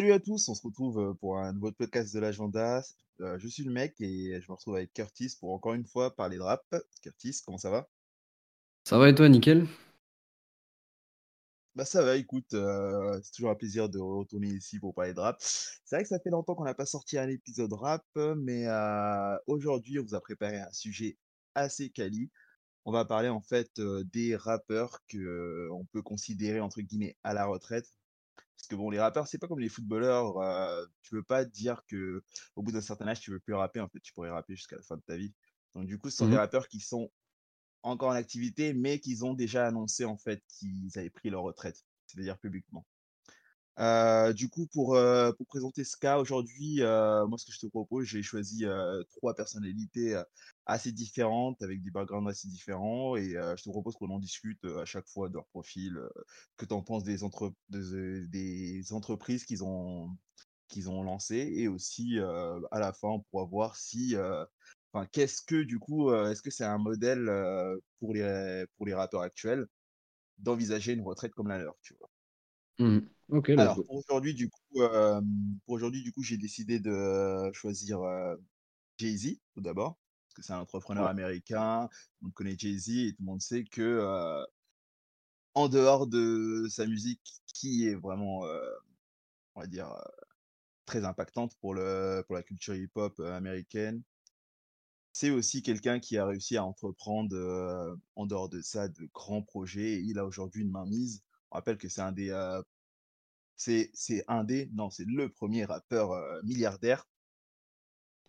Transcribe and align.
Salut 0.00 0.12
à 0.12 0.18
tous, 0.18 0.48
on 0.48 0.54
se 0.54 0.62
retrouve 0.62 1.14
pour 1.20 1.36
un 1.36 1.52
nouveau 1.52 1.72
podcast 1.72 2.14
de 2.14 2.20
l'agenda. 2.20 2.82
Je 3.18 3.46
suis 3.46 3.64
le 3.64 3.70
mec 3.70 4.00
et 4.00 4.40
je 4.40 4.50
me 4.50 4.54
retrouve 4.54 4.76
avec 4.76 4.94
Curtis 4.94 5.36
pour 5.38 5.52
encore 5.52 5.74
une 5.74 5.84
fois 5.84 6.16
parler 6.16 6.38
de 6.38 6.42
rap. 6.42 6.64
Curtis, 7.02 7.42
comment 7.44 7.58
ça 7.58 7.68
va? 7.68 7.86
Ça 8.84 8.96
va 8.96 9.10
et 9.10 9.14
toi, 9.14 9.28
nickel? 9.28 9.66
Bah 11.74 11.84
ça 11.84 12.02
va, 12.02 12.16
écoute, 12.16 12.54
euh, 12.54 13.20
c'est 13.22 13.32
toujours 13.32 13.50
un 13.50 13.54
plaisir 13.54 13.90
de 13.90 13.98
retourner 13.98 14.48
ici 14.48 14.78
pour 14.78 14.94
parler 14.94 15.12
de 15.12 15.20
rap. 15.20 15.36
C'est 15.38 15.96
vrai 15.96 16.02
que 16.02 16.08
ça 16.08 16.18
fait 16.18 16.30
longtemps 16.30 16.54
qu'on 16.54 16.64
n'a 16.64 16.72
pas 16.72 16.86
sorti 16.86 17.18
un 17.18 17.28
épisode 17.28 17.74
rap, 17.74 18.06
mais 18.38 18.68
euh, 18.68 19.36
aujourd'hui 19.48 19.98
on 19.98 20.02
vous 20.02 20.14
a 20.14 20.20
préparé 20.22 20.60
un 20.60 20.72
sujet 20.72 21.18
assez 21.54 21.90
quali. 21.90 22.30
On 22.86 22.90
va 22.90 23.04
parler 23.04 23.28
en 23.28 23.42
fait 23.42 23.78
euh, 23.78 24.02
des 24.04 24.34
rappeurs 24.34 25.00
que 25.08 25.68
on 25.72 25.84
peut 25.84 26.00
considérer 26.00 26.60
entre 26.60 26.80
guillemets 26.80 27.18
à 27.22 27.34
la 27.34 27.44
retraite. 27.44 27.99
Parce 28.60 28.68
que 28.68 28.76
bon, 28.76 28.90
les 28.90 29.00
rappeurs, 29.00 29.26
c'est 29.26 29.38
pas 29.38 29.48
comme 29.48 29.60
les 29.60 29.68
footballeurs. 29.70 30.38
euh, 30.38 30.84
tu 31.02 31.10
peux 31.10 31.22
pas 31.22 31.44
dire 31.44 31.84
que 31.86 32.22
au 32.56 32.62
bout 32.62 32.72
d'un 32.72 32.80
certain 32.82 33.08
âge, 33.08 33.20
tu 33.20 33.30
veux 33.30 33.40
plus 33.40 33.54
rapper. 33.54 33.80
En 33.80 33.88
fait, 33.88 34.00
tu 34.00 34.12
pourrais 34.12 34.30
rapper 34.30 34.54
jusqu'à 34.56 34.76
la 34.76 34.82
fin 34.82 34.96
de 34.96 35.02
ta 35.02 35.16
vie. 35.16 35.34
Donc 35.74 35.86
du 35.86 35.98
coup, 35.98 36.10
ce 36.10 36.16
sont 36.18 36.28
des 36.28 36.36
Mmh 36.36 36.38
rappeurs 36.38 36.68
qui 36.68 36.80
sont 36.80 37.10
encore 37.82 38.10
en 38.10 38.14
activité, 38.14 38.74
mais 38.74 39.00
qu'ils 39.00 39.24
ont 39.24 39.34
déjà 39.34 39.66
annoncé 39.66 40.04
en 40.04 40.16
fait 40.18 40.42
qu'ils 40.48 40.90
avaient 40.98 41.10
pris 41.10 41.30
leur 41.30 41.42
retraite, 41.42 41.86
c'est-à-dire 42.06 42.38
publiquement. 42.38 42.86
Heu, 43.78 44.34
du 44.34 44.48
coup, 44.50 44.66
pour, 44.66 44.96
heu, 44.96 45.32
pour 45.36 45.46
présenter 45.46 45.84
ce 45.84 45.96
cas 45.96 46.18
aujourd'hui, 46.18 46.80
heu, 46.82 47.26
moi, 47.26 47.38
ce 47.38 47.46
que 47.46 47.52
je 47.52 47.60
te 47.60 47.66
propose, 47.66 48.04
j'ai 48.06 48.22
choisi, 48.22 48.64
3 49.16 49.34
personnalités, 49.34 50.20
assez 50.66 50.92
différentes, 50.92 51.62
avec 51.62 51.82
des 51.82 51.90
backgrounds 51.90 52.28
assez 52.30 52.48
différents 52.48 53.16
et 53.16 53.30
je 53.30 53.62
te 53.62 53.70
propose 53.70 53.94
qu'on 53.96 54.10
en 54.10 54.18
discute, 54.18 54.64
à 54.64 54.84
chaque 54.84 55.08
fois 55.08 55.28
de 55.28 55.34
leur 55.34 55.46
profil, 55.48 55.98
que 56.56 56.66
tu 56.66 56.74
en 56.74 56.82
penses 56.82 57.04
des 57.04 57.22
entre 57.24 57.52
des 57.68 58.92
entreprises 58.92 59.44
qu'ils 59.44 59.64
ont 59.64 60.16
qu'ils 60.68 60.88
ont 60.90 61.02
lancées 61.02 61.52
et 61.56 61.68
aussi, 61.68 62.18
à 62.70 62.78
la 62.80 62.92
fin, 62.92 63.08
on 63.08 63.20
pourra 63.30 63.44
voir 63.44 63.76
si, 63.76 64.14
enfin, 64.92 65.06
qu'est-ce 65.12 65.42
que 65.42 65.62
du 65.62 65.78
coup, 65.78 66.12
est-ce 66.14 66.42
que 66.42 66.50
c'est 66.50 66.64
un 66.64 66.78
modèle, 66.78 67.30
pour 68.00 68.14
les 68.14 68.66
pour 68.76 68.86
les 68.86 68.94
rappeurs 68.94 69.22
actuels 69.22 69.66
d'envisager 70.38 70.92
une 70.94 71.02
retraite 71.02 71.32
comme 71.34 71.48
la 71.48 71.58
leur, 71.58 71.76
tu 71.82 71.94
vois? 72.00 72.10
Mmh 72.78 73.10
Let's 73.30 73.54
Alors 73.56 73.82
pour 73.86 73.96
aujourd'hui 73.96 74.34
du 74.34 74.48
coup, 74.50 74.60
pour 74.74 75.74
aujourd'hui 75.74 76.02
du 76.02 76.12
coup, 76.12 76.22
j'ai 76.22 76.36
décidé 76.38 76.80
de 76.80 77.50
choisir, 77.52 78.00
Jay-Z 78.98 79.38
tout 79.54 79.60
d'abord, 79.62 79.98
parce 80.28 80.34
que 80.36 80.42
c'est 80.42 80.52
un 80.54 80.60
entrepreneur 80.60 81.04
Ouais. 81.04 81.08
américain. 81.08 81.88
On 82.24 82.30
connaît 82.30 82.56
Jay-Z 82.58 82.90
et 82.90 83.12
tout 83.12 83.22
le 83.22 83.26
monde 83.26 83.40
sait 83.42 83.64
que, 83.64 84.44
en 85.54 85.68
dehors 85.68 86.06
de 86.08 86.66
sa 86.70 86.86
musique 86.86 87.22
qui 87.54 87.86
est 87.88 87.94
vraiment, 87.96 88.42
on 89.56 89.60
va 89.60 89.66
dire, 89.68 89.94
très 90.86 91.04
impactante 91.06 91.56
pour 91.60 91.74
le 91.74 92.22
pour 92.26 92.36
la 92.36 92.42
culture 92.44 92.74
hip-hop, 92.76 93.20
américaine, 93.20 94.02
c'est 95.12 95.30
aussi 95.30 95.62
quelqu'un 95.62 95.98
qui 96.00 96.16
a 96.18 96.26
réussi 96.26 96.56
à 96.56 96.64
entreprendre, 96.64 97.36
en 98.16 98.26
dehors 98.26 98.48
de 98.48 98.60
ça, 98.62 98.88
de 98.88 99.08
grands 99.12 99.42
projets 99.42 99.94
et 99.94 100.00
il 100.00 100.18
a 100.18 100.24
aujourd'hui 100.26 100.62
une 100.62 100.70
mainmise. 100.70 101.22
On 101.50 101.56
rappelle 101.56 101.78
que 101.78 101.88
c'est 101.88 102.00
un 102.00 102.12
des, 102.12 102.30
C'est 103.60 103.90
c'est 103.92 104.24
un 104.26 104.42
des 104.42 104.70
non, 104.72 104.88
c'est 104.88 105.04
le 105.06 105.28
premier 105.28 105.66
rappeur, 105.66 106.12
milliardaire 106.44 107.06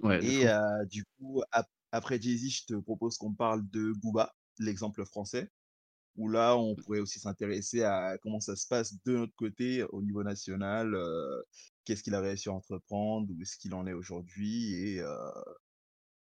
Ouais, 0.02 0.20
et 0.26 0.46
du 0.90 1.06
coup, 1.18 1.42
ap 1.54 1.70
après 1.94 2.22
Jay-Z, 2.22 2.50
je 2.50 2.66
te 2.66 2.74
propose 2.74 3.18
qu'on 3.18 3.34
parle 3.34 3.66
de 3.70 3.94
Booba, 3.94 4.36
l'exemple 4.60 5.06
français, 5.06 5.50
où 6.18 6.28
là, 6.28 6.58
on 6.58 6.76
pourrait 6.76 7.00
aussi 7.00 7.20
s'intéresser 7.20 7.84
à 7.84 8.18
comment 8.22 8.42
ça 8.42 8.58
se 8.58 8.68
passe 8.68 9.02
de 9.06 9.14
notre 9.20 9.36
côté 9.36 9.84
au 9.86 10.02
niveau 10.02 10.22
national, 10.22 10.94
qu'est-ce 11.86 12.04
qu'il 12.04 12.16
a 12.16 12.20
réussi 12.20 12.50
à 12.50 12.54
entreprendre, 12.54 13.32
où 13.32 13.42
est-ce 13.42 13.56
qu'il 13.58 13.74
en 13.74 13.88
est 13.88 13.94
aujourd'hui 13.94 14.74
et 14.74 15.02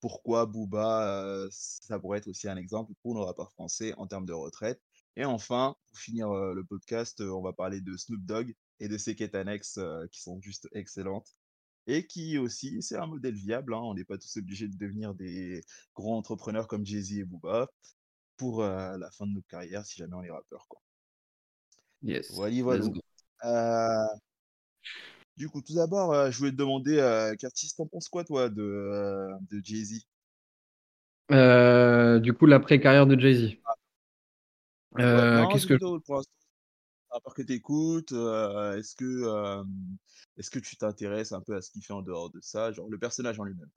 pourquoi 0.01 0.45
Booba, 0.45 1.47
ça 1.51 1.99
pourrait 1.99 2.17
être 2.17 2.27
aussi 2.27 2.49
un 2.49 2.57
exemple 2.57 2.91
pour 3.01 3.15
nos 3.15 3.23
rappeurs 3.23 3.53
français 3.53 3.93
en 3.95 4.07
termes 4.07 4.25
de 4.25 4.33
retraite. 4.33 4.81
Et 5.15 5.23
enfin, 5.23 5.77
pour 5.87 5.99
finir, 5.99 6.33
le 6.33 6.65
podcast, 6.65 7.21
on 7.21 7.41
va 7.41 7.53
parler 7.53 7.79
de 7.79 7.95
Snoop 7.95 8.25
Dogg 8.25 8.55
et 8.79 8.87
de 8.87 8.97
ses 8.97 9.15
quêtes 9.15 9.35
annexes, 9.35 9.79
qui 10.11 10.21
sont 10.21 10.39
juste 10.41 10.67
excellentes. 10.73 11.35
Et 11.87 12.05
qui 12.05 12.37
aussi, 12.37 12.81
c'est 12.81 12.97
un 12.97 13.07
modèle 13.07 13.33
viable, 13.33 13.73
hein, 13.73 13.81
on 13.81 13.95
n'est 13.95 14.03
pas 14.03 14.17
tous 14.17 14.37
obligés 14.37 14.67
de 14.67 14.77
devenir 14.77 15.15
des 15.15 15.61
grands 15.95 16.17
entrepreneurs 16.17 16.67
comme 16.67 16.85
Jay-Z 16.85 17.19
et 17.19 17.23
Booba 17.23 17.67
pour, 18.37 18.61
la 18.63 19.09
fin 19.11 19.25
de 19.25 19.33
notre 19.33 19.47
carrière 19.47 19.85
si 19.85 19.97
jamais 19.97 20.13
on 20.15 20.23
est 20.23 20.29
rappeur, 20.29 20.67
quoi. 20.67 20.81
Yes, 22.03 22.31
Voilà. 22.31 22.85
Heu, 23.43 24.19
du 25.37 25.49
coup, 25.49 25.61
tout 25.61 25.73
d'abord, 25.73 26.31
je 26.31 26.37
voulais 26.37 26.51
te 26.51 26.57
demander, 26.57 27.33
Curtis, 27.39 27.73
tu 27.75 27.85
penses 27.87 28.09
quoi 28.09 28.23
toi 28.23 28.49
de, 28.49 29.29
de 29.49 29.61
Jay-Z? 29.63 30.05
Heu, 31.31 32.19
du 32.19 32.33
coup, 32.33 32.45
l'après-carrière 32.45 33.07
de 33.07 33.19
Jay-Z. 33.19 33.55
Ouais, 34.91 35.03
non, 35.05 35.47
qu'est-ce 35.47 35.67
que 35.67 35.77
pour 35.77 36.15
l'instant, 36.15 36.31
c'est 37.09 37.15
un 37.15 37.17
rappeur 37.17 37.33
que 37.33 37.41
tu 37.41 37.53
écoutes, 37.53 38.11
est-ce 38.11 38.95
que, 38.95 39.63
est-ce 40.37 40.49
que 40.51 40.59
tu 40.59 40.77
t'intéresses 40.77 41.31
un 41.31 41.41
peu 41.41 41.55
à 41.55 41.61
ce 41.61 41.71
qu'il 41.71 41.81
fait 41.83 41.93
en 41.93 42.01
dehors 42.01 42.29
de 42.29 42.39
ça? 42.41 42.71
Genre 42.71 42.87
le 42.89 42.97
personnage 42.97 43.39
en 43.39 43.43
lui-même, 43.43 43.69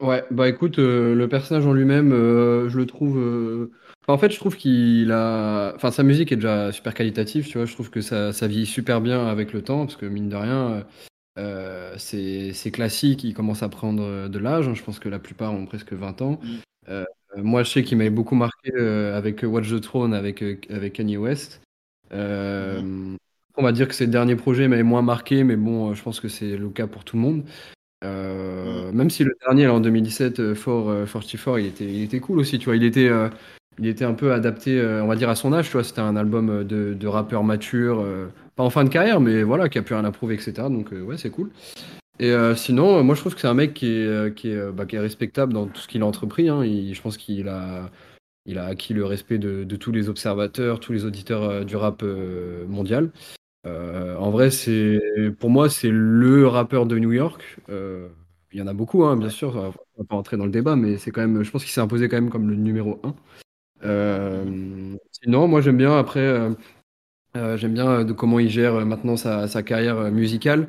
ouais, 0.00 0.24
bah, 0.30 0.48
écoute, 0.48 0.78
le 0.78 1.26
personnage 1.28 1.66
en 1.66 1.72
lui-même, 1.72 2.10
je 2.10 2.76
le 2.76 2.86
trouve, 2.86 3.18
enfin, 4.02 4.14
en 4.14 4.18
fait, 4.18 4.30
je 4.30 4.38
trouve 4.38 4.56
qu'il 4.56 5.12
a 5.12 5.72
enfin, 5.76 5.90
sa 5.90 6.02
musique 6.02 6.32
est 6.32 6.36
déjà 6.36 6.72
super 6.72 6.94
qualitative, 6.94 7.46
tu 7.46 7.58
vois? 7.58 7.66
Je 7.66 7.74
trouve 7.74 7.90
que 7.90 8.00
ça 8.00 8.32
ça 8.32 8.46
vieillit 8.46 8.66
super 8.66 9.00
bien 9.00 9.26
avec 9.26 9.52
le 9.52 9.62
temps 9.62 9.86
parce 9.86 9.96
que 9.96 10.06
mine 10.06 10.28
de 10.28 10.36
rien, 10.36 10.86
ses 11.98 12.52
ses 12.52 12.70
classiques, 12.70 13.24
ils 13.24 13.34
commencent 13.34 13.62
à 13.62 13.68
prendre, 13.68 14.28
de 14.28 14.38
l'âge, 14.38 14.68
hein. 14.68 14.74
Je 14.74 14.82
pense 14.82 14.98
que 14.98 15.08
la 15.08 15.18
plupart 15.18 15.52
ont 15.52 15.66
presque 15.66 15.92
20 15.92 16.20
ans. 16.22 16.40
Mmh. 16.42 17.04
Moi, 17.36 17.62
je 17.62 17.70
sais 17.70 17.84
qu'il 17.84 17.96
m'avait 17.96 18.10
beaucoup 18.10 18.34
marqué, 18.34 18.72
avec, 18.76 19.44
Watch 19.44 19.70
the 19.70 19.80
Throne 19.80 20.14
avec, 20.14 20.42
avec 20.68 20.94
Kanye 20.94 21.16
West. 21.16 21.60
Mmh 22.12 22.16
mh. 22.16 22.18
Hem, 22.18 23.16
on 23.56 23.62
va 23.62 23.72
dire 23.72 23.88
que 23.88 23.94
ses 23.94 24.06
derniers 24.06 24.36
projets 24.36 24.68
m'avaient 24.68 24.82
moins 24.82 25.02
marqué, 25.02 25.44
mais 25.44 25.56
bon, 25.56 25.90
heu, 25.90 25.94
je 25.94 26.02
pense 26.02 26.20
que 26.20 26.28
c'est 26.28 26.56
le 26.56 26.68
cas 26.70 26.86
pour 26.86 27.04
tout 27.04 27.16
le 27.16 27.22
monde. 27.22 27.38
Mmh. 28.02 28.06
Heu, 28.06 28.92
même 28.92 29.10
si 29.10 29.24
le 29.24 29.36
dernier 29.46 29.64
là 29.66 29.74
en 29.74 29.80
2017, 29.80 30.40
heu, 30.40 30.54
For 30.54 30.90
heu, 30.90 31.06
44 31.06 31.60
il 31.60 31.66
était 31.66 31.86
il 31.86 32.02
était 32.04 32.20
cool 32.20 32.40
aussi, 32.40 32.58
tu 32.58 32.66
vois? 32.66 32.76
Il 32.76 32.84
était, 32.84 33.10
il 33.80 33.86
était 33.88 34.04
un 34.06 34.14
peu 34.14 34.32
adapté, 34.32 34.80
on 35.02 35.08
va 35.08 35.16
dire 35.16 35.30
à 35.30 35.36
son 35.36 35.52
âge, 35.54 35.66
tu 35.68 35.72
vois? 35.74 35.84
C'était 35.84 36.00
un 36.02 36.16
album, 36.16 36.64
de 36.64 36.94
de 36.94 37.08
rappeur 37.08 37.44
mature, 37.44 38.04
pas 38.56 38.64
en 38.64 38.70
fin 38.70 38.84
de 38.84 38.90
carrière, 38.90 39.20
mais 39.20 39.42
voilà, 39.44 39.68
qui 39.70 39.78
a 39.78 39.82
plus 39.82 39.94
rien 39.96 40.04
à 40.06 40.12
prouver 40.12 40.36
et 40.36 40.38
cetera, 40.40 40.70
donc 40.70 40.92
ouais, 40.92 41.18
c'est 41.18 41.30
cool 41.30 41.50
et 42.20 42.34
sinon, 42.56 43.04
moi 43.04 43.14
je 43.16 43.20
trouve 43.22 43.34
que 43.34 43.40
c'est 43.42 43.48
un 43.48 43.54
mec 43.54 43.74
qui 43.74 43.86
est, 43.88 44.34
qui 44.36 44.50
est, 44.50 44.72
bah, 44.72 44.86
qui 44.86 44.96
est 44.96 45.00
respectable 45.00 45.52
dans 45.54 45.66
tout 45.66 45.80
ce 45.82 45.88
qu'il 45.88 46.02
a 46.02 46.06
entrepris, 46.06 46.48
hein. 46.50 46.64
Il 46.64 46.94
je 46.94 47.02
pense 47.02 47.16
qu'il 47.18 47.48
a 47.48 47.90
il 48.46 48.58
a 48.58 48.66
acquis 48.66 48.94
le 48.94 49.04
respect 49.04 49.38
de 49.38 49.64
de 49.64 49.76
tous 49.76 49.92
les 49.92 50.08
observateurs, 50.08 50.80
tous 50.80 50.92
les 50.92 51.04
auditeurs, 51.04 51.44
heu, 51.50 51.64
du 51.64 51.76
rap, 51.76 52.02
heu, 52.02 52.66
mondial. 52.68 53.10
Heu, 53.66 54.16
en 54.18 54.30
vrai, 54.30 54.50
c'est 54.50 55.00
pour 55.40 55.50
moi, 55.50 55.70
c'est 55.70 55.90
le 55.92 56.46
rappeur 56.48 56.86
de 56.86 56.98
New 56.98 57.12
York. 57.12 57.58
Il 58.52 58.58
y 58.60 58.62
en 58.62 58.68
a 58.68 58.74
beaucoup, 58.74 59.04
hein, 59.04 59.16
bien 59.16 59.28
Ouais. 59.28 59.32
sûr, 59.32 59.56
on 59.56 60.02
va 60.02 60.06
pas 60.08 60.16
rentrer 60.16 60.36
dans 60.38 60.46
le 60.46 60.52
débat, 60.52 60.76
mais 60.76 60.98
c'est 60.98 61.10
quand 61.12 61.22
même 61.22 61.42
je 61.44 61.50
pense 61.52 61.64
qu'il 61.64 61.72
s'est 61.72 61.80
imposé 61.82 62.08
quand 62.08 62.16
même 62.18 62.30
comme 62.30 62.48
le 62.50 62.56
numéro 62.56 63.00
1. 63.04 63.10
Mh. 63.10 63.86
Hem, 63.88 64.98
sinon, 65.12 65.48
moi 65.48 65.60
j'aime 65.62 65.78
bien 65.78 65.96
après, 65.98 66.38
j'aime 67.56 67.74
bien, 67.74 68.04
de 68.04 68.12
comment 68.14 68.38
il 68.40 68.50
gère, 68.50 68.84
maintenant 68.86 69.16
sa 69.16 69.48
sa 69.48 69.62
carrière, 69.64 70.10
musicale. 70.12 70.68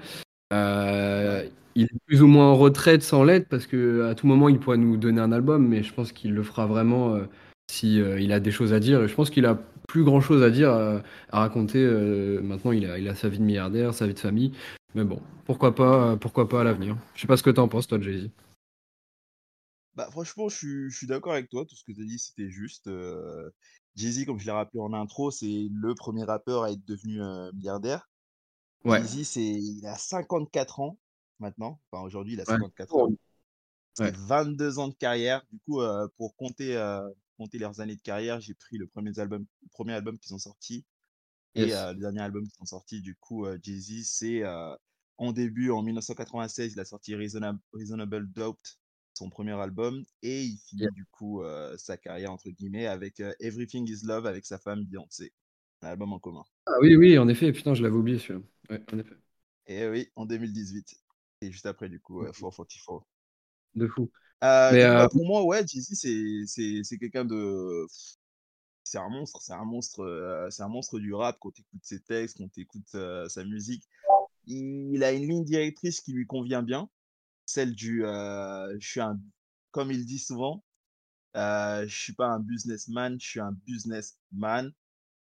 Il 1.75 1.83
est 1.85 1.99
plus 2.07 2.21
ou 2.23 2.27
moins 2.27 2.47
en 2.51 2.55
retraite 2.57 3.03
sans 3.03 3.23
l'être 3.23 3.47
parce 3.49 3.67
qu'à 3.67 4.15
tout 4.15 4.27
moment, 4.27 4.49
il 4.49 4.59
pourrait 4.59 4.77
nous 4.77 4.97
donner 4.97 5.21
un 5.21 5.31
album, 5.31 5.67
mais 5.67 5.83
je 5.83 5.93
pense 5.93 6.11
qu'il 6.13 6.33
le 6.33 6.43
fera 6.43 6.67
vraiment, 6.67 7.17
si, 7.71 7.99
heu, 7.99 8.19
il 8.21 8.31
a 8.33 8.39
des 8.39 8.51
choses 8.51 8.73
à 8.73 8.79
dire 8.79 9.01
et 9.03 9.07
je 9.07 9.15
pense 9.15 9.29
qu'il 9.29 9.45
a 9.45 9.55
plus 9.87 10.03
grand 10.03 10.21
chose 10.21 10.43
à 10.43 10.49
dire, 10.49 10.71
heu, 10.71 11.01
à 11.31 11.39
raconter, 11.39 11.79
heu, 11.79 12.41
maintenant 12.43 12.71
il 12.71 12.85
a 12.89 12.99
il 12.99 13.07
a 13.07 13.15
sa 13.15 13.29
vie 13.29 13.39
de 13.39 13.43
milliardaire, 13.43 13.93
sa 13.93 14.07
vie 14.07 14.13
de 14.13 14.19
famille, 14.19 14.51
mais 14.95 15.03
bon, 15.03 15.21
pourquoi 15.45 15.75
pas, 15.75 16.17
pourquoi 16.17 16.49
pas 16.49 16.61
à 16.61 16.63
l'avenir. 16.63 16.97
Je 17.15 17.21
sais 17.21 17.27
pas 17.27 17.37
ce 17.37 17.43
que 17.43 17.49
tu 17.49 17.59
en 17.59 17.67
penses 17.67 17.87
toi, 17.87 17.99
Jay-Z? 17.99 18.29
Bah, 19.95 20.07
franchement, 20.11 20.47
je 20.49 20.89
suis 20.89 21.07
d'accord 21.07 21.33
avec 21.33 21.49
toi, 21.49 21.65
tout 21.65 21.75
ce 21.75 21.83
que 21.83 21.91
tu 21.91 22.01
as 22.01 22.05
dit, 22.05 22.17
c'était 22.19 22.49
juste, 22.49 22.87
heu, 22.87 23.53
Jay-Z, 23.95 24.25
comme 24.25 24.39
je 24.39 24.45
l'ai 24.45 24.51
rappelé 24.51 24.79
en 24.79 24.93
intro, 24.93 25.31
c'est 25.31 25.67
le 25.71 25.95
premier 25.95 26.23
rappeur 26.23 26.63
à 26.63 26.71
être 26.71 26.85
devenu, 26.85 27.19
milliardaire. 27.53 28.09
Ouais, 28.85 29.01
Jay-Z, 29.01 29.23
c'est 29.25 29.43
il 29.43 29.85
a 29.87 29.95
54 29.97 30.79
ans 30.81 30.97
maintenant, 31.39 31.79
enfin 31.91 32.03
aujourd'hui, 32.03 32.33
il 32.33 32.41
a 32.41 32.45
ouais. 32.47 32.57
54 32.57 32.97
ans. 32.97 33.09
Oh, 33.09 33.17
C'est 33.93 34.11
ouais. 34.11 34.15
22 34.15 34.79
ans 34.79 34.89
de 34.89 34.95
carrière. 34.95 35.43
Du 35.51 35.59
coup, 35.61 35.81
pour 36.17 36.35
compter, 36.37 36.75
compter 37.37 37.57
leurs 37.57 37.79
années 37.81 37.95
de 37.95 38.01
carrière, 38.01 38.39
j'ai 38.41 38.53
pris 38.53 38.77
le 38.77 38.87
premier 38.87 39.17
album 39.19 39.45
le 39.61 39.69
1 39.69 39.93
album 39.93 40.17
qu'ils 40.19 40.33
ont 40.33 40.39
sorti 40.39 40.85
et 41.55 41.67
Yes. 41.67 41.85
le 41.93 41.99
dernier 41.99 42.21
album 42.21 42.47
qu'ils 42.47 42.61
ont 42.61 42.65
sorti. 42.65 43.01
Du 43.01 43.15
coup, 43.15 43.45
heu, 43.45 43.59
Jay-Z, 43.61 44.03
c'est, 44.05 44.43
en 45.17 45.31
début, 45.33 45.69
en 45.71 45.83
1996, 45.83 46.73
il 46.73 46.79
a 46.79 46.85
sorti 46.85 47.15
Reasonab 47.15 47.57
Reasonable 47.73 48.27
Doubt, 48.31 48.79
son 49.13 49.29
premier 49.29 49.51
album 49.53 50.03
et 50.23 50.43
il 50.43 50.57
Yeah. 50.73 50.89
finit 50.89 50.91
du 50.91 51.05
coup, 51.05 51.43
sa 51.77 51.97
carrière 51.97 52.31
entre 52.31 52.49
guillemets 52.49 52.87
avec, 52.87 53.21
Everything 53.39 53.87
Is 53.89 54.05
Love 54.05 54.25
avec 54.25 54.45
sa 54.45 54.57
femme 54.57 54.85
Beyoncé. 54.85 55.33
Un 55.83 55.87
album 55.89 56.13
en 56.13 56.19
commun. 56.19 56.43
Ah 56.67 56.73
oui, 56.81 56.95
oui, 56.95 57.17
en 57.17 57.27
effet, 57.27 57.51
putain, 57.51 57.73
je 57.73 57.81
l'avais 57.81 57.95
oublié 57.95 58.19
celui-là. 58.19 58.45
Ouais, 58.69 58.83
en 58.93 58.99
effet. 58.99 59.15
Et 59.67 59.87
oui, 59.87 60.09
en 60.15 60.25
2018. 60.25 60.95
Et 61.41 61.51
juste 61.51 61.65
après, 61.65 61.89
du 61.89 61.99
coup, 61.99 62.21
euh, 62.21 62.29
OK. 62.29 62.33
444. 62.33 63.05
De 63.75 63.87
fou. 63.87 64.11
Euh, 64.43 64.71
Mais 64.73 64.87
bah, 64.87 65.07
pour 65.09 65.25
moi, 65.25 65.43
ouais, 65.43 65.65
Jay-Z, 65.67 65.93
c'est 65.93 66.43
c'est 66.47 66.83
c'est 66.83 66.97
quelqu'un 66.97 67.25
de 67.25 67.85
c'est 68.83 68.97
un 68.97 69.09
monstre, 69.09 69.41
c'est 69.41 69.53
un 69.53 69.63
monstre, 69.65 70.03
heu, 70.03 70.47
c'est 70.49 70.63
un 70.63 70.67
monstre 70.67 70.99
du 70.99 71.13
rap 71.13 71.37
quand 71.39 71.51
tu 71.51 71.61
écoutes 71.61 71.83
ses 71.83 71.99
textes, 72.01 72.37
quand 72.37 72.51
tu 72.51 72.61
écoutes, 72.61 72.95
heu, 72.95 73.27
sa 73.29 73.43
musique. 73.45 73.83
Il 74.47 75.03
a 75.03 75.11
une 75.11 75.27
ligne 75.27 75.45
directrice 75.45 76.01
qui 76.01 76.13
lui 76.13 76.25
convient 76.25 76.63
bien, 76.63 76.89
celle 77.45 77.73
du, 77.75 78.01
je 78.01 78.77
suis 78.87 79.01
un 79.01 79.19
comme 79.71 79.91
il 79.91 80.05
dit 80.05 80.19
souvent, 80.19 80.63
«Je 81.35 81.85
suis 81.87 82.13
pas 82.13 82.27
un 82.27 82.39
businessman, 82.39 83.19
je 83.19 83.27
suis 83.27 83.39
un 83.39 83.53
businessman» 83.65 84.71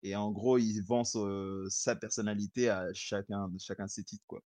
et 0.04 0.16
en 0.16 0.32
gros, 0.32 0.58
il 0.58 0.82
vend 0.82 1.04
sa 1.70 1.96
personnalité 1.96 2.70
à 2.70 2.88
chacun 2.94 3.48
de 3.50 3.60
chacun 3.60 3.86
de 3.86 3.90
ses 3.90 4.04
titres, 4.04 4.26
quoi. 4.28 4.42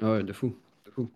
Ah 0.00 0.12
ouais, 0.12 0.22
de 0.24 0.32
fou, 0.32 0.56
fou. 0.94 1.10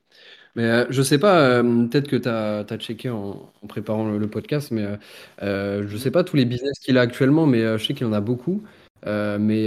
Mais 0.57 0.65
heu, 0.65 0.87
je 0.91 1.03
sais 1.03 1.19
pas, 1.19 1.59
hem, 1.61 1.91
peut-être 1.91 2.09
que 2.09 2.17
tu 2.17 2.29
as 2.29 2.79
checké 2.79 3.11
en 3.11 3.53
en 3.63 3.67
préparant 3.69 4.11
le 4.11 4.19
le 4.19 4.29
podcast, 4.29 4.71
mais 4.73 4.83
heu 4.85 4.99
heu, 5.43 5.87
je 5.89 5.97
sais 5.97 6.11
pas 6.11 6.25
tous 6.25 6.37
les 6.37 6.45
business 6.47 6.79
qu'il 6.81 6.99
a 6.99 7.03
actuellement, 7.03 7.47
mais 7.47 7.61
je 7.79 7.85
sais 7.85 7.95
qu'il 7.95 8.07
en 8.07 8.13
a 8.15 8.21
beaucoup. 8.21 8.63
Mais 9.07 9.67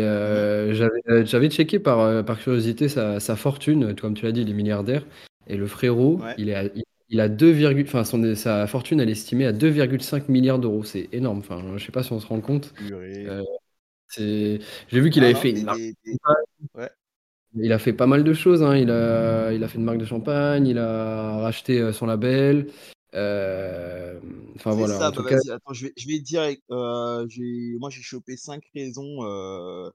j'avais, 1.25 1.49
checké 1.49 1.79
par, 1.79 2.25
par 2.25 2.39
curiosité 2.39 2.89
sa 2.89 3.19
sa 3.19 3.35
fortune, 3.35 3.95
comme 3.99 4.13
tu 4.15 4.25
l'as 4.25 4.31
dit, 4.33 4.41
il 4.41 4.49
est 4.49 4.53
milliardaire 4.53 5.05
et 5.47 5.57
le 5.57 5.67
frérot, 5.67 6.19
Ouais. 6.21 6.35
il 6.37 6.49
est 6.49 6.55
à 6.55 6.63
il 6.65 6.83
il 7.09 7.19
a 7.21 7.29
2 7.29 7.51
virgule 7.51 7.85
enfin 7.87 8.03
son 8.03 8.35
sa 8.35 8.65
fortune, 8.67 8.99
elle 8.99 9.09
est 9.09 9.13
estimée 9.13 9.45
à 9.45 9.51
2,5 9.53 10.27
000 10.29 10.43
000 10.43 10.59
€. 10.59 10.83
C'est 10.85 11.09
énorme, 11.13 11.39
enfin, 11.39 11.61
je 11.77 11.85
sais 11.85 11.91
pas 11.91 12.03
si 12.03 12.11
on 12.13 12.19
se 12.19 12.27
rend 12.27 12.41
compte. 12.41 12.73
Purée. 12.73 13.25
Heu, 13.27 13.43
c'est 14.09 14.59
j'ai 14.89 14.99
vu 15.01 15.09
qu'il 15.11 15.21
Non, 15.23 15.27
avait 15.29 15.35
non, 15.35 15.41
fait 15.41 15.51
une 15.51 15.63
marque 15.65 15.79
es 15.79 15.93
tu 16.03 16.11
de 16.11 16.15
es 16.15 16.17
champagne. 16.25 16.45
ouais. 16.75 16.89
Il 17.55 17.71
a 17.71 17.79
fait 17.79 17.93
pas 17.93 18.07
mal 18.07 18.23
de 18.23 18.33
choses, 18.33 18.63
hein. 18.63 18.75
Il 18.75 18.89
a 18.91 19.51
il 19.53 19.63
a 19.63 19.67
fait 19.67 19.77
une 19.77 19.83
marque 19.85 19.97
de 19.97 20.05
champagne, 20.05 20.67
il 20.67 20.77
a 20.77 21.37
racheté, 21.37 21.79
heu, 21.79 21.91
son 21.93 22.05
label. 22.05 22.67
Enfin 24.55 24.73
C'est 24.73 24.87
voilà, 24.87 25.01
en 25.01 25.01
ça, 25.01 25.11
bah, 25.11 25.21
tout 25.21 25.23
cas 25.23 25.37
vas-y, 25.37 25.49
attends, 25.51 25.73
je 25.73 25.87
vais 25.87 25.93
je 25.97 26.07
vais 26.07 26.17
te 26.19 26.23
dire 26.23 26.41
j'ai 27.29 27.75
moi, 27.79 27.89
j'ai 27.89 28.01
chopé 28.01 28.35
5 28.37 28.63
raisons, 28.73 29.23
heu, 29.23 29.91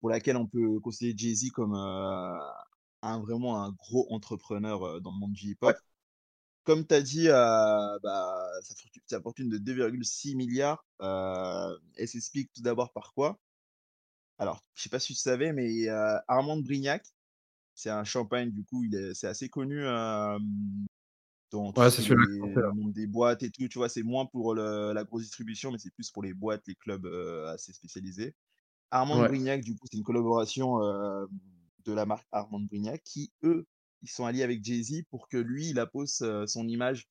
pour 0.00 0.10
laquelle 0.10 0.36
on 0.36 0.46
peut 0.46 0.80
considérer 0.80 1.16
Jay-Z 1.18 1.50
comme, 1.52 1.74
heu, 1.74 2.38
un 3.02 3.20
vraiment 3.20 3.62
un 3.64 3.72
gros 3.72 4.06
entrepreneur, 4.12 5.00
dans 5.02 5.12
le 5.12 5.18
monde 5.18 5.32
du 5.32 5.50
ouais. 5.62 5.74
hip-hop. 5.74 5.78
Comme 6.64 6.86
tu 6.86 6.94
as 6.94 7.02
dit, 7.02 7.28
bah, 7.28 7.98
sa 8.62 8.74
fortu 8.76 9.02
sa 9.06 9.20
fortune 9.22 9.48
de 9.50 9.58
2,6 9.58 10.04
000 10.04 10.50
000 10.50 10.84
heu, 11.02 11.78
elle 11.96 12.08
s'explique 12.08 12.52
tout 12.54 12.62
d'abord 12.62 12.92
par 12.92 13.12
quoi? 13.14 13.38
Alors, 14.40 14.60
je 14.74 14.82
sais 14.82 14.88
pas 14.88 14.98
si 14.98 15.12
tu 15.14 15.18
savais, 15.20 15.52
mais 15.52 15.86
Armand 16.26 16.56
de 16.56 16.62
Brignac, 16.62 17.06
c'est 17.74 17.90
un 17.90 18.04
champagne, 18.04 18.50
du 18.50 18.64
coup, 18.64 18.84
il 18.84 18.94
est 18.94 19.14
c'est 19.14 19.28
assez 19.28 19.48
connu, 19.48 19.82
dans 21.50 21.72
Ouais, 21.76 21.90
ce 21.90 22.02
c'est 22.02 22.14
des 22.94 23.06
boîtes 23.06 23.42
et 23.42 23.50
tout, 23.50 23.68
tu 23.68 23.78
vois? 23.78 23.88
C'est 23.88 24.02
moins 24.02 24.26
pour 24.26 24.54
le 24.54 24.92
la 24.92 25.04
grosse 25.04 25.22
distribution, 25.22 25.70
mais 25.72 25.78
c'est 25.78 25.92
plus 25.92 26.10
pour 26.10 26.22
les 26.22 26.34
boîtes, 26.34 26.66
les 26.66 26.74
clubs, 26.74 27.06
assez 27.48 27.72
spécialisés. 27.72 28.34
Armand 28.90 29.22
de. 29.22 29.28
Brignac, 29.28 29.62
du 29.62 29.74
coup, 29.76 29.86
c'est 29.90 29.98
une 29.98 30.04
collaboration, 30.04 30.78
de 31.84 31.92
la 31.92 32.06
marque 32.06 32.26
Armand 32.32 32.60
de 32.60 32.66
Brignac 32.66 33.02
qui, 33.04 33.32
eux, 33.42 33.66
ils 34.02 34.08
sont 34.08 34.24
alliés 34.24 34.42
avec 34.42 34.64
Jay-Z 34.64 35.02
pour 35.10 35.28
que 35.28 35.36
lui, 35.36 35.68
il 35.70 35.78
appose, 35.78 36.24
son 36.46 36.68
image, 36.68 37.08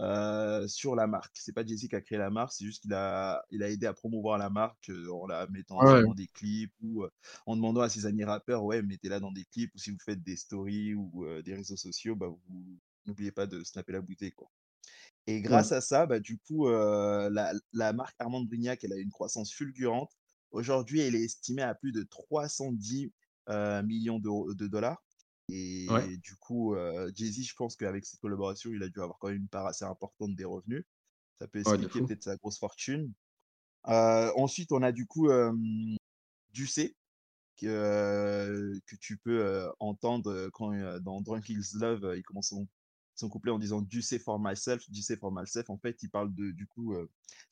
heu, 0.00 0.66
sur 0.68 0.94
la 0.96 1.06
marque. 1.06 1.36
C'est 1.38 1.52
pas 1.52 1.64
Jay-Z 1.64 1.88
qui 1.88 1.94
a 1.96 2.00
créé 2.00 2.18
la 2.18 2.30
marque, 2.30 2.52
c'est 2.52 2.64
juste 2.64 2.82
qu'il 2.82 2.94
a 2.94 3.42
il 3.50 3.62
a 3.62 3.70
aidé 3.70 3.86
à 3.86 3.94
promouvoir 3.94 4.38
la 4.38 4.50
marque, 4.50 4.88
heu, 4.90 5.12
en 5.12 5.26
la 5.26 5.46
mettant 5.48 5.80
Ouais, 5.80 6.02
dans 6.02 6.14
des 6.14 6.26
clips 6.28 6.72
ou, 6.82 7.04
heu, 7.04 7.10
en 7.46 7.56
demandant 7.56 7.80
à 7.82 7.88
ses 7.88 8.06
amis 8.06 8.24
rappeurs: 8.24 8.64
«Ouais, 8.64 8.82
mettez-la 8.82 9.20
dans 9.20 9.32
des 9.32 9.44
clips 9.44 9.74
ou 9.74 9.78
si 9.78 9.90
vous 9.90 9.98
faites 10.04 10.22
des 10.22 10.36
stories 10.36 10.94
ou, 10.94 11.24
des 11.44 11.54
réseaux 11.54 11.76
sociaux, 11.76 12.16
bah, 12.16 12.28
vous 12.48 12.78
n'oubliez 13.06 13.32
pas 13.32 13.46
de 13.46 13.62
snapper 13.64 13.92
la 13.92 14.00
bouteille, 14.02 14.32
quoi». 14.32 14.50
Et 15.26 15.40
Ouais. 15.46 15.62
grâce 15.62 15.72
à 15.72 15.80
ça, 15.80 16.06
bah, 16.06 16.20
du 16.20 16.38
coup, 16.38 16.68
la 16.68 17.52
la 17.72 17.92
marque 17.92 18.16
Armand 18.20 18.42
Brignac, 18.44 18.84
elle 18.84 18.92
a 18.92 18.96
une 18.96 19.10
croissance 19.10 19.52
fulgurante. 19.52 20.12
Aujourd'hui, 20.50 21.00
elle 21.00 21.14
est 21.14 21.22
estimée 21.24 21.62
à 21.62 21.74
plus 21.74 21.92
de 21.92 22.02
310, 22.02 23.12
heu, 23.48 23.82
millions 23.82 24.18
de 24.20 24.66
dollars 24.68 25.02
Ouais. 25.88 26.12
et 26.12 26.16
du 26.16 26.36
coup, 26.36 26.74
Jay-Z, 27.14 27.42
je 27.42 27.54
pense 27.54 27.76
qu'avec 27.76 28.04
cette 28.04 28.20
collaboration, 28.20 28.70
il 28.72 28.82
a 28.82 28.88
dû 28.88 29.00
avoir 29.00 29.18
quand 29.18 29.28
même 29.28 29.38
une 29.38 29.48
part 29.48 29.66
assez 29.66 29.84
importante 29.84 30.34
des 30.34 30.44
revenus. 30.44 30.84
Ça 31.38 31.48
peut 31.48 31.60
expliquer 31.60 32.00
peut-être 32.00 32.22
sa 32.22 32.36
grosse 32.36 32.58
fortune. 32.58 33.12
Ensuite, 33.84 34.72
on 34.72 34.82
a 34.82 34.92
du 34.92 35.06
coup, 35.06 35.30
hem, 35.30 35.96
D'UC 36.52 36.94
que 37.56 38.78
que 38.86 38.96
tu 38.96 39.16
peux, 39.18 39.70
entendre, 39.78 40.50
quand, 40.52 40.72
dans 41.00 41.20
Drunk 41.20 41.48
Is 41.48 41.76
Love, 41.78 42.14
il 42.16 42.22
commence 42.22 42.48
son 42.48 42.68
son 43.14 43.28
couplet 43.28 43.52
en 43.52 43.58
disant: 43.58 43.82
«Do 43.82 44.00
say 44.00 44.18
for 44.18 44.38
myself, 44.40 44.82
say 44.92 45.16
for 45.16 45.32
myself». 45.32 45.68
En 45.70 45.78
fait, 45.78 46.02
il 46.02 46.10
parle 46.10 46.34
de 46.34 46.50
du 46.50 46.66
coup, 46.66 46.94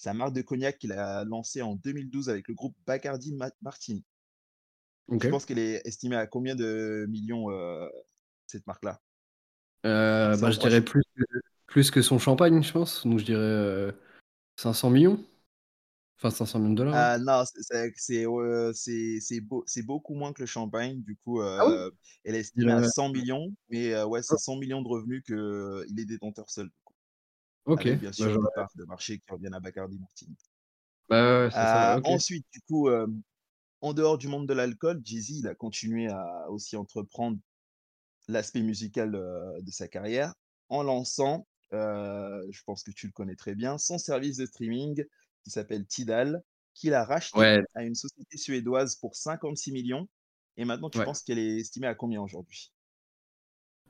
la 0.04 0.14
marque 0.14 0.32
de 0.32 0.42
cognac 0.42 0.78
qu'il 0.78 0.92
a 0.92 1.24
lancé 1.24 1.62
en 1.62 1.76
2012 1.76 2.28
avec 2.28 2.48
le 2.48 2.54
groupe 2.54 2.76
Bacardi 2.86 3.34
Ma 3.34 3.50
Martini. 3.60 4.04
Tu 5.18 5.26
OK. 5.26 5.28
penses 5.28 5.46
qu'elle 5.46 5.58
est 5.58 5.82
estimée 5.86 6.16
à 6.16 6.26
combien 6.26 6.54
de 6.56 7.06
millions, 7.08 7.50
heu, 7.50 7.90
cette 8.46 8.66
marque-là? 8.66 9.00
C'est 10.30 10.30
bah, 10.36 10.50
je 10.50 10.58
dirais 10.58 10.82
je 10.82 10.84
plus 10.84 11.02
que 11.16 11.22
plus 11.66 11.90
que 11.90 12.02
son 12.02 12.18
champagne, 12.18 12.62
je 12.62 12.72
pense. 12.72 13.06
Donc 13.06 13.18
je 13.18 13.24
dirais, 13.24 13.40
heu, 13.40 13.94
500 14.56 14.90
000 14.90 15.16
000 15.16 15.26
Enfin 16.18 16.30
500 16.30 16.60
000 16.60 16.74
$, 16.76 16.88
hein. 16.94 17.08
ah 17.08 17.18
non, 17.18 17.44
c'est 17.46 17.62
c'est 17.62 17.92
c'est, 17.96 18.24
heu, 18.26 18.72
c'est 18.74 19.18
c'est 19.20 19.40
beau 19.40 19.64
beaucoup 19.84 20.14
moins 20.14 20.32
que 20.32 20.40
le 20.42 20.46
champagne. 20.46 21.02
Du 21.02 21.16
coup, 21.16 21.40
Ah 21.56 21.64
oui? 21.66 21.74
heu, 21.78 21.92
elle 22.24 22.34
est 22.34 22.40
Je 22.56 22.64
estimée 22.64 22.72
à 22.72 22.82
dirais 22.82 22.82
100 22.82 23.08
000 23.10 23.24
000, 23.26 23.52
mais 23.68 23.92
heu, 23.94 24.04
ouais, 24.06 24.22
c'est 24.22 24.36
oh, 24.36 24.38
100 24.38 24.56
000 24.56 24.68
000 24.68 24.82
de 24.82 24.88
revenus 24.88 25.22
qu'il 25.24 26.00
est 26.00 26.04
détenteur 26.04 26.50
seul. 26.50 26.70
OK. 27.64 27.84
Avec 27.84 27.98
bien 27.98 28.12
Bah, 28.18 28.28
sûr 28.28 28.38
des 28.38 28.46
j'aurais 28.46 28.50
parts 28.54 28.70
de 28.76 28.84
marché 28.84 29.18
qui 29.18 29.28
reviennent 29.32 29.54
à 29.54 29.58
Bacardi 29.60 29.98
Martini. 29.98 30.36
bah, 31.08 31.44
ouais, 31.44 31.50
ça, 31.50 31.98
OK. 31.98 32.10
ensuite, 32.10 32.46
du 32.52 32.60
coup, 32.62 32.88
en 33.80 33.92
dehors 33.94 34.18
du 34.18 34.28
monde 34.28 34.46
de 34.48 34.54
l'alcool, 34.54 35.00
Jay-Z, 35.04 35.30
il 35.30 35.48
a 35.48 35.54
continué 35.54 36.08
à 36.08 36.50
aussi 36.50 36.76
entreprendre 36.76 37.38
l'aspect 38.28 38.62
musical, 38.62 39.12
de 39.12 39.70
sa 39.70 39.88
carrière 39.88 40.34
en 40.68 40.82
lançant, 40.82 41.46
je 41.72 42.62
pense 42.64 42.82
que 42.82 42.90
tu 42.92 43.06
le 43.06 43.12
connais 43.12 43.36
très 43.36 43.54
bien, 43.54 43.78
son 43.78 43.98
service 43.98 44.36
de 44.36 44.46
streaming 44.46 45.04
qui 45.42 45.50
s'appelle 45.50 45.86
Tidal, 45.86 46.42
qu'il 46.74 46.94
a 46.94 47.04
racheté 47.04 47.40
Ouais, 47.40 47.60
à 47.74 47.82
une 47.82 47.94
société 47.94 48.36
suédoise 48.36 48.96
pour 48.96 49.16
56 49.16 49.72
millions 49.72 50.08
et 50.56 50.64
maintenant 50.64 50.90
tu 50.90 50.98
ouais. 50.98 51.04
penses 51.04 51.22
qu'elle 51.22 51.38
est 51.38 51.58
estimée 51.58 51.88
à 51.88 51.94
combien 51.94 52.22
aujourd'hui? 52.22 52.72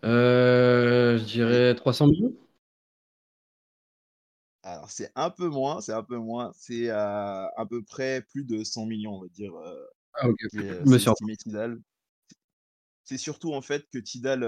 Heu, 0.02 1.16
je 1.18 1.24
dirais 1.24 1.74
300 1.74 2.08
000 2.08 2.32
alors 4.70 4.90
c'est 4.90 5.10
un 5.14 5.30
peu 5.30 5.48
moins, 5.48 5.80
c'est 5.80 5.92
un 5.92 6.02
peu 6.02 6.16
moins, 6.16 6.52
c'est, 6.54 6.90
à 6.90 7.66
peu 7.68 7.82
près 7.82 8.22
plus 8.22 8.44
de 8.44 8.64
100 8.64 8.86
millions 8.86 9.14
on 9.16 9.22
va 9.22 9.28
dire, 9.28 9.52
Ah 10.14 10.28
OK, 10.28 10.38
c'est 13.04 13.18
surtout 13.18 13.52
en 13.54 13.62
fait 13.62 13.88
que 13.92 13.98
Tidal, 13.98 14.44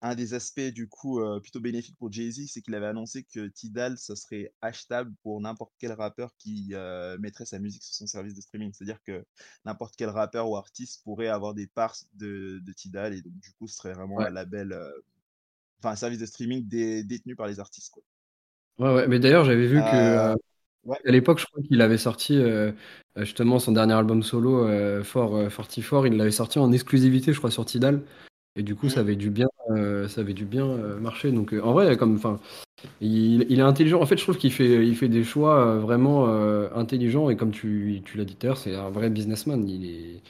un 0.00 0.14
des 0.14 0.34
aspects 0.34 0.60
du 0.60 0.88
coup, 0.88 1.20
plutôt 1.40 1.60
bénéfiques 1.60 1.96
pour 1.96 2.10
Jay-Z, 2.12 2.48
c'est 2.48 2.62
qu'il 2.62 2.74
avait 2.74 2.86
annoncé 2.86 3.24
que 3.24 3.46
Tidal, 3.48 3.98
ça 3.98 4.16
serait 4.16 4.52
achetable 4.60 5.14
pour 5.22 5.40
n'importe 5.40 5.72
quel 5.78 5.92
rappeur 5.92 6.36
qui, 6.38 6.74
mettrait 7.18 7.46
sa 7.46 7.58
musique 7.58 7.82
sur 7.82 7.94
son 7.94 8.06
service 8.06 8.34
de 8.34 8.40
streaming. 8.40 8.72
C'est-à-dire 8.72 9.02
que 9.02 9.24
n'importe 9.64 9.94
quel 9.96 10.08
rappeur 10.08 10.48
ou 10.48 10.56
artiste 10.56 11.02
pourrait 11.04 11.28
avoir 11.28 11.54
des 11.54 11.66
parts 11.66 11.96
de 12.14 12.60
de 12.64 12.72
Tidal 12.72 13.14
et 13.14 13.22
donc 13.22 13.34
du 13.38 13.52
coup, 13.52 13.68
ce 13.68 13.76
serait 13.76 13.94
vraiment 13.94 14.16
Ouais. 14.16 14.26
un 14.26 14.30
label, 14.30 14.76
enfin 15.78 15.90
un 15.90 15.96
service 15.96 16.18
de 16.18 16.26
streaming 16.26 16.66
dé 16.66 17.04
détenu 17.04 17.36
par 17.36 17.46
les 17.46 17.60
artistes, 17.60 17.90
quoi. 17.90 18.02
Ouais, 18.78 18.94
ouais, 18.94 19.08
mais 19.08 19.18
d'ailleurs, 19.18 19.44
j'avais 19.44 19.66
vu 19.66 19.82
que, 19.84 19.96
heu, 19.96 20.36
ouais. 20.84 20.96
à 21.04 21.10
l'époque, 21.10 21.40
je 21.40 21.46
crois 21.46 21.62
qu'il 21.62 21.80
avait 21.82 21.98
sorti, 21.98 22.36
heu, 22.36 22.74
justement 23.16 23.58
son 23.58 23.72
dernier 23.72 23.94
album 23.94 24.22
solo, 24.22 24.68
heu, 24.68 25.02
For 25.02 25.36
heu, 25.36 25.48
44, 25.48 26.06
il 26.06 26.16
l'avait 26.16 26.30
sorti 26.30 26.58
en 26.60 26.70
exclusivité, 26.72 27.32
je 27.32 27.38
crois, 27.38 27.50
sur 27.50 27.64
Tidal 27.64 28.02
et 28.56 28.62
du 28.64 28.74
coup, 28.76 28.88
ça 28.90 28.98
Mmh. 29.00 29.04
avait 29.04 29.16
dû 29.16 29.30
bien, 29.30 29.48
ça 30.08 30.20
avait 30.22 30.34
dû 30.34 30.44
bien, 30.44 30.66
marcher 31.00 31.32
donc 31.32 31.54
en 31.54 31.72
vrai, 31.72 31.96
comme 31.96 32.16
enfin, 32.16 32.40
il 33.00 33.46
il 33.50 33.58
est 33.60 33.62
intelligent. 33.62 34.00
En 34.02 34.06
fait, 34.06 34.18
je 34.18 34.24
trouve 34.24 34.38
qu'il 34.38 34.52
fait 34.52 34.86
il 34.86 34.96
fait 34.96 35.08
des 35.08 35.24
choix, 35.24 35.78
vraiment, 35.78 36.26
intelligents 36.74 37.30
et 37.30 37.36
comme 37.36 37.52
tu 37.52 38.02
tu 38.04 38.18
l'as 38.18 38.24
dit 38.26 38.36
tout 38.36 38.46
à 38.46 38.48
l'heure, 38.48 38.58
c'est 38.58 38.74
un 38.76 38.90
vrai 38.90 39.10
businessman. 39.10 39.68
Il 39.68 39.86
est 39.90 40.22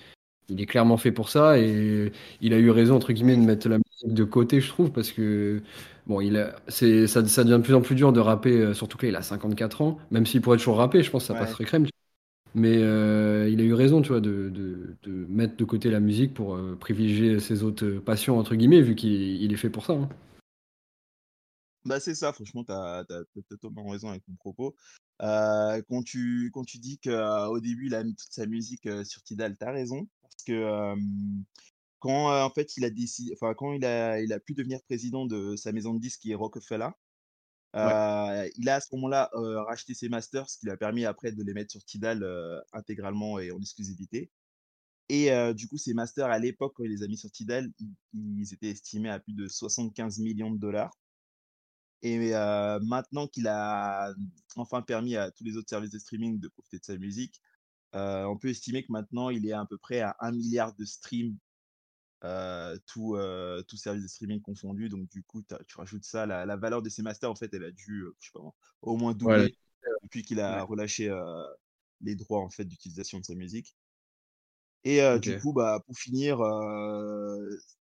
il 0.49 0.61
est 0.61 0.67
clairement 0.67 0.97
fait 0.97 1.12
pour 1.12 1.28
ça 1.28 1.59
et 1.59 2.12
il 2.40 2.55
a 2.55 2.59
eu 2.59 2.71
raison 2.71 2.97
entre 2.97 3.12
guillemets 3.12 3.37
de 3.37 3.43
mettre 3.43 3.69
la 3.69 3.78
musique 3.78 4.14
de 4.14 4.25
côté, 4.25 4.61
je 4.61 4.69
trouve, 4.69 4.90
parce 4.93 5.12
que 5.12 5.62
bon, 6.07 6.21
il 6.21 6.37
a, 6.38 6.57
c'est, 6.69 7.07
ça, 7.07 7.25
ça 7.26 7.45
devient 7.45 7.59
de 7.59 7.62
plus 7.64 7.75
en 7.75 7.83
plus 7.83 7.95
dur 7.95 8.12
de 8.12 8.21
rapper, 8.21 8.52
euh, 8.61 8.75
surtout 8.75 8.97
que 8.99 9.07
là, 9.07 9.11
il 9.12 9.17
a 9.17 9.23
54 9.23 9.83
ans, 9.83 9.99
même 10.11 10.26
s'il 10.26 10.40
pourrait 10.40 10.57
toujours 10.59 10.78
rapper, 10.78 11.02
je 11.02 11.11
pense 11.11 11.25
que 11.25 11.28
ça 11.28 11.35
Ouais. 11.35 11.40
passerait 11.40 11.64
crème. 11.64 11.85
tu 11.87 11.90
vois. 11.93 12.61
Mais 12.62 12.78
euh, 12.78 13.49
il 13.50 13.61
a 13.61 13.64
eu 13.64 13.75
raison, 13.75 14.02
tu 14.02 14.09
vois, 14.11 14.21
de, 14.21 14.50
de, 14.50 14.97
de 15.05 15.26
mettre 15.28 15.57
de 15.57 15.64
côté 15.64 15.90
la 15.90 16.00
musique 16.00 16.35
pour 16.35 16.57
euh, 16.57 16.76
privilégier 16.81 17.40
ses 17.40 17.62
autres 17.64 17.88
passions, 18.00 18.38
entre 18.38 18.55
guillemets, 18.57 18.83
vu 18.83 18.95
qu'il 18.97 19.12
il 19.43 19.52
est 19.52 19.57
fait 19.57 19.71
pour 19.71 19.87
ça. 19.87 19.95
hein. 19.95 20.09
Bah, 21.85 22.00
c'est 22.00 22.14
ça, 22.14 22.33
franchement, 22.33 22.64
tu 22.64 22.73
as 22.73 23.05
totalement 23.49 23.88
raison 23.88 24.09
avec 24.11 24.25
ton 24.25 24.35
propos. 24.35 24.75
Quand 25.21 26.02
tu 26.05 26.50
quand 26.52 26.64
tu 26.64 26.78
dis 26.78 26.99
qu'au 26.99 27.61
début, 27.61 27.87
il 27.87 27.95
a 27.95 28.05
mis 28.05 28.14
toute 28.14 28.33
sa 28.33 28.47
musique, 28.47 28.88
sur 29.05 29.23
Tidal, 29.23 29.57
tu 29.57 29.64
as 29.64 29.73
raison 29.73 30.07
parce 30.30 30.44
que, 30.44 30.94
quand, 32.00 32.44
en 32.44 32.50
fait, 32.50 32.76
il 32.76 32.85
a 32.85 32.90
décidé 32.90 33.32
enfin, 33.35 33.54
quand 33.54 33.73
il 33.73 33.85
a 33.85 34.20
il 34.20 34.32
a 34.32 34.40
pu 34.40 34.54
devenir 34.54 34.82
président 34.85 35.26
de 35.26 35.56
sa 35.56 35.73
maison 35.73 35.94
de 35.94 36.00
disques 36.00 36.20
qui 36.20 36.32
est 36.32 36.37
Ouais. 37.80 37.99
heu, 37.99 38.50
il 38.56 38.68
a 38.68 38.76
à 38.76 38.80
ce 38.80 38.88
moment-là, 38.94 39.30
racheté 39.66 39.94
ses 39.94 40.08
masters, 40.08 40.49
ce 40.50 40.58
qui 40.58 40.66
lui 40.66 40.73
a 40.73 40.76
permis 40.76 41.04
après 41.04 41.32
de 41.32 41.42
les 41.42 41.54
mettre 41.54 41.73
sur 41.73 41.85
Tidal, 41.85 42.25
intégralement 42.73 43.38
et 43.38 43.50
en 43.52 43.61
exclusivité 43.61 44.30
et 45.11 45.30
du 45.54 45.68
coup, 45.68 45.78
ces 45.78 45.94
masters 45.94 46.30
à 46.30 46.38
l'époque, 46.38 46.75
quand 46.76 46.85
il 46.85 46.90
les 46.90 47.02
a 47.02 47.08
mis 47.08 47.18
sur 47.18 47.30
Tidal, 47.30 47.73
ils 47.80 47.94
ils 48.14 48.54
étaient 48.54 48.70
estimés 48.70 49.11
à 49.11 49.20
plus 49.20 49.35
de 49.35 49.49
75 49.49 50.18
millions 50.20 50.50
de 50.52 50.58
dollars 50.58 50.92
et 52.02 52.30
maintenant 52.82 53.26
qu'il 53.26 53.47
a, 53.49 54.12
enfin 54.56 54.82
permis 54.82 55.16
à 55.16 55.30
tous 55.30 55.44
les 55.44 55.56
autres 55.56 55.68
services 55.68 55.90
de 55.90 55.99
streaming 55.99 56.38
de 56.38 56.49
profiter 56.49 56.78
de 56.78 56.85
sa 56.85 56.97
musique, 56.97 57.40
heu, 57.95 58.26
on 58.26 58.38
peut 58.38 58.49
estimer 58.49 58.83
que 58.85 58.92
maintenant 58.92 59.30
il 59.30 59.47
est 59.47 59.52
à 59.52 59.66
peu 59.66 59.78
près 59.78 60.00
à 60.00 60.16
1 60.21 60.33
milliard 60.33 60.75
de 60.75 60.85
streams, 60.85 61.37
heu, 62.25 62.80
tous, 62.87 63.16
heu, 63.16 63.64
tous 63.68 63.76
services 63.78 64.04
de 64.04 64.09
streaming 64.09 64.40
confondus 64.42 64.88
donc 64.90 65.09
du 65.11 65.23
coup, 65.25 65.42
tu 65.42 65.76
rajoutes 65.78 66.04
ça, 66.04 66.26
la 66.26 66.47
la 66.47 66.57
valeur 66.57 66.83
de 66.83 66.88
ces 66.90 67.02
masters 67.02 67.30
en 67.30 67.37
fait, 67.37 67.52
elle 67.54 67.64
a 67.64 67.73
dû, 67.73 68.02
heu, 68.04 68.16
je 68.21 68.26
sais 68.28 68.33
pas 68.35 68.42
moi, 68.42 68.54
au 68.83 68.97
moins 68.99 69.14
Ouais, 69.23 69.49
doubler 69.49 69.57
depuis 70.04 70.23
qu'il 70.25 70.40
a 70.40 70.62
ouais. 70.62 70.64
relâché, 70.64 71.11
les 72.00 72.16
droits 72.16 72.40
en 72.45 72.50
fait 72.50 72.64
d'utilisation 72.64 73.21
de 73.21 73.25
sa 73.25 73.35
musique. 73.37 73.76
Et 74.85 75.00
du 75.21 75.35
coup, 75.35 75.52
bah, 75.52 75.80
pour 75.87 75.97
finir, 75.97 76.38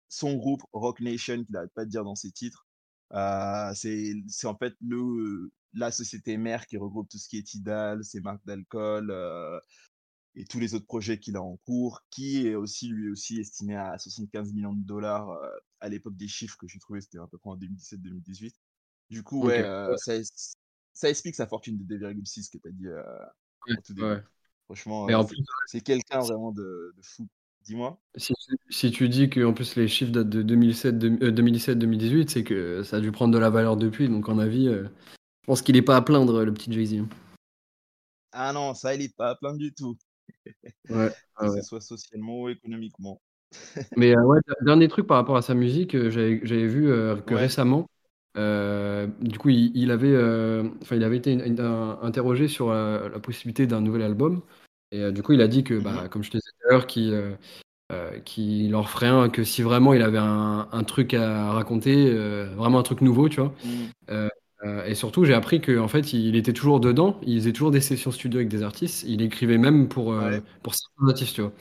son 0.09 0.35
groupe 0.37 0.63
Roc 0.73 1.01
Nation 1.01 1.45
qu'il 1.45 1.57
arrête 1.57 1.73
pas 1.75 1.85
de 1.85 1.91
dire 1.91 2.05
dans 2.05 2.15
ses 2.15 2.33
titres, 2.33 2.67
c'est 3.75 4.15
c'est 4.29 4.47
en 4.47 4.57
fait 4.57 4.75
le 4.81 5.51
la 5.75 5.91
société 5.91 6.37
mère 6.39 6.67
qui 6.67 6.79
regroupe 6.79 7.09
tout 7.09 7.19
ce 7.19 7.29
qui 7.29 7.37
est 7.39 7.43
Tidal, 7.43 8.03
ses 8.05 8.21
marques 8.21 8.45
d'alcool, 8.47 9.11
et 10.37 10.45
tous 10.45 10.61
les 10.61 10.75
autres 10.75 10.87
projets 10.87 11.19
qu'il 11.19 11.37
a 11.37 11.43
en 11.43 11.57
cours, 11.59 12.03
qui 12.11 12.47
est 12.47 12.55
aussi 12.55 12.89
lui 12.89 13.09
aussi 13.11 13.41
estimé 13.41 13.77
à 13.77 13.99
75 13.99 14.53
millions 14.53 14.75
de 14.75 14.85
dollars 14.87 15.31
à 15.81 15.89
l'époque 15.89 16.17
des 16.17 16.29
chiffres 16.29 16.57
que 16.59 16.69
j'ai 16.69 16.79
trouvé, 16.79 17.01
c'était 17.01 17.19
à 17.19 17.27
peu 17.27 17.39
près 17.39 17.51
en 17.51 17.57
2017-2018. 17.57 18.55
Du 19.11 19.23
coup, 19.23 19.45
ouais, 19.47 19.65
Ouais. 19.89 19.97
ça 19.97 20.15
ça 20.93 21.11
explique 21.11 21.35
sa 21.35 21.47
fortune 21.47 21.77
de 21.79 21.85
2,6 21.85 22.49
que 22.51 22.59
tu 22.59 22.69
as 22.69 22.73
dit, 22.73 22.87
heu, 22.87 23.03
Ouais, 23.67 23.77
au 23.77 23.81
tout 23.81 23.95
ouais. 24.01 24.17
début. 24.17 24.23
Franchement, 24.67 25.11
heu, 25.11 25.15
en 25.15 25.25
c'est 25.25 25.37
plus, 25.37 25.45
c'est 25.65 25.81
quelqu'un 25.81 26.25
vraiment 26.25 26.53
de 26.53 26.95
de 26.97 27.03
fou. 27.03 27.29
Dis-moi? 27.63 28.01
si 28.17 28.33
tu 28.35 28.57
si 28.71 28.91
tu 28.91 29.09
dis 29.09 29.29
qu'en 29.31 29.53
plus 29.53 29.77
les 29.77 29.89
chiffres 29.89 30.13
datent 30.13 30.29
de 30.31 30.43
2007 30.43 30.99
deux 30.99 31.11
heu, 31.23 31.33
2017-2018, 31.33 32.31
c'est 32.31 32.45
que 32.45 32.83
ça 32.83 32.97
a 32.97 33.01
dû 33.01 33.13
prendre 33.13 33.33
de 33.35 33.39
la 33.39 33.51
valeur 33.51 33.77
depuis, 33.77 34.09
donc 34.09 34.29
mon 34.29 34.39
avis, 34.39 34.67
je 34.69 34.87
pense 35.47 35.63
qu'il 35.63 35.77
est 35.77 35.83
pas 35.83 35.97
à 35.97 36.03
plaindre, 36.03 36.45
le 36.45 36.55
petit 36.55 36.73
Jay-Z, 36.73 36.95
hein. 37.01 37.09
Ah 38.33 38.53
non, 38.53 38.75
ça 38.75 38.95
il 38.95 39.03
est 39.03 39.17
pas 39.17 39.31
à 39.31 39.35
plaindre 39.35 39.59
du 39.59 39.73
tout, 39.75 39.97
Ouais, 40.89 41.11
que 41.39 41.49
ce 41.49 41.61
ouais. 41.61 41.63
soit 41.63 41.81
socialement 41.81 42.43
ou 42.43 42.49
économiquement. 42.49 43.21
Mais 43.97 44.15
heu, 44.15 44.21
ouais, 44.25 44.41
der 44.47 44.57
dernier 44.63 44.89
truc 44.89 45.07
par 45.07 45.17
rapport 45.17 45.37
à 45.37 45.43
sa 45.43 45.55
musique, 45.55 45.95
heu, 45.95 46.11
j'avais 46.11 46.41
j'avais 46.45 46.67
vu, 46.67 46.89
heu, 46.91 47.23
que 47.27 47.35
Ouais. 47.35 47.35
récemment, 47.35 47.89
du 48.37 49.39
coup, 49.39 49.49
il 49.51 49.73
il 49.77 49.91
avait, 49.91 50.15
enfin, 50.83 50.97
il 50.97 51.05
avait 51.05 51.17
été 51.17 51.33
in 51.33 51.41
in 51.59 51.99
interrogé 52.03 52.49
sur, 52.49 52.71
la 52.73 53.19
possibilité 53.21 53.67
d'un 53.67 53.81
nouvel 53.81 54.03
album 54.03 54.43
et 54.93 55.11
du 55.13 55.23
coup, 55.23 55.33
il 55.33 55.41
a 55.41 55.49
dit 55.49 55.65
que, 55.65 55.79
Mmh 55.79 55.93
mh. 55.97 56.03
bah, 56.03 56.09
comme 56.09 56.23
je 56.23 56.31
te 56.31 56.37
disais 56.37 56.51
tout 56.61 56.69
à 56.69 56.73
l'heure, 56.73 56.87
qu'il, 56.87 57.37
qu'il 58.25 58.75
en 58.77 58.83
referait 58.83 59.09
un 59.09 59.29
que 59.31 59.45
si 59.45 59.63
vraiment 59.63 59.95
il 59.95 60.03
avait 60.03 60.19
un 60.19 60.69
un 60.73 60.85
truc 60.85 61.15
à 61.15 61.53
raconter, 61.53 62.13
vraiment 62.57 62.81
un 62.81 62.83
truc 62.85 63.01
nouveau, 63.03 63.29
tu 63.29 63.41
vois? 63.41 63.55
Mmh. 63.63 63.93
Heu 64.63 64.69
heu 64.69 64.87
et 64.89 64.95
surtout, 64.95 65.25
j'ai 65.25 65.35
appris 65.35 65.61
qu'en 65.61 65.89
fait, 65.89 66.13
il 66.13 66.37
était 66.37 66.53
toujours 66.53 66.81
dedans, 66.81 67.19
il 67.23 67.39
faisait 67.41 67.53
toujours 67.53 67.71
des 67.71 67.81
sessions 67.81 68.11
studio 68.11 68.39
avec 68.39 68.49
des 68.49 68.63
artistes, 68.63 69.05
il 69.07 69.21
écrivait 69.23 69.59
même 69.59 69.89
pour, 69.89 70.13
heu, 70.13 70.31
Ouais. 70.31 70.43
pour 70.63 70.75
certains 70.75 71.09
artistes, 71.09 71.35
tu 71.35 71.43
vois? 71.43 71.53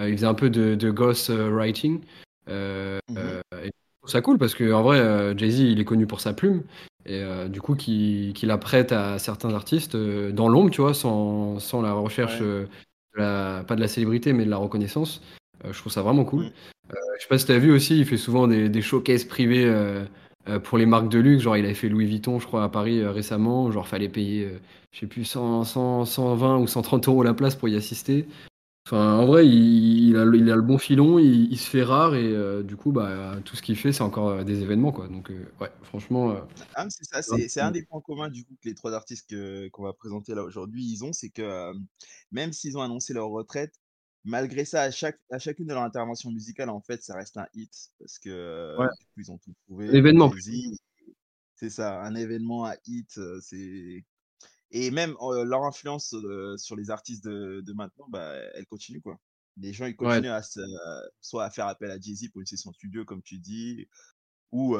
Heu, 0.00 0.08
il 0.10 0.14
faisait 0.16 0.26
un 0.26 0.34
peu 0.34 0.50
de 0.50 0.74
de 0.76 0.90
ghost 0.90 1.30
writing, 1.30 2.02
heu 2.48 3.00
Mmh 3.08 3.24
mh. 3.24 3.38
et 3.64 3.66
je 3.66 3.70
trouve 4.02 4.10
ça 4.12 4.22
cool 4.22 4.38
parce 4.38 4.54
qu'en 4.54 4.82
vrai, 4.82 5.00
heu, 5.00 5.34
Jay-Z, 5.38 5.60
il 5.60 5.80
est 5.80 5.84
connu 5.86 6.06
pour 6.06 6.20
sa 6.20 6.32
plume 6.34 6.64
et 7.06 7.22
heu, 7.22 7.48
du 7.50 7.60
coup, 7.62 7.74
qu'il 7.76 8.32
qu'il 8.34 8.48
la 8.48 8.58
prête 8.58 8.92
à 8.92 9.18
certains 9.20 9.54
artistes, 9.54 9.94
heu, 9.96 10.32
dans 10.32 10.48
l'ombre, 10.48 10.70
tu 10.70 10.80
vois? 10.82 10.94
Sans 10.94 11.58
sans 11.60 11.82
la 11.82 11.92
recherche, 11.94 12.40
Ouais. 12.40 12.42
heu, 12.42 12.68
de 13.16 13.20
la 13.22 13.64
pas 13.68 13.76
de 13.76 13.80
la 13.82 13.88
célébrité, 13.88 14.32
mais 14.34 14.44
de 14.46 14.50
la 14.50 14.58
reconnaissance. 14.58 15.22
Heu, 15.64 15.72
je 15.74 15.78
trouve 15.80 15.92
ça 15.92 16.02
vraiment 16.02 16.24
cool. 16.26 16.44
Mmh. 16.44 16.52
Heu, 16.92 16.96
je 17.18 17.22
sais 17.24 17.28
pas 17.28 17.38
si 17.38 17.46
tu 17.46 17.52
as 17.52 17.58
vu 17.60 17.72
aussi, 17.72 17.98
il 18.00 18.06
fait 18.06 18.16
souvent 18.18 18.48
des 18.48 18.68
des 18.70 18.82
showcases 18.82 19.24
privés, 19.26 19.66
heu 19.66 20.06
heu, 20.48 20.60
pour 20.60 20.78
les 20.78 20.86
marques 20.86 21.08
de 21.08 21.18
luxe. 21.18 21.42
Genre, 21.42 21.56
il 21.56 21.64
avait 21.64 21.74
fait 21.74 21.88
Louis 21.88 22.06
Vuitton, 22.06 22.38
je 22.40 22.46
crois, 22.46 22.64
à 22.64 22.68
Paris, 22.68 22.98
heu, 23.00 23.10
récemment. 23.10 23.70
Genre, 23.72 23.86
fallait 23.88 24.08
payer, 24.08 24.44
heu, 24.46 24.60
je 24.92 25.00
sais 25.00 25.06
plus, 25.06 25.24
100-100-120 25.24 26.58
ou 26.58 26.66
130 26.66 27.06
€ 27.06 27.24
la 27.24 27.34
place 27.34 27.54
pour 27.56 27.68
y 27.68 27.76
assister. 27.76 28.26
Enfin, 28.86 29.18
en 29.18 29.26
vrai, 29.26 29.46
il 29.46 30.08
il 30.10 30.16
a 30.16 30.24
le 30.24 30.38
il 30.38 30.50
a 30.50 30.56
le 30.56 30.62
bon 30.62 30.78
filon, 30.78 31.18
il 31.18 31.52
il 31.52 31.58
se 31.58 31.68
fait 31.70 31.82
rare 31.84 32.14
et 32.16 32.34
du 32.64 32.76
coup, 32.76 32.92
bah, 32.92 33.36
tout 33.44 33.56
ce 33.56 33.62
qu'il 33.62 33.76
fait, 33.76 33.92
c'est 33.92 34.02
encore, 34.02 34.44
des 34.44 34.62
événements, 34.62 34.92
quoi. 34.92 35.08
Donc 35.08 35.30
ouais, 35.60 35.70
franchement, 35.82 36.34
Ah 36.74 36.86
c'est 36.90 37.04
ça, 37.04 37.22
c'est 37.22 37.60
un 37.60 37.70
des 37.70 37.82
points 37.84 38.00
communs 38.00 38.28
du 38.30 38.44
coup 38.44 38.54
que 38.62 38.68
les 38.68 38.74
3 38.74 38.92
artistes 38.94 39.34
qu'on 39.72 39.82
va 39.82 39.92
présenter 39.92 40.34
là 40.34 40.42
aujourd'hui, 40.42 40.84
ils 40.84 41.04
ont, 41.04 41.12
c'est 41.12 41.30
que, 41.30 41.72
même 42.30 42.52
s'ils 42.52 42.76
ont 42.78 42.82
annoncé 42.82 43.12
leur 43.14 43.28
retraite, 43.28 43.74
malgré 44.24 44.64
ça, 44.64 44.82
à 44.82 44.90
chaque 44.90 45.20
à 45.30 45.38
chacune 45.38 45.66
de 45.66 45.74
leurs 45.74 45.82
interventions 45.84 46.30
musicales, 46.30 46.70
en 46.70 46.80
fait, 46.80 47.02
ça 47.02 47.14
reste 47.16 47.36
un 47.38 47.46
hit 47.54 47.72
parce 47.98 48.18
que, 48.18 48.30
Ouais, 48.76 48.88
du 48.98 49.06
coup, 49.06 49.20
ils 49.20 49.32
ont 49.32 49.38
tout. 49.38 49.54
Jay-Z, 50.28 50.78
c'est 51.56 51.70
ça, 51.70 52.00
un 52.02 52.14
événement, 52.14 52.66
un 52.66 52.76
hit, 52.86 53.20
c'est 53.42 54.04
Et 54.72 54.90
même, 54.90 55.14
heu, 55.22 55.44
leur 55.44 55.64
influence, 55.64 56.14
heu, 56.14 56.56
sur 56.58 56.76
les 56.76 56.90
artistes 56.90 57.24
de 57.24 57.62
de 57.62 57.72
maintenant, 57.74 58.06
bah, 58.10 58.34
elle 58.54 58.66
continue, 58.66 59.00
quoi. 59.02 59.18
Les 59.58 59.72
gens, 59.72 59.86
ils 59.86 59.96
Ouais, 60.00 60.22
continuent 60.22 60.30
à 60.32 60.42
se 60.42 60.60
soit 61.20 61.44
à 61.46 61.50
faire 61.50 61.66
appel 61.68 61.90
à 61.90 62.00
Jay-Z 62.00 62.30
pour 62.30 62.40
une 62.42 62.46
session 62.46 62.72
studio, 62.72 63.04
comme 63.04 63.22
tu 63.22 63.38
dis, 63.38 63.88
ou 64.52 64.76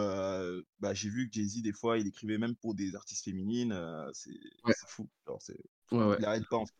bah, 0.80 0.94
j'ai 0.94 1.10
vu 1.10 1.28
que 1.28 1.34
Jay-Z, 1.34 1.62
des 1.62 1.72
fois, 1.72 1.98
il 1.98 2.06
écrivait 2.06 2.38
même 2.38 2.56
pour 2.56 2.74
des 2.74 2.94
artistes 2.96 3.24
féminines, 3.24 3.74
c'est 4.14 4.32
ouais, 4.64 4.74
fou. 4.86 5.08
Genre, 5.26 5.40
ouais, 5.92 6.18
il 6.18 6.24
arrête 6.24 6.46
pas, 6.48 6.58
en 6.58 6.66
fait. 6.66 6.74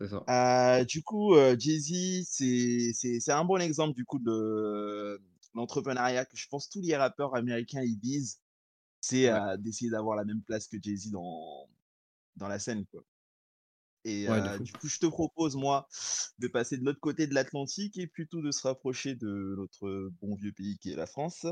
Ça. 0.00 0.28
Heu, 0.28 0.84
du 0.86 1.02
coup, 1.02 1.34
heu, 1.34 1.56
Jay-Z, 1.58 2.24
c'est 2.94 3.32
un 3.32 3.44
bon 3.44 3.60
exemple, 3.60 3.94
du 3.94 4.04
coup, 4.04 4.18
de 4.18 5.20
l'entrepreneuriat 5.54 6.24
que 6.24 6.36
je 6.36 6.48
pense 6.48 6.68
tous 6.68 6.80
les 6.80 6.96
rappeurs 6.96 7.34
américains, 7.36 7.82
ils 7.82 7.98
visent, 7.98 8.40
c'est, 9.00 9.28
Ouais, 9.28 9.32
heu, 9.32 9.58
d'essayer 9.58 9.90
d'avoir 9.90 10.16
la 10.16 10.24
même 10.24 10.42
place 10.42 10.68
que 10.68 10.78
Jay-Z 10.82 11.10
dans 11.12 11.68
dans 12.36 12.48
la 12.48 12.58
scène, 12.60 12.86
quoi. 12.86 13.04
Et 14.04 14.28
ouais, 14.28 14.42
fou. 14.50 14.64
du 14.64 14.74
coup, 14.74 14.88
je 14.88 14.98
te 14.98 15.06
propose, 15.06 15.56
moi, 15.56 15.88
de 16.38 16.48
passer 16.48 16.76
de 16.78 16.84
l'autre 16.84 17.00
côté 17.00 17.26
de 17.26 17.34
l'Atlantique 17.34 17.98
et 17.98 18.06
plutôt 18.06 18.42
de 18.42 18.50
se 18.50 18.62
rapprocher 18.66 19.14
de 19.14 19.54
notre 19.58 20.10
bon 20.22 20.34
vieux 20.36 20.52
pays 20.52 20.78
qui 20.78 20.90
est 20.92 20.96
la 20.96 21.06
France, 21.06 21.46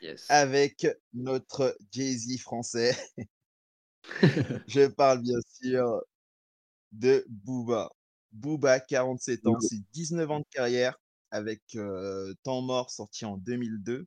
Yes. 0.00 0.28
avec 0.28 0.86
notre 1.14 1.76
Jay-Z 1.92 2.38
français. 2.40 2.96
Je 4.66 4.86
parle 4.88 5.22
bien 5.22 5.38
sûr 5.48 6.02
de 6.98 7.24
Booba. 7.28 7.90
Booba, 8.32 8.80
47 8.80 9.46
ans, 9.46 9.60
c'est 9.60 9.80
19 9.92 10.30
ans 10.30 10.40
de 10.40 10.46
carrière 10.50 10.98
avec, 11.30 11.62
heu, 11.76 12.34
Temps 12.44 12.62
mort 12.62 12.90
sorti 12.90 13.24
en 13.26 13.36
2002, 13.38 14.06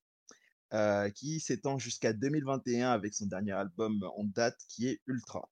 heu, 0.73 1.09
qui 1.15 1.39
s'étend 1.41 1.79
jusqu'à 1.79 2.13
2021 2.13 2.91
avec 2.91 3.13
son 3.15 3.27
dernier 3.27 3.53
album 3.53 4.03
en 4.17 4.25
date 4.25 4.57
qui 4.69 4.87
est 4.89 5.01
Ultra. 5.07 5.49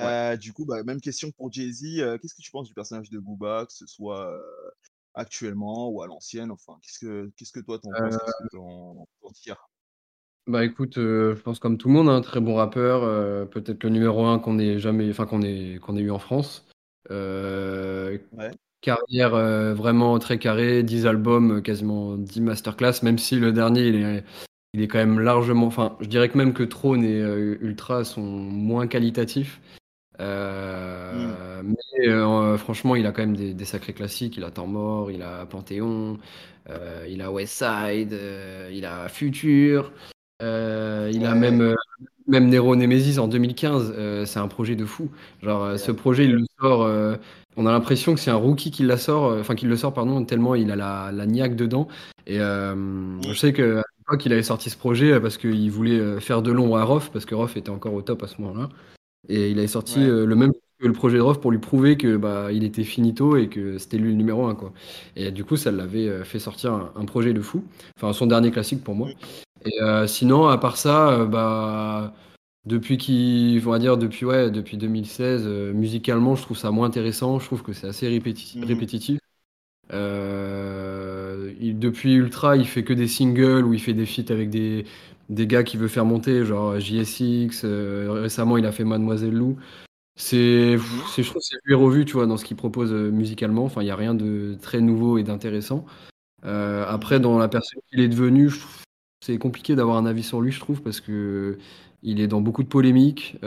Ouais. 0.00 0.36
Du 0.38 0.52
coup, 0.52 0.64
bah, 0.66 0.82
même 0.82 1.00
question 1.00 1.30
pour 1.30 1.52
Jay-Z, 1.52 2.18
qu'est-ce 2.20 2.34
que 2.34 2.42
tu 2.42 2.50
penses 2.50 2.66
du 2.66 2.74
personnage 2.74 3.10
de 3.10 3.18
Booba, 3.18 3.64
que 3.66 3.72
ce 3.72 3.86
soit, 3.86 4.40
actuellement 5.14 5.88
ou 5.90 6.02
à 6.02 6.06
l'ancienne? 6.08 6.50
Enfin, 6.50 6.78
qu'est-ce 6.82 6.98
que 7.00 7.32
qu'est-ce 7.36 7.52
que 7.52 7.60
toi 7.60 7.78
t'en 7.80 7.94
penses? 7.96 8.18
Qu'est-ce 8.18 8.34
que 8.36 8.48
tires? 9.34 9.68
Bah, 10.46 10.64
écoute, 10.64 10.98
heu, 10.98 11.34
je 11.36 11.42
pense 11.42 11.58
comme 11.58 11.78
tout 11.78 11.88
le 11.88 11.94
monde, 11.94 12.08
hein, 12.08 12.20
très 12.20 12.40
bon 12.40 12.54
rappeur, 12.54 13.02
heu, 13.04 13.48
peut-être 13.50 13.82
le 13.84 13.90
numéro 13.90 14.24
un 14.26 14.38
qu'on 14.38 14.58
ait 14.58 14.78
jamais 14.78 15.08
enfin 15.10 15.26
qu'on 15.26 15.42
ait 15.42 15.78
qu'on 15.80 15.96
ait 15.96 16.00
eu 16.02 16.10
en 16.10 16.18
France. 16.18 16.66
Ouais. 18.32 18.50
carrière, 18.80 19.30
vraiment 19.74 20.18
très 20.18 20.38
carrée, 20.38 20.82
10 20.82 21.06
albums, 21.06 21.62
quasiment 21.62 22.16
10 22.16 22.40
masterclass, 22.40 23.02
même 23.02 23.18
si 23.18 23.36
le 23.36 23.52
dernier, 23.52 23.88
il 23.88 23.96
est 23.96 24.24
il 24.74 24.82
est 24.82 24.88
quand 24.88 24.98
même 24.98 25.20
largement 25.20 25.66
enfin, 25.68 25.96
je 26.00 26.06
dirais 26.08 26.28
que 26.28 26.36
même 26.38 26.52
que 26.52 26.62
Trône 26.64 27.04
et 27.04 27.20
Ultra 27.20 28.04
sont 28.04 28.22
moins 28.22 28.86
qualitatifs. 28.88 29.60
Heu, 30.20 31.62
mais 31.64 32.56
franchement, 32.58 32.96
il 32.96 33.06
a 33.06 33.12
quand 33.12 33.22
même 33.22 33.36
des 33.36 33.54
des 33.54 33.64
sacrés 33.64 33.94
classiques. 33.94 34.36
Il 34.36 34.44
a 34.44 34.50
Temps 34.50 34.66
mort, 34.66 35.10
il 35.10 35.22
a 35.22 35.46
Panthéon, 35.46 36.18
il 37.08 37.22
a 37.22 37.32
Westside, 37.32 38.12
heu, 38.12 38.70
il 38.72 38.84
a 38.86 39.08
Future, 39.08 39.92
heu, 40.42 41.10
il 41.12 41.24
a 41.26 41.34
même, 41.34 41.60
heu, 41.60 41.76
même 42.26 42.48
Nero 42.48 42.76
Nemesis 42.76 43.18
en 43.18 43.28
2015, 43.28 43.94
heu, 43.96 44.24
c'est 44.26 44.38
un 44.38 44.48
projet 44.48 44.76
de 44.76 44.84
fou. 44.84 45.10
Genre, 45.42 45.64
heu, 45.64 45.76
ce 45.76 45.92
projet, 45.92 46.24
il 46.24 46.32
le 46.32 46.44
sort, 46.60 46.88
on 47.56 47.66
a 47.66 47.72
l'impression 47.72 48.14
que 48.14 48.20
c'est 48.20 48.30
un 48.30 48.36
rookie 48.36 48.70
qui 48.70 48.82
la 48.82 48.96
sort, 48.96 49.36
enfin 49.38 49.54
qui 49.54 49.66
le 49.66 49.76
sort 49.76 49.94
pardon, 49.94 50.24
tellement 50.24 50.54
il 50.54 50.70
a 50.72 50.76
la 50.76 51.12
la 51.12 51.26
niaque 51.26 51.54
dedans 51.54 51.86
et 52.26 52.38
je 52.38 53.34
sais 53.34 53.52
qu'à 53.52 53.62
l'époque, 53.62 54.26
il 54.26 54.32
avait 54.32 54.42
sorti 54.42 54.70
ce 54.70 54.76
projet, 54.76 55.20
parce 55.20 55.38
qu'il 55.38 55.70
voulait, 55.70 56.20
faire 56.20 56.42
de 56.42 56.50
l'ombre 56.52 56.78
à 56.78 56.84
Rof, 56.84 57.10
parce 57.12 57.24
que 57.24 57.34
Rof 57.34 57.56
était 57.56 57.70
encore 57.70 57.94
au 57.94 58.02
top 58.02 58.22
à 58.22 58.26
ce 58.26 58.40
moment-là 58.40 58.68
et 59.28 59.50
il 59.50 59.58
avait 59.58 59.68
sorti, 59.68 60.00
Ouais. 60.00 60.26
le 60.26 60.34
même 60.34 60.52
que 60.80 60.86
le 60.86 60.92
projet 60.92 61.16
de 61.18 61.22
Rof 61.22 61.40
pour 61.40 61.50
lui 61.50 61.58
prouver 61.58 61.96
que 61.96 62.16
bah 62.16 62.48
il 62.52 62.64
était 62.64 62.84
finito 62.84 63.36
et 63.36 63.48
que 63.48 63.78
c'était 63.78 63.98
lui 63.98 64.10
le 64.10 64.16
numéro 64.16 64.46
un 64.46 64.54
quoi. 64.54 64.72
Et 65.16 65.30
du 65.30 65.44
coup, 65.44 65.56
ça 65.56 65.70
l'avait 65.70 66.08
euh, 66.08 66.24
fait 66.24 66.38
sortir 66.38 66.90
un, 66.96 67.04
projet 67.04 67.32
de 67.32 67.40
fou. 67.40 67.64
Enfin, 67.96 68.12
son 68.12 68.26
dernier 68.26 68.50
classique 68.50 68.82
pour 68.82 68.94
moi. 68.94 69.08
Et 69.64 69.80
euh, 69.82 70.06
sinon, 70.06 70.46
à 70.48 70.58
part 70.58 70.76
ça, 70.76 71.10
euh, 71.10 71.26
bah 71.26 72.12
depuis 72.66 72.96
qui, 72.98 73.60
on 73.66 73.70
va 73.70 73.78
dire 73.78 73.96
depuis 73.98 74.24
ouais, 74.24 74.50
depuis 74.50 74.76
2016, 74.76 75.46
musicalement, 75.74 76.34
je 76.34 76.42
trouve 76.42 76.56
ça 76.56 76.70
moins 76.70 76.86
intéressant. 76.86 77.38
Je 77.38 77.46
trouve 77.46 77.62
que 77.62 77.72
c'est 77.72 77.86
assez 77.88 78.06
Mhm. 78.06 78.12
répétitif. 78.64 79.18
depuis 81.74 82.14
Ultra, 82.14 82.56
il 82.56 82.66
fait 82.66 82.84
que 82.84 82.92
des 82.92 83.08
singles 83.08 83.64
où 83.64 83.74
il 83.74 83.80
fait 83.80 83.92
des 83.94 84.06
feats 84.06 84.32
avec 84.32 84.50
des, 84.50 84.84
des 85.28 85.46
gars 85.46 85.62
qui 85.62 85.76
veut 85.76 85.88
faire 85.88 86.04
monter, 86.04 86.44
genre 86.44 86.78
JSX. 86.78 87.64
récemment, 87.64 88.56
il 88.56 88.66
a 88.66 88.72
fait 88.72 88.84
Mademoiselle 88.84 89.32
Lou. 89.34 89.56
C'est, 90.16 90.76
Mhm. 90.76 90.80
je 91.18 91.22
trouve, 91.30 91.42
c'est 91.42 91.56
vu 91.66 91.72
et 91.72 91.76
revu, 91.76 92.04
tu 92.04 92.14
vois, 92.14 92.26
dans 92.26 92.36
ce 92.36 92.44
qu'il 92.44 92.56
propose 92.56 92.92
musicalement. 92.92 93.64
Enfin, 93.64 93.82
il 93.82 93.86
n'y 93.86 93.90
a 93.90 93.96
rien 93.96 94.14
de 94.14 94.56
très 94.62 94.80
nouveau 94.80 95.18
et 95.18 95.24
d'intéressant. 95.24 95.84
après, 96.42 97.20
dans 97.20 97.38
la 97.38 97.48
personne 97.48 97.80
qu'il 97.90 98.00
est 98.00 98.08
devenu, 98.08 98.50
c'est 99.24 99.38
compliqué 99.38 99.74
d'avoir 99.74 99.96
un 99.96 100.06
avis 100.06 100.22
sur 100.22 100.40
lui, 100.40 100.52
je 100.52 100.60
trouve, 100.60 100.82
parce 100.82 101.00
que 101.00 101.56
il 102.02 102.20
est 102.20 102.26
dans 102.26 102.42
beaucoup 102.42 102.62
de 102.62 102.68
polémiques. 102.68 103.38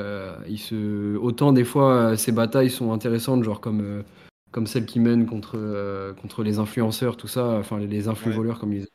il 0.49 0.57
se, 0.57 1.15
autant 1.17 1.53
des 1.53 1.63
fois, 1.63 2.17
ses 2.17 2.31
batailles 2.31 2.71
sont 2.71 2.91
intéressantes, 2.91 3.43
genre 3.43 3.61
comme 3.61 4.03
comme 4.51 4.65
celle 4.65 4.85
qui 4.85 4.99
mène 4.99 5.25
contre, 5.27 6.15
contre 6.21 6.41
les 6.41 6.57
influenceurs, 6.57 7.17
tout 7.17 7.27
ça, 7.27 7.57
enfin 7.59 7.77
les 7.79 8.07
influx 8.07 8.31
Ouais. 8.31 8.37
voleurs 8.37 8.59
comme 8.59 8.73
ils 8.73 8.87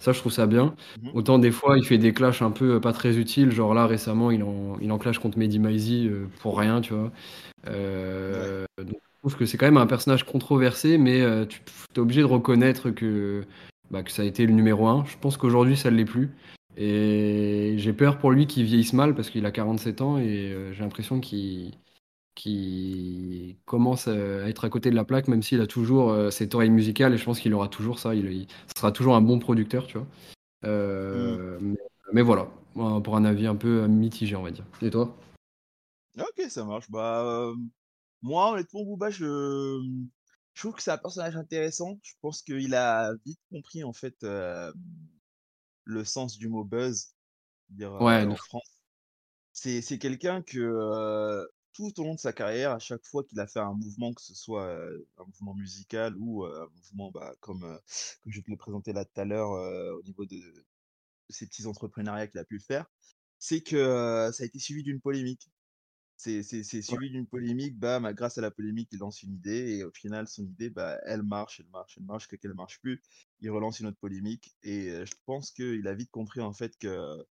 Ça, 0.00 0.12
je 0.12 0.18
trouve 0.18 0.32
ça 0.32 0.46
bien. 0.46 0.74
Mhm. 1.02 1.10
Autant 1.14 1.38
des 1.38 1.50
fois, 1.50 1.78
il 1.78 1.84
fait 1.86 1.96
des 1.98 2.12
clashs 2.12 2.42
un 2.42 2.50
peu 2.50 2.78
pas 2.80 2.92
très 2.92 3.16
utiles, 3.16 3.50
genre 3.52 3.72
là 3.74 3.86
récemment, 3.86 4.30
il 4.30 4.42
en, 4.42 4.76
il 4.82 4.92
en 4.92 4.98
clash 4.98 5.18
contre 5.18 5.38
Mehdi 5.38 5.58
Maizi 5.60 6.10
pour 6.42 6.58
rien, 6.58 6.82
tu 6.82 6.92
vois. 6.92 7.10
Ouais. 7.66 8.64
donc, 8.84 8.96
je 8.96 9.20
trouve 9.20 9.36
que 9.36 9.46
c'est 9.46 9.56
quand 9.56 9.66
même 9.66 9.78
un 9.78 9.86
personnage 9.86 10.24
controversé, 10.24 10.98
mais 10.98 11.22
tu 11.48 11.60
es 11.96 11.98
obligé 11.98 12.20
de 12.20 12.26
reconnaître 12.26 12.90
que, 12.90 13.44
bah, 13.90 14.02
que 14.02 14.10
ça 14.10 14.22
a 14.22 14.24
été 14.24 14.46
le 14.46 14.52
numéro 14.52 14.86
un. 14.86 15.04
Je 15.06 15.16
pense 15.18 15.36
qu'aujourd'hui, 15.36 15.76
ça 15.76 15.90
ne 15.90 15.96
l'est 15.96 16.04
plus. 16.04 16.30
Et 16.76 17.74
j'ai 17.78 17.92
peur 17.92 18.18
pour 18.18 18.30
lui 18.30 18.46
qu'il 18.46 18.64
vieillisse 18.64 18.92
mal 18.92 19.14
parce 19.14 19.30
qu'il 19.30 19.44
a 19.46 19.50
47 19.50 20.00
ans 20.00 20.18
et 20.18 20.54
j'ai 20.72 20.82
l'impression 20.82 21.18
qu'il 21.20 21.72
qui 22.38 23.58
commence 23.64 24.06
à 24.06 24.14
être 24.48 24.64
à 24.64 24.70
côté 24.70 24.90
de 24.90 24.94
la 24.94 25.02
plaque, 25.02 25.26
même 25.26 25.42
s'il 25.42 25.60
a 25.60 25.66
toujours 25.66 26.10
euh, 26.10 26.30
cette 26.30 26.54
oreille 26.54 26.70
musicale, 26.70 27.12
et 27.12 27.18
je 27.18 27.24
pense 27.24 27.40
qu'il 27.40 27.52
aura 27.52 27.66
toujours 27.66 27.98
ça. 27.98 28.14
Il, 28.14 28.46
sera 28.76 28.92
toujours 28.92 29.16
un 29.16 29.20
bon 29.20 29.40
producteur, 29.40 29.88
tu 29.88 29.98
vois. 29.98 30.06
Euh, 30.64 31.58
mais, 32.12 32.22
voilà, 32.22 32.48
pour 32.74 33.16
un 33.16 33.24
avis 33.24 33.48
un 33.48 33.56
peu 33.56 33.88
mitigé, 33.88 34.36
on 34.36 34.44
va 34.44 34.52
dire. 34.52 34.64
Et 34.82 34.90
toi? 34.90 35.16
Ok, 36.16 36.44
ça 36.48 36.64
marche. 36.64 36.88
Bah, 36.90 37.24
euh, 37.24 37.56
moi, 38.22 38.52
honnêtement, 38.52 38.84
Booba, 38.84 39.10
je, 39.10 39.82
je 40.58 40.62
trouve 40.64 40.74
que 40.74 40.82
c'est 40.82 40.90
un 40.90 40.98
personnage 40.98 41.36
intéressant. 41.36 42.00
Je 42.02 42.14
pense 42.20 42.42
qu'il 42.42 42.74
a 42.74 43.14
vite 43.24 43.38
compris, 43.48 43.84
en 43.84 43.92
fait, 43.92 44.16
euh, 44.24 44.72
le 45.84 46.04
sens 46.04 46.36
du 46.36 46.48
mot 46.48 46.64
buzz, 46.64 47.14
dire 47.68 47.94
euh, 47.94 48.04
Ouais, 48.04 48.24
en 48.24 48.34
France. 48.34 48.76
C'est, 49.52 49.98
quelqu'un 50.00 50.42
que 50.42 50.58
euh, 50.58 51.46
tout 51.74 52.00
au 52.00 52.02
long 52.02 52.16
de 52.16 52.18
sa 52.18 52.32
carrière, 52.32 52.72
à 52.72 52.80
chaque 52.80 53.04
fois 53.04 53.22
qu'il 53.22 53.38
a 53.38 53.46
fait 53.46 53.60
un 53.60 53.72
mouvement, 53.72 54.12
que 54.12 54.20
ce 54.20 54.34
soit 54.34 54.64
euh, 54.64 55.06
un 55.18 55.24
mouvement 55.26 55.54
musical 55.54 56.16
ou 56.18 56.44
un 56.44 56.66
mouvement 56.74 57.12
bah, 57.12 57.36
comme, 57.38 57.60
comme 57.60 58.32
je 58.32 58.40
te 58.40 58.50
l'ai 58.50 58.56
présenté 58.56 58.92
là 58.92 59.04
tout 59.04 59.20
à 59.20 59.24
l'heure 59.24 59.50
au 59.50 60.02
niveau 60.02 60.26
de, 60.26 60.38
de 60.38 60.64
ces 61.28 61.46
petits 61.46 61.66
entrepreneuriats 61.66 62.26
qu'il 62.26 62.40
a 62.40 62.44
pu 62.44 62.58
faire, 62.58 62.86
c'est 63.38 63.60
que 63.60 64.28
ça 64.32 64.42
a 64.42 64.46
été 64.46 64.58
suivi 64.58 64.82
d'une 64.82 65.00
polémique. 65.00 65.52
C'est 66.18 66.82
ouais, 66.88 66.98
suivi 66.98 67.10
d'une 67.10 67.26
polémique, 67.26 67.78
bam, 67.78 68.12
grâce 68.12 68.38
à 68.38 68.40
la 68.40 68.50
polémique, 68.50 68.88
il 68.92 68.98
lance 68.98 69.22
une 69.22 69.34
idée 69.34 69.76
et 69.78 69.84
au 69.84 69.92
final, 69.92 70.26
son 70.28 70.44
idée, 70.44 70.68
bah, 70.68 70.98
elle 71.06 71.22
marche, 71.22 71.60
elle 71.60 71.68
marche, 71.70 71.96
elle 71.96 72.04
marche, 72.04 72.24
jusqu'à 72.24 72.36
qu'elle 72.38 72.54
marche 72.54 72.80
plus. 72.80 73.02
Il 73.40 73.50
relance 73.50 73.80
une 73.80 73.86
autre 73.86 73.98
polémique 74.00 74.56
et 74.64 74.90
euh, 74.90 75.06
je 75.06 75.14
pense 75.26 75.52
qu'il 75.52 75.86
a 75.86 75.94
vite 75.94 76.10
compris 76.10 76.40
en 76.40 76.52
fait 76.52 76.76
que 76.78 77.24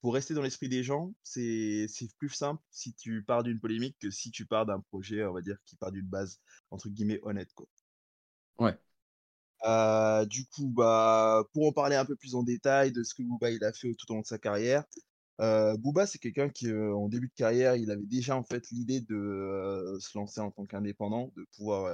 pour 0.00 0.14
rester 0.14 0.34
dans 0.34 0.42
l'esprit 0.42 0.68
des 0.68 0.84
gens, 0.84 1.14
c'est 1.22 1.88
plus 2.18 2.30
simple 2.30 2.62
si 2.70 2.94
tu 2.94 3.22
pars 3.24 3.42
d'une 3.44 3.60
polémique 3.60 3.98
que 4.00 4.10
si 4.10 4.30
tu 4.30 4.46
pars 4.46 4.66
d'un 4.66 4.80
projet, 4.80 5.24
on 5.24 5.32
va 5.34 5.42
dire, 5.42 5.58
qui 5.66 5.76
part 5.76 5.92
d'une 5.92 6.06
base 6.06 6.40
entre 6.70 6.88
guillemets 6.90 7.20
honnête, 7.22 7.52
quoi. 7.54 7.66
ouais, 8.58 8.78
Euh, 9.64 10.24
du 10.26 10.46
coup, 10.46 10.68
bah, 10.68 11.44
pour 11.52 11.68
en 11.68 11.72
parler 11.72 11.94
un 11.96 12.04
peu 12.04 12.16
plus 12.16 12.34
en 12.34 12.42
détail 12.42 12.90
de 12.92 13.02
ce 13.04 13.14
que 13.14 13.22
Booba 13.22 13.50
il 13.50 13.62
a 13.64 13.72
fait 13.72 13.94
tout 13.94 14.10
au 14.10 14.14
long 14.14 14.20
de 14.22 14.26
sa 14.26 14.38
carrière, 14.38 14.84
Booba 15.78 16.06
c'est 16.06 16.18
quelqu'un 16.18 16.48
qui, 16.48 16.72
en 16.72 17.08
début 17.08 17.28
de 17.28 17.34
carrière, 17.34 17.76
il 17.76 17.90
avait 17.90 18.06
déjà 18.06 18.36
en 18.36 18.44
fait 18.44 18.70
l'idée 18.70 19.00
de 19.00 19.96
se 20.00 20.16
lancer 20.16 20.40
en 20.40 20.50
tant 20.50 20.66
qu'indépendant, 20.66 21.32
de 21.36 21.44
pouvoir 21.56 21.92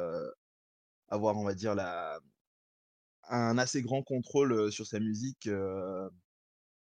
avoir, 1.08 1.36
on 1.38 1.44
va 1.44 1.54
dire, 1.54 1.74
la, 1.74 2.20
un 3.30 3.58
assez 3.58 3.82
grand 3.82 4.02
contrôle 4.02 4.72
sur 4.72 4.86
sa 4.86 5.00
musique, 5.00 5.48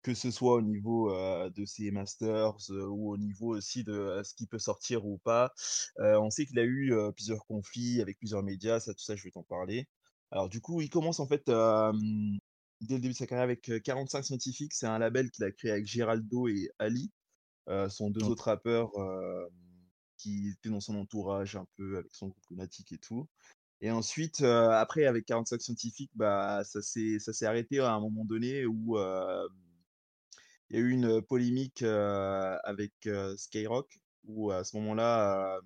que 0.03 0.15
ce 0.15 0.31
soit 0.31 0.55
au 0.55 0.63
niveau 0.63 1.13
de 1.51 1.65
ses 1.65 1.91
masters 1.91 2.55
ou 2.71 3.13
au 3.13 3.19
niveau 3.19 3.55
aussi 3.57 3.85
de 3.85 4.23
ce 4.25 4.35
qui 4.35 4.47
peut 4.47 4.59
sortir 4.59 5.07
ou 5.07 5.19
pas. 5.19 5.53
On 5.99 6.31
sait 6.31 6.47
qu'il 6.47 6.59
a 6.59 6.65
eu 6.65 6.95
plusieurs 7.15 7.45
conflits 7.47 8.01
avec 8.01 8.19
plusieurs 8.19 8.43
médias, 8.43 8.81
ça, 8.81 8.95
tout 8.95 9.01
ça, 9.03 9.17
je 9.17 9.25
vais 9.25 9.31
t'en 9.31 9.43
parler. 9.43 9.89
Alors 10.31 10.49
du 10.49 10.61
coup, 10.61 10.81
il 10.81 10.91
commence 10.91 11.21
en 11.21 11.27
fait 11.27 11.51
dès 12.81 12.95
le 12.95 13.01
début 13.01 13.13
de 13.13 13.19
sa 13.19 13.27
carrière 13.27 13.45
avec 13.45 13.69
euh, 13.71 13.81
45 13.81 14.25
Scientifiques, 14.25 14.75
c'est 14.75 14.87
un 14.87 14.99
label 14.99 15.31
qu'il 15.31 15.45
a 15.45 15.51
créé 15.51 15.71
avec 15.71 15.87
Geraldo 15.87 16.49
et 16.49 16.71
Ali, 16.79 17.11
euh, 17.69 17.89
sont 17.89 18.11
deux 18.11 18.25
autres 18.25 18.45
rappeurs 18.45 18.97
euh, 18.99 19.47
qui 20.17 20.49
étaient 20.49 20.71
dans 20.71 20.81
son 20.81 20.97
entourage 20.97 21.57
un 21.57 21.67
peu 21.77 21.99
avec 21.99 22.15
son 22.15 22.29
groupe 22.29 22.45
Lunatic 22.51 22.93
et 22.93 22.99
tout. 22.99 23.29
Et 23.81 23.91
ensuite, 23.91 24.41
euh, 24.41 24.71
après, 24.71 25.05
avec 25.05 25.27
45 25.27 25.61
Scientifiques, 25.61 26.11
bah, 26.15 26.63
ça 26.65 26.81
s'est 26.83 27.47
arrêté 27.47 27.79
à 27.81 27.93
un 27.93 28.01
moment 28.01 28.25
donné 28.25 28.65
où 28.67 28.97
il 30.71 30.77
y 30.77 30.77
a 30.77 30.81
eu 30.81 30.91
une 30.91 31.23
polémique 31.23 31.83
avec 31.83 32.93
Skyrock, 33.37 34.01
où 34.25 34.51
à 34.51 34.65
ce 34.65 34.77
moment-là, 34.79 35.61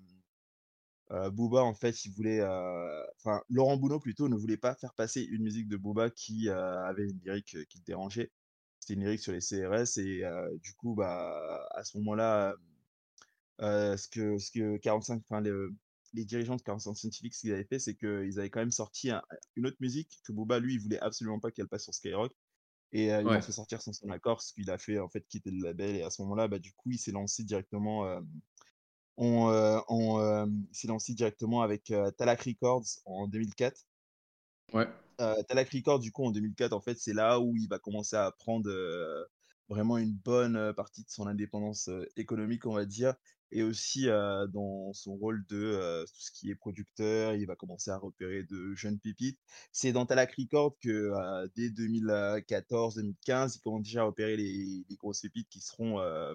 euh, 1.13 1.29
Booba, 1.29 1.63
en 1.63 1.73
fait, 1.75 2.05
il 2.05 2.11
voulait. 2.13 2.39
euh, 2.41 3.03
Enfin, 3.17 3.41
Laurent 3.49 3.77
Bounot, 3.77 3.99
plutôt, 3.99 4.27
ne 4.29 4.35
voulait 4.35 4.57
pas 4.57 4.75
faire 4.75 4.93
passer 4.95 5.21
une 5.23 5.43
musique 5.43 5.67
de 5.67 5.77
Booba 5.77 6.09
qui 6.09 6.49
euh, 6.49 6.83
avait 6.85 7.05
une 7.09 7.19
lyrique 7.23 7.55
euh, 7.55 7.63
qui 7.69 7.79
le 7.79 7.83
dérangeait. 7.85 8.31
C'était 8.79 8.95
une 8.95 9.01
lyrique 9.01 9.21
sur 9.21 9.31
les 9.33 9.41
CRS, 9.41 9.97
et 9.97 10.23
du 10.61 10.73
coup, 10.73 10.93
bah, 10.95 11.67
à 11.73 11.83
ce 11.85 11.97
moment-là, 11.99 12.55
ce 13.59 14.07
que, 14.07 14.37
ce 14.37 14.51
que 14.51 14.77
45, 14.77 15.21
enfin, 15.29 15.41
le- 15.41 15.73
les 16.13 16.25
dirigeants 16.25 16.55
de 16.55 16.61
45 16.61 16.95
Scientific, 16.95 17.33
ce 17.33 17.41
qu'ils 17.41 17.53
avaient 17.53 17.63
fait, 17.63 17.79
c'est 17.79 17.95
qu'ils 17.95 18.39
avaient 18.39 18.49
quand 18.49 18.59
même 18.59 18.71
sorti 18.71 19.09
un- 19.09 19.23
une 19.55 19.65
autre 19.65 19.77
musique 19.79 20.21
que 20.25 20.31
Booba, 20.31 20.59
lui, 20.59 20.75
il 20.75 20.79
voulait 20.79 20.99
absolument 20.99 21.39
pas 21.39 21.51
qu'elle 21.51 21.67
passe 21.67 21.83
sur 21.83 21.93
Skyrock. 21.93 22.33
Et 22.93 23.09
l'ont 23.23 23.29
ouais, 23.31 23.41
fait 23.41 23.51
sortir 23.51 23.81
sans 23.81 23.93
son 23.93 24.09
accord, 24.11 24.41
ce 24.41 24.53
qu'il 24.53 24.69
a 24.71 24.77
fait 24.79 24.99
en 24.99 25.09
fait 25.09 25.27
quitter 25.27 25.51
le 25.51 25.63
label. 25.63 25.95
Et 25.97 26.03
à 26.03 26.09
ce 26.11 26.21
moment-là, 26.23 26.47
bah, 26.47 26.59
du 26.59 26.73
coup, 26.73 26.91
il 26.91 26.99
s'est 26.99 27.11
lancé 27.11 27.43
directement, 27.43 28.21
on, 29.17 29.49
euh, 29.49 29.79
on, 29.89 30.19
euh, 30.19 30.45
s'est 30.71 30.87
lancé 30.87 31.13
directement 31.13 31.61
avec 31.61 31.91
euh, 31.91 32.11
Talak 32.11 32.41
Records 32.43 32.85
en 33.05 33.27
2004. 33.27 33.85
ouais, 34.73 34.87
Euh, 35.21 35.41
Talak 35.43 35.69
Records, 35.69 35.99
du 35.99 36.11
coup, 36.11 36.25
en 36.25 36.31
2004, 36.31 36.73
en 36.73 36.81
fait, 36.81 36.97
c'est 36.97 37.13
là 37.13 37.39
où 37.39 37.55
il 37.55 37.67
va 37.69 37.79
commencer 37.79 38.15
à 38.15 38.31
prendre 38.31 38.69
euh, 38.69 39.23
vraiment 39.69 39.97
une 39.97 40.13
bonne 40.13 40.55
euh, 40.55 40.73
partie 40.73 41.03
de 41.03 41.09
son 41.09 41.27
indépendance 41.27 41.87
euh, 41.89 42.05
économique, 42.15 42.65
on 42.65 42.73
va 42.73 42.85
dire, 42.85 43.13
et 43.51 43.61
aussi 43.63 44.09
euh, 44.09 44.47
dans 44.47 44.91
son 44.93 45.15
rôle 45.15 45.45
de 45.47 45.57
euh, 45.57 46.03
tout 46.05 46.19
ce 46.19 46.31
qui 46.31 46.49
est 46.49 46.55
producteur, 46.55 47.35
il 47.35 47.45
va 47.45 47.55
commencer 47.55 47.91
à 47.91 47.97
repérer 47.97 48.43
de 48.43 48.73
jeunes 48.75 48.99
pépites. 48.99 49.39
C'est 49.71 49.91
dans 49.91 50.05
Talak 50.07 50.33
Records 50.35 50.77
que 50.81 50.89
euh, 50.89 51.47
dès 51.55 51.69
2014-2015, 51.69 53.55
il 53.57 53.61
commence 53.61 53.83
déjà 53.83 54.01
à 54.01 54.05
repérer 54.05 54.35
les, 54.37 54.83
les 54.89 54.95
grosses 54.95 55.21
pépites 55.21 55.49
qui 55.49 55.61
seront 55.61 55.99
euh, 55.99 56.33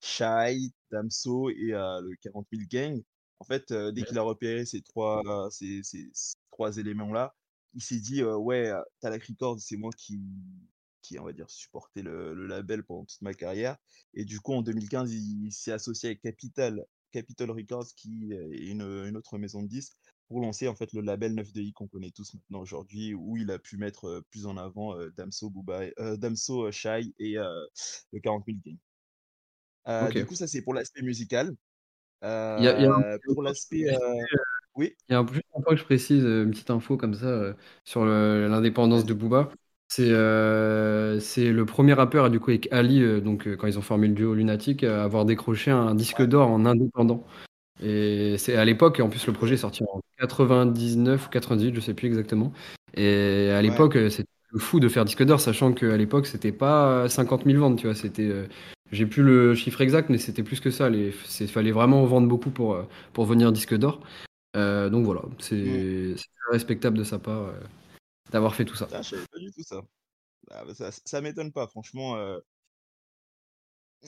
Shai, 0.00 0.70
Damso 0.90 1.50
et 1.50 1.72
euh, 1.74 2.00
le 2.00 2.16
40 2.16 2.46
000 2.50 2.66
Gang. 2.68 3.02
En 3.40 3.44
fait, 3.44 3.70
euh, 3.70 3.92
dès 3.92 4.02
qu'il 4.04 4.18
a 4.18 4.22
repéré 4.22 4.64
ces 4.66 4.82
trois, 4.82 5.22
euh, 5.46 5.50
ces, 5.50 5.82
ces- 5.82 6.10
ces 6.12 6.34
trois 6.50 6.76
éléments-là, 6.78 7.34
il 7.74 7.82
s'est 7.82 8.00
dit 8.00 8.22
ouais, 8.24 8.72
Talak 9.00 9.24
Records, 9.24 9.60
c'est 9.60 9.76
moi 9.76 9.90
qui, 9.96 10.18
qui, 11.02 11.18
on 11.18 11.24
va 11.24 11.32
dire, 11.32 11.50
supportais 11.50 12.02
le, 12.02 12.34
le 12.34 12.46
label 12.46 12.84
pendant 12.84 13.04
toute 13.04 13.20
ma 13.22 13.34
carrière. 13.34 13.76
Et 14.14 14.24
du 14.24 14.40
coup, 14.40 14.52
en 14.54 14.62
2015, 14.62 15.12
il, 15.12 15.46
il 15.46 15.52
s'est 15.52 15.72
associé 15.72 16.08
avec 16.10 16.20
Capital, 16.22 16.84
Capitol 17.12 17.50
Records, 17.50 17.86
qui 17.96 18.32
est 18.32 18.68
une, 18.70 18.82
une 18.82 19.16
autre 19.16 19.38
maison 19.38 19.62
de 19.62 19.68
disques, 19.68 19.94
pour 20.28 20.40
lancer 20.40 20.68
en 20.68 20.74
fait 20.74 20.92
le 20.92 21.00
label 21.02 21.34
9DI 21.34 21.72
qu'on 21.72 21.88
connaît 21.88 22.10
tous 22.10 22.34
maintenant 22.34 22.60
aujourd'hui, 22.60 23.14
où 23.14 23.36
il 23.36 23.50
a 23.50 23.58
pu 23.58 23.76
mettre 23.78 24.22
plus 24.30 24.46
en 24.46 24.56
avant 24.56 24.96
Damso, 25.16 25.50
Booba, 25.50 25.90
Damso, 26.16 26.70
Shai 26.72 27.14
et 27.18 27.34
le 27.34 28.20
40 28.20 28.44
000 28.46 28.60
Gang. 28.64 28.78
Du 30.12 30.24
coup, 30.24 30.34
ça 30.34 30.46
c'est 30.46 30.62
pour 30.62 30.74
l'aspect 30.74 31.02
musical. 31.02 31.54
Il 32.56 32.64
y 32.64 32.68
a, 32.68 32.74
il 32.76 32.82
y 32.82 32.86
a 32.86 32.90
un, 32.90 33.18
pour 33.34 33.42
l'aspect, 33.42 33.88
euh, 33.90 33.98
oui, 34.74 34.96
il 35.08 35.12
y 35.12 35.14
a 35.14 35.18
un, 35.20 35.22
un 35.22 35.60
point 35.62 35.74
que 35.74 35.76
je 35.76 35.84
précise, 35.84 36.22
une 36.24 36.50
petite 36.50 36.70
info 36.70 36.96
comme 36.96 37.14
ça 37.14 37.54
sur 37.84 38.04
l'indépendance 38.04 39.04
de. 39.04 39.14
Booba. 39.14 39.50
C'est 39.90 40.08
euh, 40.10 41.18
le 41.38 41.64
premier 41.64 41.94
rappeur, 41.94 42.28
du 42.28 42.40
coup, 42.40 42.50
avec 42.50 42.70
Ali, 42.72 43.00
euh, 43.02 43.20
donc 43.22 43.46
euh, 43.48 43.56
quand 43.56 43.66
ils 43.66 43.78
ont 43.78 43.82
formé 43.82 44.06
le 44.08 44.12
duo 44.14 44.34
Lunatic, 44.34 44.84
à 44.84 45.02
avoir 45.04 45.24
décroché 45.24 45.70
un 45.70 45.94
disque 45.94 46.20
Ouais. 46.20 46.26
d'or 46.26 46.50
en 46.50 46.66
indépendant. 46.66 47.24
Et 47.82 48.36
c'est 48.38 48.56
à 48.56 48.64
l'époque, 48.64 49.00
en 49.00 49.08
plus, 49.10 49.26
le 49.26 49.32
projet 49.34 49.54
est 49.54 49.58
sorti 49.58 49.84
en 49.84 50.02
99 50.18 51.26
ou 51.26 51.30
98, 51.30 51.74
je 51.74 51.80
sais 51.80 51.94
plus 51.94 52.08
exactement. 52.08 52.52
Et 52.94 53.50
à 53.52 53.62
Ouais. 53.62 53.62
l'époque, 53.62 53.98
c'était 54.10 54.28
fou 54.58 54.80
de 54.80 54.88
faire 54.88 55.04
disque 55.06 55.24
d'or, 55.24 55.40
sachant 55.40 55.72
qu'à 55.74 55.96
l'époque, 55.96 56.26
c'était 56.26 56.52
pas 56.52 57.08
50 57.08 57.46
000 57.46 57.58
ventes, 57.58 57.78
tu 57.78 57.86
vois. 57.86 57.94
C'était, 57.96 58.30
j'ai 58.92 59.06
plus 59.06 59.22
le 59.22 59.54
chiffre 59.54 59.80
exact, 59.80 60.10
mais 60.10 60.18
c'était 60.18 60.42
plus 60.42 60.60
que 60.60 60.70
ça. 60.70 60.88
Il 60.90 61.12
fallait 61.48 61.72
vraiment 61.72 62.04
vendre 62.04 62.28
beaucoup 62.28 62.50
pour, 62.50 62.74
euh, 62.74 62.84
pour 63.12 63.24
venir 63.24 63.52
disque 63.52 63.74
d'or. 63.76 64.00
Euh, 64.56 64.90
donc 64.90 65.04
voilà, 65.04 65.22
Mm. 65.22 65.38
c'est 65.40 66.14
très 66.16 66.52
respectable 66.52 66.98
de 66.98 67.04
sa 67.04 67.18
part 67.18 67.42
euh, 67.42 67.52
d'avoir 68.32 68.54
fait 68.54 68.64
tout 68.64 68.76
ça. 68.76 68.88
Ah, 68.92 69.02
je 69.02 69.10
savais 69.10 69.26
pas 69.30 69.38
du 69.38 69.52
tout 69.52 69.62
ça. 69.62 69.82
Ah, 70.50 70.64
bah, 70.64 70.74
ça, 70.74 70.90
ça 70.92 71.20
m'étonne 71.20 71.52
pas, 71.52 71.66
franchement. 71.68 72.16
euh, 72.16 72.38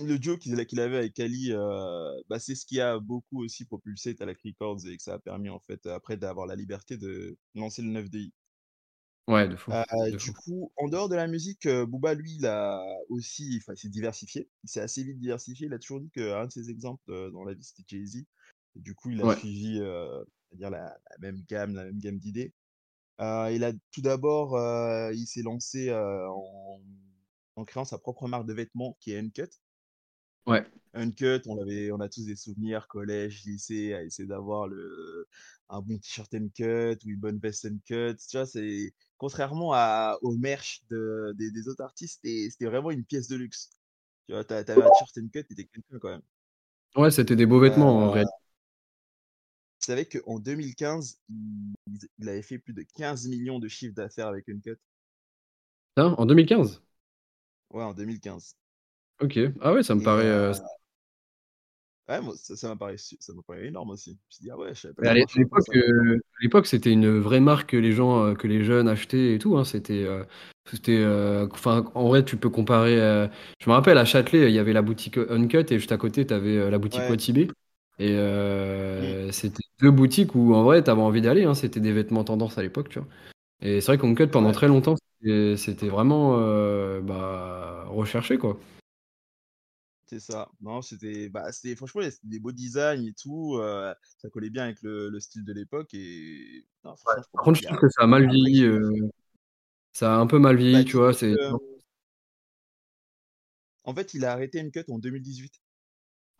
le 0.00 0.18
duo 0.18 0.36
qu'il 0.38 0.54
avait 0.80 0.96
avec 0.96 1.18
Ali, 1.20 1.52
bah, 2.28 2.38
c'est 2.38 2.54
ce 2.54 2.64
qui 2.64 2.80
a 2.80 2.98
beaucoup 2.98 3.42
aussi 3.44 3.64
propulsé 3.64 4.14
Talak 4.14 4.38
Records 4.44 4.86
et 4.86 4.96
que 4.96 5.02
ça 5.02 5.14
a 5.14 5.18
permis, 5.18 5.48
en 5.50 5.60
fait, 5.60 5.86
après 5.86 6.16
d'avoir 6.16 6.46
la 6.46 6.56
liberté 6.56 6.96
de 6.96 7.36
lancer 7.54 7.82
le 7.82 7.88
9DI. 7.88 8.32
Ouais, 9.28 9.48
de 9.48 9.56
fou, 9.56 9.72
Euh, 9.72 10.10
de 10.10 10.18
du 10.18 10.32
fou. 10.32 10.34
coup, 10.34 10.72
en 10.76 10.88
dehors 10.88 11.08
de 11.08 11.14
la 11.14 11.28
musique, 11.28 11.66
euh, 11.66 11.86
Booba, 11.86 12.14
lui, 12.14 12.34
il 12.36 12.46
a 12.46 12.82
aussi, 13.08 13.58
enfin, 13.62 13.74
il 13.74 13.78
s'est 13.78 13.88
diversifié. 13.88 14.50
Il 14.64 14.68
s'est 14.70 14.80
assez 14.80 15.04
vite 15.04 15.18
diversifié. 15.18 15.66
Il 15.66 15.72
a 15.74 15.78
toujours 15.78 16.00
dit 16.00 16.10
qu'un 16.10 16.46
de 16.46 16.50
ses 16.52 16.70
exemples 16.70 17.10
euh, 17.12 17.30
dans 17.30 17.44
la 17.44 17.54
vie, 17.54 17.62
c'était 17.64 17.84
Jay-Z. 17.86 18.24
Du 18.74 18.94
coup, 18.94 19.10
il 19.10 19.20
a 19.22 19.28
Ouais, 19.28 19.38
suivi, 19.38 19.78
euh, 19.80 20.24
dire 20.52 20.70
la, 20.70 20.98
la 21.10 21.18
même 21.20 21.42
gamme, 21.48 21.74
la 21.74 21.84
même 21.84 21.98
gamme 22.00 22.18
d'idées. 22.18 22.52
Il 23.20 23.64
a 23.64 23.72
tout 23.92 24.02
d'abord, 24.02 24.56
il 25.12 25.26
s'est 25.26 25.42
lancé 25.42 25.92
en, 25.94 26.80
en 27.56 27.64
créant 27.64 27.84
sa 27.84 27.98
propre 27.98 28.28
marque 28.28 28.46
de 28.46 28.54
vêtements 28.54 28.96
qui 29.00 29.12
est 29.12 29.18
Uncut. 29.18 29.48
Ouais. 30.46 30.66
Uncut, 30.94 31.42
on 31.46 31.60
avait, 31.60 31.92
on 31.92 32.00
a 32.00 32.08
tous 32.08 32.26
des 32.26 32.36
souvenirs, 32.36 32.88
collège, 32.88 33.44
lycée, 33.44 33.94
à 33.94 34.02
essayer 34.02 34.26
d'avoir 34.28 34.66
le, 34.68 35.28
un 35.68 35.80
bon 35.80 35.98
t-shirt 35.98 36.34
Uncut 36.34 36.98
ou 37.04 37.10
une 37.10 37.16
bonne 37.20 37.38
veste 37.38 37.66
Uncut. 37.66 38.16
Tu 38.28 38.36
vois, 38.36 38.46
c'est, 38.46 38.92
contrairement 39.18 39.72
à, 39.72 40.18
au 40.22 40.36
merch 40.36 40.82
de, 40.90 41.32
des, 41.38 41.50
des 41.52 41.68
autres 41.68 41.82
artistes, 41.84 42.20
c'était 42.24 42.66
vraiment 42.66 42.90
une 42.90 43.04
pièce 43.04 43.28
de 43.28 43.36
luxe. 43.36 43.70
Tu 44.26 44.32
vois, 44.34 44.44
t'a- 44.44 44.64
t'avais 44.64 44.82
un 44.82 44.90
t-shirt 44.90 45.16
Uncut, 45.18 45.44
t'étais 45.44 45.64
quelqu'un 45.66 45.98
quand 46.00 46.10
même. 46.10 46.22
Ouais, 46.96 47.10
c'était 47.10 47.34
des 47.36 47.46
beaux 47.46 47.58
vêtements 47.60 48.06
en 48.06 48.10
Euh, 48.10 48.12
réalité. 48.12 48.32
tu 49.80 49.86
savais 49.86 50.06
qu'en 50.06 50.38
2015, 50.38 51.18
il, 51.28 51.74
il 52.18 52.28
avait 52.28 52.42
fait 52.42 52.58
plus 52.58 52.72
de 52.74 52.82
15 52.94 53.26
millions 53.26 53.58
de 53.58 53.68
chiffres 53.68 53.94
d'affaires 53.94 54.28
avec 54.28 54.48
Uncut. 54.48 54.76
Hein, 55.96 56.14
en 56.18 56.26
2015? 56.26 56.82
Ouais, 57.70 57.82
en 57.82 57.94
2015. 57.94 58.54
Ok. 59.20 59.38
Ah 59.60 59.72
ouais, 59.72 59.82
ça 59.82 59.94
me 59.94 60.00
Et 60.00 60.02
paraît. 60.02 60.24
euh, 60.24 60.52
euh, 60.52 60.54
ouais, 62.08 62.20
moi, 62.20 62.34
ça, 62.36 62.56
ça 62.56 62.68
m'a 62.68 62.76
paru, 62.76 62.98
su- 62.98 63.16
ça 63.20 63.32
m'a 63.32 63.42
paru 63.42 63.66
énorme 63.66 63.90
aussi. 63.90 64.10
Je 64.12 64.16
me 64.16 64.30
suis 64.30 64.42
dit, 64.44 64.50
ah 64.50 64.56
ouais, 64.58 64.74
je 64.74 64.80
savais 64.80 64.94
pas 64.94 65.02
Mais 65.02 65.08
que 65.08 65.08
à 65.08 65.14
ça 65.14 65.14
l'é- 65.14 65.26
à 65.34 65.38
marchait 65.38 65.40
autant 65.42 65.58
l'époque, 65.58 65.64
ça. 65.64 65.72
euh, 65.74 66.16
à 66.18 66.42
l'époque, 66.42 66.66
c'était 66.66 66.92
une 66.92 67.18
vraie 67.18 67.40
marque 67.40 67.70
que 67.70 67.76
les 67.76 67.92
gens, 67.92 68.24
euh, 68.26 68.34
que 68.34 68.46
les 68.46 68.62
jeunes 68.64 68.88
achetaient 68.88 69.34
et 69.34 69.38
tout. 69.38 69.56
hein. 69.56 69.64
C'était, 69.64 70.04
euh, 70.04 70.24
c'était, 70.70 70.98
euh, 70.98 71.48
enfin, 71.52 71.90
en 71.94 72.08
vrai, 72.08 72.24
tu 72.24 72.36
peux 72.36 72.50
comparer. 72.50 73.00
euh, 73.00 73.26
je 73.60 73.68
me 73.70 73.74
rappelle 73.74 73.96
à 73.98 74.04
Châtelet, 74.04 74.50
il 74.50 74.54
y 74.54 74.58
avait 74.58 74.72
la 74.74 74.82
boutique 74.82 75.16
Uncut 75.18 75.64
et 75.72 75.78
juste 75.78 75.92
à 75.92 75.96
côté, 75.96 76.26
tu 76.26 76.34
avais 76.34 76.70
la 76.70 76.78
boutique 76.78 77.08
Ouais. 77.08 77.08
Watibé. 77.08 77.48
Et 77.98 78.12
Mm. 78.98 79.14
euh, 79.14 79.30
c'était 79.32 79.62
deux 79.80 79.90
boutiques 79.90 80.34
où 80.34 80.54
en 80.54 80.64
vrai, 80.64 80.82
tu 80.84 80.90
avais 80.90 81.00
envie 81.02 81.22
d'aller. 81.22 81.44
hein. 81.44 81.54
C'était 81.54 81.80
des 81.80 81.92
vêtements 81.92 82.24
tendance 82.24 82.58
à 82.58 82.62
l'époque, 82.62 82.88
tu 82.90 82.98
vois. 82.98 83.08
Et 83.62 83.80
c'est 83.80 83.88
vrai 83.94 83.98
qu'Uncut, 83.98 84.28
pendant 84.28 84.50
Ouais. 84.50 84.52
très 84.52 84.68
longtemps, 84.68 84.96
c'était 85.22 85.56
c'était 85.58 85.88
vraiment 85.88 86.36
euh, 86.38 87.00
bah, 87.02 87.84
recherché, 87.88 88.38
quoi. 88.38 88.58
C'est 90.10 90.18
ça. 90.20 90.48
Non, 90.60 90.82
c'était, 90.82 91.28
bah, 91.28 91.52
c'était, 91.52 91.76
franchement, 91.76 92.02
c'était 92.02 92.26
des 92.26 92.40
beaux 92.40 92.50
designs 92.52 93.04
et 93.06 93.12
tout. 93.14 93.56
euh, 93.58 93.94
ça 94.18 94.28
collait 94.28 94.50
bien 94.50 94.64
avec 94.64 94.82
le, 94.82 95.08
le 95.08 95.20
style 95.20 95.44
de 95.44 95.52
l'époque. 95.52 95.94
Et 95.94 96.66
non, 96.84 96.96
franchement, 96.96 97.22
je 97.22 97.28
Par 97.32 97.42
pense 97.42 97.44
contre, 97.44 97.58
qu'il 97.58 97.60
je 97.60 97.62
y 97.62 97.66
trouve 97.66 97.78
a. 97.78 97.80
que 97.80 97.88
ça 97.88 98.02
a 98.02 98.06
mal 98.06 98.26
Après, 98.26 98.50
vieilli. 98.50 98.64
euh, 98.64 98.90
ça 99.92 100.14
a 100.14 100.18
un 100.18 100.26
peu 100.26 100.38
mal 100.38 100.56
Bah, 100.70 100.82
vieilli, 100.82 100.84
tu 100.84 100.96
vois. 100.96 101.12
C'est 101.14 101.36
en 103.84 103.94
fait, 103.94 104.14
il 104.14 104.24
a 104.24 104.32
arrêté 104.32 104.58
une 104.58 104.70
cut 104.72 104.86
en 104.88 104.98
2018. 104.98 105.60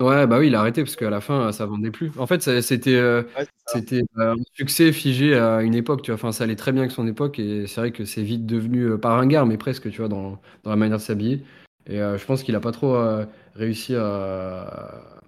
Ouais, 0.01 0.27
bah 0.27 0.39
oui, 0.39 0.47
il 0.47 0.55
a 0.55 0.61
arrêté 0.61 0.83
parce 0.83 0.97
qu'à 0.97 1.11
la 1.11 1.21
fin, 1.21 1.53
ça 1.53 1.67
vendait 1.67 1.91
plus. 1.91 2.11
En 2.19 2.27
fait, 2.27 2.41
ça- 2.43 2.63
c'était 2.63 2.95
euh, 2.95 3.23
Ouais, 3.37 3.45
c'est 3.45 3.53
ça. 3.73 3.85
c'était 3.85 4.01
euh, 4.17 4.33
un 4.33 4.37
succès 4.55 4.93
figé 4.93 5.35
à 5.37 5.61
une 5.61 5.75
époque, 5.75 6.01
tu 6.03 6.11
vois. 6.11 6.15
Enfin, 6.15 6.33
ça 6.33 6.45
allait 6.45 6.57
très 6.57 6.73
bien 6.73 6.83
avec 6.83 6.91
son 6.93 7.07
époque 7.07 7.39
et 7.39 7.67
c'est 7.67 7.81
vrai 7.83 7.93
que 7.93 8.07
c'est 8.07 8.23
vite 8.23 8.47
devenu 8.47 8.85
euh, 8.93 8.97
pas 8.99 9.11
ringard, 9.15 9.45
mais 9.45 9.59
presque, 9.59 9.91
tu 9.91 9.99
vois, 9.99 10.09
dans, 10.09 10.41
dans 10.63 10.71
la 10.71 10.77
manière 10.77 10.97
de 10.97 11.03
s'habiller. 11.03 11.45
Et 11.87 12.01
euh, 12.01 12.17
je 12.17 12.25
pense 12.25 12.43
qu'il 12.43 12.55
a 12.57 12.61
pas 12.61 12.73
trop 12.73 12.95
euh, 12.97 13.27
réussi 13.55 13.95
à, 13.95 15.21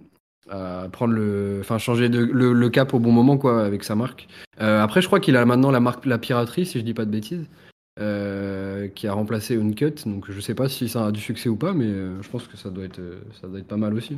à 0.49 0.87
prendre 0.91 1.13
le, 1.13 1.59
enfin, 1.61 1.77
changer 1.77 2.09
de, 2.09 2.19
le, 2.19 2.53
le 2.53 2.69
cap 2.69 2.93
au 2.93 2.99
bon 2.99 3.11
moment, 3.11 3.37
quoi, 3.37 3.63
avec 3.63 3.83
sa 3.83 3.95
marque. 3.95 4.27
Euh, 4.59 4.81
après, 4.81 5.01
je 5.01 5.07
crois 5.07 5.19
qu'il 5.19 5.35
a 5.37 5.45
maintenant 5.45 5.71
la 5.71 5.79
marque 5.79 6.05
La 6.05 6.17
Piraterie, 6.17 6.65
si 6.65 6.79
je 6.79 6.83
dis 6.83 6.93
pas 6.93 7.05
de 7.05 7.11
bêtises, 7.11 7.45
euh, 7.99 8.87
qui 8.89 9.07
a 9.07 9.13
remplacé 9.13 9.55
Uncut. 9.55 10.05
Donc, 10.05 10.29
je 10.31 10.39
sais 10.39 10.55
pas 10.55 10.69
si 10.69 10.89
ça 10.89 11.07
a 11.07 11.11
du 11.11 11.21
succès 11.21 11.49
ou 11.49 11.55
pas, 11.55 11.73
mais 11.73 11.85
euh, 11.85 12.21
je 12.21 12.29
pense 12.29 12.47
que 12.47 12.57
ça 12.57 12.69
doit 12.69 12.85
être, 12.85 13.01
ça 13.39 13.47
doit 13.47 13.59
être 13.59 13.67
pas 13.67 13.77
mal 13.77 13.93
aussi. 13.93 14.17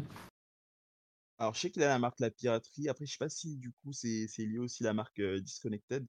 Alors, 1.38 1.54
je 1.54 1.60
sais 1.60 1.70
qu'il 1.70 1.84
a 1.84 1.88
la 1.88 2.00
marque 2.00 2.20
La 2.20 2.32
Piraterie. 2.32 2.90
Après, 2.90 3.06
je 3.06 3.12
sais 3.12 3.18
pas 3.20 3.30
si, 3.30 3.58
du 3.58 3.72
coup, 3.72 3.92
c'est 3.92 4.28
c'est 4.30 4.46
lié 4.46 4.58
aussi 4.58 4.84
à 4.84 4.88
la 4.88 4.94
marque 4.94 5.20
euh, 5.20 5.40
Disconnected. 5.42 6.06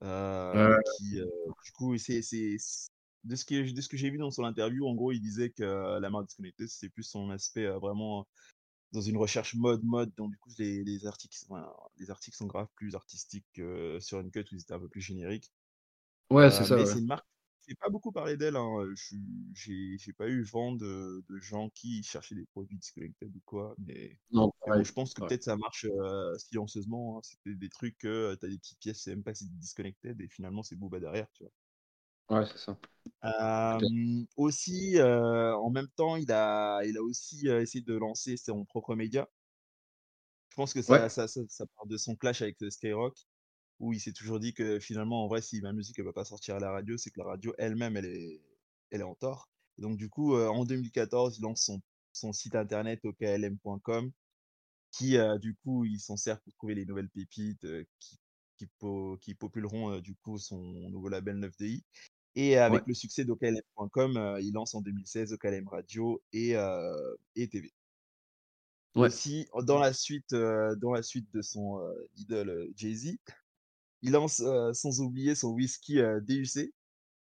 qui, 0.00 1.14
du 1.14 1.72
coup, 1.76 1.96
c'est. 1.98 2.22
C'est- 3.28 3.36
c'est- 3.36 3.36
De 3.36 3.36
ce 3.36 3.44
que, 3.44 3.72
de 3.72 3.80
ce 3.80 3.88
que 3.88 3.96
j'ai 3.96 4.10
vu 4.10 4.18
dans 4.18 4.30
son 4.30 4.44
interview, 4.44 4.86
en 4.88 4.94
gros, 4.94 5.12
il 5.12 5.20
disait 5.20 5.50
que 5.50 5.62
euh, 5.62 6.00
la 6.00 6.10
marque 6.10 6.26
Disconnected, 6.28 6.68
c'était 6.68 6.88
plus 6.90 7.04
son 7.04 7.30
aspect 7.30 7.66
euh, 7.66 7.78
vraiment 7.78 8.26
dans 8.92 9.00
une 9.02 9.16
recherche 9.18 9.54
mode 9.54 9.84
mode 9.84 10.14
donc 10.16 10.30
du 10.32 10.38
coup 10.38 10.50
les, 10.58 10.84
les 10.84 11.06
articles 11.06 11.36
les 11.98 12.10
articles 12.10 12.36
sont 12.36 12.46
grave 12.46 12.68
plus 12.76 12.94
artistiques 12.94 13.46
que 13.54 13.98
sur 14.00 14.20
une 14.20 14.30
cut 14.30 14.40
où 14.52 14.54
ils 14.56 14.62
étaient 14.62 14.74
un 14.74 14.80
peu 14.80 14.88
plus 14.88 15.00
génériques 15.02 15.52
ouais, 16.30 16.50
c'est 16.50 16.64
Euh, 16.64 16.66
ça, 16.66 16.76
mais 16.76 16.86
ouais. 16.86 16.86
c'est 16.86 16.98
une 17.00 17.06
marque 17.06 17.26
fait 17.66 17.74
pas 17.76 17.88
beaucoup 17.90 18.12
parler 18.12 18.36
d'elle 18.36 18.56
hein. 18.56 18.86
J'ai 19.54 19.98
j'ai 19.98 20.12
pas 20.12 20.28
eu 20.28 20.42
vent 20.42 20.72
de, 20.74 21.24
de 21.28 21.38
gens 21.40 21.70
qui 21.70 22.02
cherchaient 22.02 22.34
des 22.34 22.46
produits 22.46 22.78
disconnected 22.78 23.34
ou 23.34 23.40
quoi 23.44 23.74
mais 23.78 24.18
Non, 24.30 24.50
mais 24.66 24.72
bon 24.72 24.82
pareil. 24.82 24.84
je 24.84 24.92
pense 24.92 25.14
que 25.14 25.20
Ouais, 25.20 25.28
peut-être 25.28 25.44
ça 25.44 25.56
marche 25.56 25.86
euh, 25.86 26.36
silencieusement 26.38 27.18
hein. 27.18 27.20
c'était 27.24 27.54
des 27.56 27.68
trucs 27.70 27.98
que 27.98 28.08
euh, 28.08 28.36
t'as 28.36 28.48
des 28.48 28.58
petites 28.58 28.78
pièces 28.80 29.02
c'est 29.02 29.10
même 29.10 29.24
pas 29.24 29.34
si 29.34 29.44
c'est 29.46 29.58
disconnected 29.58 30.20
et 30.20 30.28
finalement 30.28 30.62
c'est 30.62 30.76
Booba 30.76 31.00
derrière 31.00 31.30
tu 31.32 31.44
vois 31.44 31.52
ouais, 32.30 32.46
c'est 32.46 32.58
ça. 32.58 32.78
Euh, 33.24 33.80
aussi, 34.36 34.98
euh, 34.98 35.54
en 35.56 35.70
même 35.70 35.88
temps, 35.96 36.16
il 36.16 36.30
a, 36.32 36.80
il 36.84 36.96
a 36.96 37.02
aussi 37.02 37.48
euh, 37.48 37.60
essayé 37.62 37.82
de 37.84 37.94
lancer 37.96 38.36
son 38.36 38.64
propre 38.64 38.94
média. 38.94 39.28
Je 40.50 40.56
pense 40.56 40.72
que 40.74 40.82
Ouais, 40.88 41.04
ça, 41.08 41.08
ça, 41.08 41.26
ça, 41.28 41.66
part 41.76 41.86
de 41.86 41.96
son 41.96 42.16
clash 42.16 42.42
avec 42.42 42.56
Skyrock, 42.70 43.16
où 43.80 43.92
il 43.92 44.00
s'est 44.00 44.12
toujours 44.12 44.40
dit 44.40 44.54
que 44.54 44.80
finalement, 44.80 45.24
en 45.24 45.28
vrai, 45.28 45.42
si 45.42 45.60
ma 45.62 45.72
musique 45.72 45.98
ne 45.98 46.04
va 46.04 46.12
pas 46.12 46.24
sortir 46.24 46.56
à 46.56 46.60
la 46.60 46.72
radio, 46.72 46.96
c'est 46.98 47.10
que 47.10 47.20
la 47.20 47.26
radio 47.26 47.54
elle-même, 47.58 47.96
elle 47.96 48.06
est, 48.06 48.42
elle 48.90 49.00
est 49.02 49.04
en 49.04 49.14
tort. 49.14 49.50
Et 49.78 49.82
donc, 49.82 49.96
du 49.98 50.08
coup, 50.10 50.36
en 50.36 50.64
2014, 50.64 51.38
il 51.38 51.42
lance 51.42 51.62
son, 51.62 51.80
son 52.12 52.32
site 52.32 52.56
internet 52.56 53.04
oklm.com, 53.04 54.12
qui, 54.92 55.16
du 55.40 55.56
coup, 55.56 55.84
il 55.84 56.00
s'en 56.00 56.16
sert 56.16 56.40
pour 56.42 56.52
trouver 56.54 56.74
les 56.74 56.86
nouvelles 56.86 57.10
pépites 57.10 57.66
qui, 58.00 58.18
qui, 58.58 58.66
po- 58.78 59.18
qui 59.22 59.34
populeront, 59.34 59.98
du 60.00 60.14
coup, 60.16 60.38
son 60.38 60.60
nouveau 60.90 61.08
label 61.08 61.38
9DI. 61.38 61.84
Et 62.38 62.56
ouais, 62.66 62.82
avec 62.82 62.86
le 62.86 62.94
succès 62.94 63.26
d'oklm.com, 63.26 64.16
euh, 64.18 64.40
il 64.40 64.54
lance 64.54 64.74
en 64.74 64.80
2016 64.80 65.34
OKLM 65.34 65.68
Radio 65.68 66.22
et, 66.32 66.56
euh, 66.56 67.16
et 67.36 67.48
TV. 67.48 67.74
ouais, 68.94 69.12
Aussi, 69.12 69.48
dans 69.64 69.78
la 69.78 69.92
suite, 69.92 70.32
euh, 70.32 70.74
dans 70.76 70.92
la 70.92 71.02
suite 71.02 71.28
de 71.34 71.42
son 71.42 71.80
idole 72.16 72.68
Jay-Z, 72.76 73.16
il 74.02 74.12
lance 74.12 74.42
sans 74.74 75.00
oublier 75.00 75.34
son 75.36 75.50
whisky 75.50 75.98
DUC, 76.22 76.74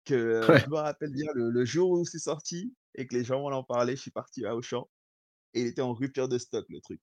que 0.06 0.52
ouais. 0.52 0.64
je 0.64 0.68
me 0.70 0.76
rappelle 0.76 1.12
bien 1.12 1.28
le, 1.34 1.50
le 1.50 1.64
jour 1.66 1.90
où 1.92 2.04
c'est 2.06 2.18
sorti 2.20 2.74
et 2.96 3.06
que 3.06 3.14
les 3.16 3.24
gens 3.24 3.40
m'en 3.42 3.58
ont 3.58 3.64
parlé, 3.64 3.96
je 3.96 4.02
suis 4.02 4.10
parti 4.12 4.46
à 4.46 4.56
Auchan 4.56 4.88
et 5.54 5.62
il 5.62 5.68
était 5.68 5.82
en 5.82 5.94
rupture 5.94 6.28
de 6.28 6.38
stock 6.38 6.66
le 6.70 6.80
truc. 6.82 7.00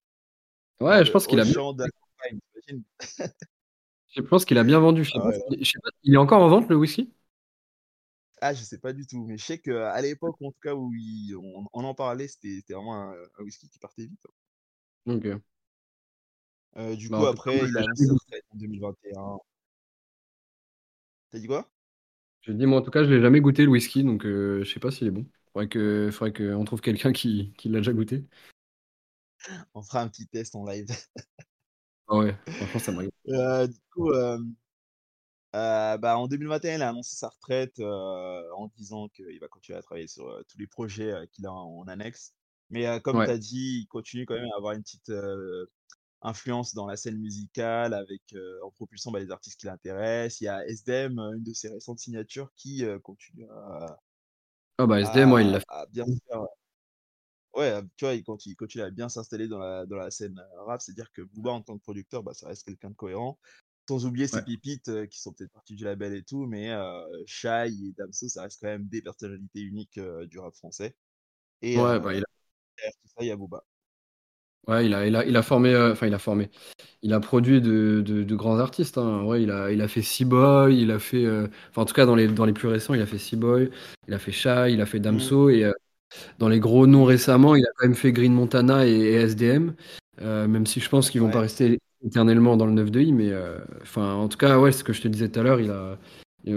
Ouais, 0.80 1.06
je 1.06 1.12
pense 1.12 1.28
qu'il 1.28 1.39
a 1.39 1.46
bien, 1.46 1.56
je 4.15 4.22
pense 4.22 4.46
qu'il 4.46 4.58
a 4.58 4.63
bien 4.63 4.80
vendu. 4.80 5.04
Je 5.04 5.12
sais 5.13 5.20
Ah 5.20 5.22
pas, 5.22 5.32
ouais, 5.32 5.41
si- 5.50 5.63
je 5.63 5.72
sais 5.72 5.80
pas, 5.84 5.89
il 6.04 6.13
est 6.13 6.17
encore 6.17 6.41
en 6.41 6.48
vente 6.50 6.70
le 6.70 6.76
whisky? 6.76 7.12
Ah, 8.41 8.54
je 8.54 8.63
sais 8.63 8.78
pas 8.80 8.93
du 8.93 9.06
tout, 9.08 9.23
mais 9.26 9.38
je 9.38 9.43
sais 9.45 9.60
qu'à 9.60 10.00
l'époque, 10.02 10.36
en 10.41 10.52
tout 10.52 10.60
cas, 10.62 10.73
où 10.76 10.93
il- 10.93 11.36
on, 11.36 11.67
on 11.73 11.84
en 11.84 11.93
parlait, 11.95 12.28
c'était 12.28 12.58
c'était 12.58 12.73
vraiment 12.73 12.95
un, 12.95 13.13
un 13.39 13.43
whisky 13.43 13.67
qui 13.69 13.80
partait 13.80 14.06
vite. 14.06 14.21
Ok. 15.06 15.41
Euh, 16.78 16.95
du 16.95 17.10
Bah, 17.10 17.17
coup, 17.17 17.23
en 17.23 17.28
tout 17.28 17.38
cas, 17.38 17.52
moi, 17.54 17.65
après, 17.65 17.67
je 17.67 17.71
il 17.71 17.78
a 17.78 17.82
annoncé 17.82 18.06
jamais 18.06 18.08
sa 18.08 18.13
retraite 18.13 18.45
en 18.52 18.58
2021. 18.58 19.38
T'as 21.30 21.39
dit 21.39 21.47
quoi? 21.47 21.69
Je 22.41 22.52
dis, 22.54 22.65
moi, 22.65 22.80
en 22.80 22.82
tout 22.82 22.91
cas, 22.91 23.04
je 23.04 23.10
l'ai 23.10 23.21
jamais 23.21 23.41
goûté 23.41 23.63
le 23.63 23.69
whisky, 23.71 24.04
donc 24.04 24.26
euh, 24.26 24.63
je 24.63 24.71
sais 24.73 24.80
pas 24.80 24.91
s'il 24.91 25.08
est 25.08 25.12
bon. 25.12 25.26
Faudrait 25.54 25.67
que, 25.67 26.10
faudrait 26.12 26.34
qu'on 26.34 26.63
trouve 26.65 26.82
quelqu'un 26.82 27.12
qui, 27.12 27.54
qui 27.58 27.67
l'a 27.69 27.80
déjà 27.80 27.93
goûté. 27.93 28.26
On 29.73 29.82
fera 29.84 30.02
un 30.02 30.08
petit 30.10 30.28
test 30.28 30.56
en 30.56 30.65
live. 30.65 30.88
Ah 32.08 32.17
ouais, 32.17 32.36
franchement, 32.58 32.80
ça 32.80 32.91
m'arrive. 32.91 33.12
Euh, 33.30 33.67
du 33.67 33.80
coup, 33.93 34.12
euh, 34.12 34.38
euh, 35.56 35.98
bah, 35.98 36.18
en 36.18 36.28
2021, 36.28 36.76
il 36.76 36.82
a 36.82 36.90
annoncé 36.90 37.16
sa 37.16 37.30
retraite 37.30 37.80
euh, 37.80 38.44
en 38.56 38.68
disant 38.76 39.08
qu'il 39.10 39.40
va 39.40 39.48
continuer 39.48 39.78
à 39.78 39.82
travailler 39.82 40.08
sur 40.08 40.28
euh, 40.28 40.44
tous 40.50 40.58
les 40.58 40.68
projets 40.68 41.12
euh, 41.12 41.26
qu'il 41.32 41.46
a 41.46 41.52
en, 41.52 41.80
en 41.80 41.88
annexe. 41.88 42.34
Mais 42.70 43.00
comme 43.00 43.24
tu 43.24 43.32
as 43.32 43.38
dit, 43.38 43.80
il 43.84 43.88
continue 43.88 44.26
quand 44.26 44.36
même 44.36 44.52
à 44.54 44.58
avoir 44.58 44.74
une 44.74 44.84
petite, 44.84 45.10
influence 46.22 46.74
dans 46.74 46.86
la 46.86 46.98
scène 46.98 47.18
musicale 47.18 47.94
avec, 47.94 48.36
en 48.62 48.72
propulsant, 48.72 49.12
bah, 49.12 49.20
les 49.20 49.32
artistes 49.32 49.58
qui 49.58 49.68
l'intéressent. 49.68 50.42
Il 50.42 50.46
y 50.46 50.48
a 50.50 50.68
SDM, 50.68 51.18
une 51.18 51.44
de 51.44 51.54
ses 51.54 51.70
récentes 51.70 52.00
signatures 52.00 52.52
qui, 52.58 52.84
continue 53.04 53.48
à 53.50 53.98
Ah 54.80 54.86
bah, 54.86 55.00
SDM, 55.00 55.32
ouais, 55.32 55.46
il 55.46 55.52
l'a 55.52 55.62
à 55.70 55.84
à 55.84 55.86
bien 55.86 56.04
faire, 56.28 56.42
ouais, 57.54 57.82
tu 57.96 58.04
vois, 58.04 58.16
il 58.16 58.24
il 58.46 58.56
continue 58.58 58.84
à 58.84 58.90
bien 58.90 59.08
s'installer 59.08 59.48
dans 59.48 59.60
la 59.60 59.86
dans 59.86 59.96
la 59.96 60.12
scène, 60.12 60.44
rap. 60.66 60.82
C'est-à-dire 60.82 61.12
que 61.14 61.22
Booba, 61.22 61.52
en 61.52 61.62
tant 61.62 61.78
que 61.78 61.84
producteur, 61.84 62.22
bah, 62.22 62.34
ça 62.34 62.50
reste 62.50 62.66
quelqu'un 62.66 62.90
de 62.90 62.96
cohérent. 62.96 63.40
Sans 63.88 64.06
oublier 64.06 64.28
Ouais. 64.34 64.43
pépites, 64.45 65.08
qui 65.10 65.19
sont 65.21 65.34
peut-être 65.34 65.52
parties 65.54 65.76
du 65.76 65.84
label 65.86 66.13
et 66.15 66.23
tout, 66.23 66.45
mais 66.45 66.71
heu, 66.71 67.23
Shai 67.26 67.67
et 67.69 67.93
Damso, 67.97 68.28
ça 68.30 68.43
reste 68.43 68.60
quand 68.62 68.67
même 68.67 68.88
des 68.88 69.02
personnalités 69.02 69.62
uniques, 69.62 70.00
du 70.30 70.39
rap 70.39 70.56
français 70.56 70.95
et 71.63 71.76
Ouais, 71.76 72.00
bah, 72.00 72.13
il 72.13 72.23
a 72.23 72.28
derrière 72.78 72.93
tout 73.04 73.10
ça, 73.10 73.23
il 73.23 73.28
y 73.28 73.32
a 73.32 73.38
Booba. 73.38 73.63
ouais, 74.67 74.86
il 74.86 74.93
a 74.93 75.06
il 75.08 75.15
a 75.15 75.26
il 75.26 75.36
a 75.38 75.41
formé, 75.43 75.76
enfin, 75.78 76.08
il 76.08 76.13
a 76.13 76.19
formé. 76.19 76.50
Il 77.04 77.13
a 77.13 77.21
produit 77.21 77.62
de 77.62 78.04
de 78.06 78.23
de 78.23 78.36
grands 78.36 78.60
artistes, 78.60 78.97
hein. 79.00 79.23
Ouais, 79.23 79.43
il 79.43 79.52
a 79.52 79.71
il 79.71 79.82
a 79.82 79.89
fait 79.89 80.04
C-Boy, 80.04 80.78
il 80.82 80.91
a 80.91 81.00
fait, 81.00 81.28
enfin, 81.71 81.84
en 81.84 81.86
tout 81.86 81.95
cas, 81.95 82.06
dans 82.06 82.15
les 82.15 82.28
dans 82.30 82.45
les 82.45 82.54
plus 82.54 82.69
récents, 82.69 82.95
il 82.95 83.02
a 83.02 83.08
fait 83.08 83.19
C-Boy, 83.19 83.71
il 84.08 84.15
a 84.15 84.19
fait 84.19 84.34
Shai, 84.34 84.73
il 84.73 84.82
a 84.82 84.88
fait 84.88 85.02
Mmh. 85.10 85.32
Damso 85.32 85.50
et 85.50 85.71
dans 86.39 86.50
les 86.50 86.60
gros 86.62 86.88
noms 86.88 87.06
récemment, 87.06 87.56
il 87.56 87.65
a 87.65 87.69
quand 87.78 87.86
même 87.88 87.95
fait 87.95 88.12
Green 88.13 88.34
Montana 88.34 88.88
et 88.88 88.91
et 88.91 89.13
SDM. 89.15 89.76
Même 90.21 90.65
si 90.67 90.80
je 90.82 90.89
pense 90.89 91.10
qu'ils 91.12 91.21
vont 91.21 91.32
pas 91.32 91.41
rester 91.41 91.80
éternellement 92.06 92.58
dans 92.58 92.66
le 92.66 92.74
9 92.74 92.92
de 92.92 93.02
I, 93.02 93.12
mais 93.14 93.30
heu, 93.32 93.58
enfin, 93.82 94.14
en 94.14 94.28
tout 94.28 94.38
cas, 94.38 94.60
ouais, 94.60 94.72
ce 94.72 94.84
que 94.84 94.94
je 94.94 95.02
te 95.02 95.08
disais 95.08 95.30
tout 95.30 95.40
à 95.40 95.44
l'heure, 95.44 95.60
il 95.60 95.72
a 95.72 95.98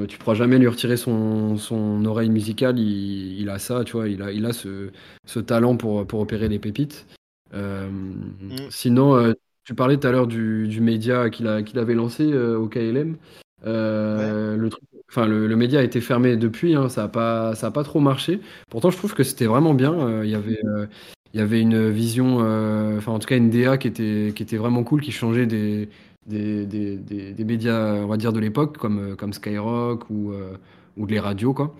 tu 0.08 0.18
pourras 0.18 0.34
jamais 0.34 0.58
lui 0.58 0.68
retirer 0.68 0.96
son 0.96 1.56
son 1.56 2.04
oreille 2.04 2.30
musicale. 2.30 2.78
Il 2.78 3.40
il 3.40 3.48
a 3.50 3.58
ça, 3.58 3.82
tu 3.84 3.92
vois? 3.92 4.08
Il 4.08 4.22
a 4.22 4.30
il 4.32 4.46
a 4.46 4.52
ce 4.52 4.90
ce 5.26 5.40
talent 5.40 5.76
pour, 5.76 6.06
pour 6.06 6.20
repérer 6.20 6.48
les 6.48 6.58
pépites. 6.60 7.06
Hem, 7.52 8.34
Mmh. 8.40 8.56
sinon, 8.70 9.16
heu, 9.16 9.34
tu 9.64 9.74
parlais 9.74 9.96
tout 9.98 10.06
à 10.06 10.12
l'heure 10.12 10.26
du 10.28 10.68
du 10.68 10.80
média 10.80 11.28
qu'il 11.30 11.64
qu'il 11.64 11.78
avait 11.78 11.94
lancé, 11.94 12.32
au 12.34 12.68
KLM. 12.68 13.16
Ouais. 13.64 13.66
Le 14.56 14.68
truc 14.70 14.82
le 15.16 15.46
le 15.48 15.56
média 15.56 15.80
a 15.80 15.82
été 15.82 16.00
fermé 16.00 16.36
depuis, 16.36 16.74
hein, 16.76 16.88
ça 16.88 17.04
a 17.04 17.08
pas 17.08 17.54
ça 17.56 17.68
a 17.68 17.70
pas 17.72 17.82
trop 17.84 17.98
marché. 18.00 18.40
Pourtant, 18.70 18.90
je 18.90 18.96
trouve 18.96 19.14
que 19.14 19.24
c'était 19.24 19.46
vraiment 19.46 19.74
bien, 19.74 20.22
il 20.22 20.30
y 20.30 20.34
avait, 20.36 20.60
il 21.34 21.38
y 21.38 21.42
avait 21.42 21.60
une 21.60 21.90
vision, 21.90 22.40
heu, 22.42 22.96
enfin, 22.98 23.12
en 23.12 23.18
tout 23.18 23.28
cas, 23.28 23.36
une 23.36 23.50
DA 23.50 23.78
qui 23.78 23.88
était 23.88 24.32
qui 24.34 24.42
était 24.42 24.56
vraiment 24.56 24.82
cool, 24.84 25.00
qui 25.00 25.12
changeait 25.12 25.46
des 25.46 25.88
des 26.26 26.66
des 26.66 26.96
des 26.96 27.32
des 27.32 27.44
médias, 27.44 27.94
on 28.02 28.06
va 28.06 28.16
dire, 28.16 28.32
de 28.32 28.40
l'époque 28.40 28.78
comme, 28.78 29.16
comme 29.16 29.32
Skyrock 29.32 30.08
ou 30.10 30.32
heu, 30.32 30.58
ou 30.96 31.06
les 31.06 31.20
radios, 31.20 31.54
quoi 31.54 31.74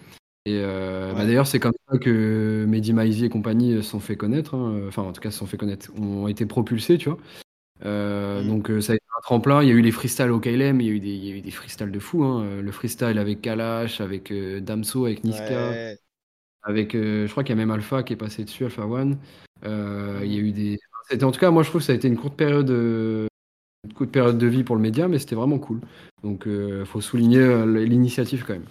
et 0.47 0.63
bah, 0.63 1.27
d'ailleurs, 1.27 1.47
c'est 1.47 1.61
comme 1.61 1.75
ça 1.91 1.99
que 1.99 2.65
Mehdi 2.67 2.93
Maizy 2.95 3.27
et 3.27 3.29
compagnie 3.29 3.75
se 3.77 3.83
sont 3.83 4.01
fait 4.01 4.17
connaître, 4.17 4.55
hein, 4.55 4.81
enfin, 4.89 5.03
en 5.03 5.13
tout 5.13 5.21
cas, 5.21 5.31
se 5.31 5.39
sont 5.39 5.47
fait 5.47 5.59
connaître, 5.59 5.91
ont 6.01 6.29
été 6.29 6.47
propulsés, 6.47 6.99
tu 6.99 7.11
vois? 7.11 7.19
Mmh. 7.85 8.47
donc 8.49 8.71
ça 8.83 8.93
a 8.93 8.97
été 8.97 9.05
un 9.19 9.21
tremplin. 9.23 9.63
Il 9.63 9.69
y 9.69 9.73
a 9.73 9.75
eu 9.75 9.83
les 9.83 9.91
freestyles 9.93 10.31
au 10.31 10.41
KLM, 10.41 10.81
il 10.81 10.87
y 10.87 10.91
a 10.91 10.93
eu 10.93 11.01
des 11.01 11.09
il 11.11 11.25
y 11.27 11.33
a 11.33 11.37
eu 11.37 11.41
des 11.43 11.51
freestyles 11.51 11.91
de 11.93 11.99
fou, 11.99 12.25
hein, 12.25 12.61
le 12.63 12.73
freestyle 12.73 13.19
avec 13.19 13.41
Kalash, 13.43 14.01
avec, 14.01 14.33
Damso, 14.33 15.07
avec 15.07 15.25
Niska, 15.25 15.71
Ouais. 15.71 15.99
Avec, 16.63 16.95
heu, 16.95 17.27
je 17.27 17.31
crois 17.31 17.45
qu'il 17.45 17.51
y 17.57 17.59
a 17.59 17.63
même 17.65 17.71
Alpha 17.71 18.03
qui 18.03 18.13
est 18.13 18.17
passé 18.17 18.45
dessus, 18.45 18.65
Alpha 18.65 18.87
One. 18.87 19.19
Heu, 19.65 20.21
il 20.25 20.33
y 20.33 20.37
a 20.37 20.41
eu 20.41 20.53
des 20.53 20.79
en 21.23 21.33
tout 21.33 21.41
cas, 21.41 21.51
moi, 21.51 21.65
je 21.65 21.71
trouve 21.71 21.81
que 21.81 21.87
ça 21.87 21.93
a 21.93 21.97
été 21.97 22.07
une 22.07 22.17
courte 22.17 22.37
période, 22.37 22.71
une 22.71 23.93
courte 23.95 24.11
période 24.13 24.39
de 24.39 24.47
vie 24.47 24.63
pour 24.63 24.77
le 24.77 24.83
média, 24.83 25.09
mais 25.09 25.19
c'était 25.19 25.35
vraiment 25.35 25.59
cool. 25.59 25.81
Donc 26.23 26.47
heu, 26.47 26.85
faut 26.85 27.01
souligner, 27.01 27.67
l'initiative 27.67 28.45
quand 28.47 28.53
même. 28.53 28.67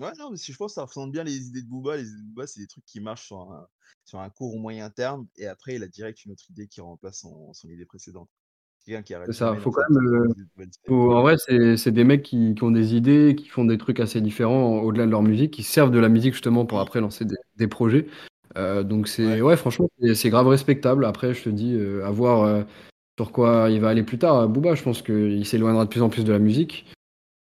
Ouais, 0.00 0.10
non, 0.18 0.30
mais 0.30 0.36
si 0.36 0.52
je 0.52 0.56
pense 0.56 0.72
que 0.72 0.74
ça 0.74 0.82
représente 0.82 1.12
bien 1.12 1.22
les 1.22 1.36
idées 1.36 1.62
de 1.62 1.68
Booba. 1.68 1.96
Les 1.96 2.08
idées 2.08 2.22
de 2.22 2.26
Booba, 2.26 2.46
c'est 2.48 2.58
des 2.60 2.66
trucs 2.66 2.84
qui 2.84 2.98
marchent 3.00 3.26
sur 3.26 3.40
un 3.40 3.68
sur 4.04 4.20
un 4.20 4.28
court 4.28 4.54
ou 4.54 4.58
moyen 4.58 4.90
terme 4.90 5.26
et 5.36 5.46
après 5.46 5.76
il 5.76 5.82
a 5.82 5.88
direct 5.88 6.24
une 6.24 6.32
autre 6.32 6.44
idée 6.50 6.66
qui 6.68 6.80
remplace 6.80 7.20
son 7.20 7.68
idée 7.68 7.86
précédente. 7.86 8.28
Quelqu'un 8.86 9.02
qui 9.02 9.14
arrête 9.14 9.26
C'est 9.32 9.38
ça, 9.38 9.54
faut 9.56 9.70
quand 9.70 9.82
même, 9.88 10.34
faut 10.86 11.12
en 11.14 11.22
vrai, 11.22 11.36
c'est 11.38 11.90
des 11.90 12.04
mecs 12.04 12.22
qui 12.22 12.54
qui 12.54 12.62
ont 12.64 12.70
des 12.70 12.94
idées, 12.94 13.34
qui 13.36 13.48
font 13.48 13.64
des 13.64 13.78
trucs 13.78 13.98
assez 13.98 14.20
différents 14.20 14.80
au-delà 14.80 15.06
de 15.06 15.10
leur 15.10 15.22
musique, 15.22 15.52
qui 15.52 15.62
servent 15.62 15.90
de 15.90 15.98
la 15.98 16.10
musique 16.10 16.34
justement 16.34 16.66
pour 16.66 16.78
Mmh. 16.78 16.82
après 16.82 17.00
lancer 17.00 17.24
des 17.24 17.36
des 17.56 17.66
projets. 17.66 18.06
Heu, 18.58 18.84
donc 18.84 19.08
c'est 19.08 19.24
Ouais. 19.26 19.40
ouais, 19.42 19.56
franchement, 19.56 19.88
c'est 20.14 20.28
grave 20.30 20.48
respectable. 20.48 21.06
Après, 21.06 21.32
je 21.32 21.44
te 21.44 21.48
dis, 21.48 21.72
heu, 21.74 22.04
à 22.04 22.10
voir, 22.10 22.64
sur 23.18 23.32
quoi 23.32 23.68
il 23.70 23.80
va 23.80 23.88
aller 23.90 24.02
plus 24.02 24.18
tard, 24.18 24.48
Booba. 24.48 24.74
Je 24.74 24.82
pense 24.82 25.02
qu'il 25.02 25.46
s'éloignera 25.46 25.84
de 25.86 25.90
plus 25.90 26.02
en 26.02 26.10
plus 26.10 26.24
de 26.24 26.32
la 26.32 26.38
musique 26.38 26.86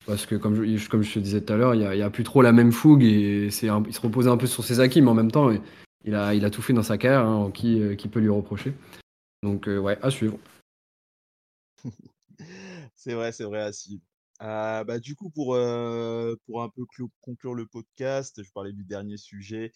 parce 0.07 0.25
que 0.25 0.35
comme 0.35 0.55
je 0.65 0.89
comme 0.89 1.03
je 1.03 1.13
te 1.15 1.19
disais 1.19 1.41
tout 1.41 1.53
à 1.53 1.57
l'heure, 1.57 1.75
il 1.75 1.81
y 1.81 2.03
a 2.03 2.09
plus 2.11 2.23
trop 2.25 2.41
la 2.43 2.51
même 2.53 2.71
fougue 2.73 3.03
et 3.03 3.49
c'est 3.51 3.67
il 3.87 3.93
se 3.93 4.01
reposait 4.01 4.29
un 4.31 4.37
peu 4.37 4.47
sur 4.47 4.63
ses 4.63 4.79
acquis, 4.81 5.01
mais 5.01 5.09
en 5.09 5.15
même 5.15 5.31
temps, 5.31 5.51
il 6.05 6.15
a 6.15 6.33
il 6.35 6.45
a 6.45 6.49
tout 6.51 6.61
fait 6.63 6.73
dans 6.73 6.83
sa 6.83 6.97
carrière, 6.97 7.25
hein, 7.27 7.51
qui 7.53 7.81
qui 7.97 8.07
peut 8.09 8.19
lui 8.21 8.29
reprocher? 8.29 8.73
Donc 9.43 9.67
ouais, 9.67 9.97
à 10.03 10.11
suivre. 10.11 10.37
C'est 12.95 13.13
vrai, 13.13 13.31
c'est 13.31 13.43
vrai 13.45 13.61
à 13.61 13.73
suivre. 13.73 14.03
Heu, 14.41 14.83
bah, 14.85 14.99
du 14.99 15.15
coup, 15.15 15.29
pour, 15.29 15.55
heu, 15.55 16.37
pour 16.45 16.63
un 16.63 16.69
peu 16.69 16.83
conclure 17.21 17.53
le 17.55 17.67
podcast, 17.67 18.41
je 18.43 18.51
parlais 18.51 18.73
du 18.73 18.83
dernier 18.85 19.17
sujet 19.17 19.71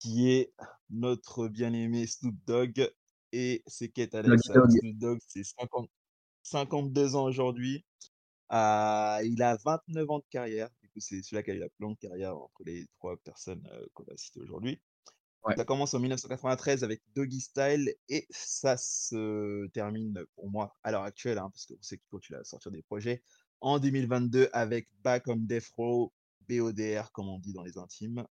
qui 0.00 0.30
est 0.30 0.52
notre 0.90 1.48
bien-aimé 1.48 2.06
Snoop 2.06 2.36
Dogg 2.46 2.90
et 3.32 3.62
ses 3.66 3.90
quêtes. 3.90 4.14
Alors 4.16 4.38
Dogg. 4.54 4.70
Snoop 4.70 4.98
Dogg, 4.98 5.20
c'est 5.28 5.44
50-52 5.44 7.16
ans 7.16 7.24
aujourd'hui. 7.26 7.84
Heu, 8.52 8.56
il 9.26 9.42
a 9.42 9.58
29 9.64 10.10
ans 10.10 10.20
de 10.20 10.24
carrière. 10.30 10.70
Du 10.82 10.88
coup, 10.90 11.00
c'est 11.00 11.22
celui-là 11.22 11.42
qui 11.44 11.52
a 11.52 11.54
eu 11.54 11.58
la 11.60 11.68
plus 11.70 11.82
longue 11.84 11.98
carrière 11.98 12.36
entre 12.38 12.64
les 12.66 12.86
3 12.98 13.16
personnes, 13.18 13.68
heu, 13.72 13.88
qu'on 13.94 14.04
va 14.04 14.16
citer 14.18 14.40
aujourd'hui. 14.40 14.80
Ouais. 15.46 15.54
Ça 15.56 15.64
commence 15.64 15.94
en 15.94 16.00
1993 16.00 16.84
avec 16.84 17.02
Doggy 17.14 17.40
Style 17.40 17.94
et 18.08 18.26
ça 18.30 18.76
se 18.76 19.66
termine 19.68 20.24
pour 20.34 20.50
moi 20.50 20.76
à 20.82 20.90
l'heure 20.90 21.04
actuelle, 21.04 21.38
hein, 21.38 21.50
parce 21.52 21.66
qu'on 21.66 21.80
sait 21.80 21.98
qu'il 21.98 22.08
continue 22.10 22.38
à 22.38 22.44
sortir 22.44 22.72
des 22.72 22.82
projets, 22.82 23.22
en 23.60 23.78
2022 23.78 24.48
avec 24.52 24.88
Back 25.02 25.28
on 25.28 25.36
Death 25.36 25.68
Row, 25.76 26.12
BODR 26.48 27.12
comme 27.12 27.28
on 27.28 27.38
dit 27.38 27.52
dans 27.52 27.62
les 27.62 27.78
intimes 27.78 28.26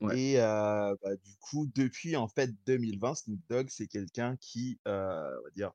Ouais. 0.00 0.14
et 0.18 0.36
bah, 0.36 1.16
du 1.24 1.36
coup, 1.40 1.66
depuis 1.74 2.16
en 2.16 2.28
fait 2.28 2.50
2020, 2.66 3.14
Snoop 3.14 3.40
Dogg, 3.48 3.68
c'est 3.70 3.86
quelqu'un 3.88 4.36
qui, 4.36 4.78
on 4.84 4.90
va 4.90 5.50
dire, 5.54 5.72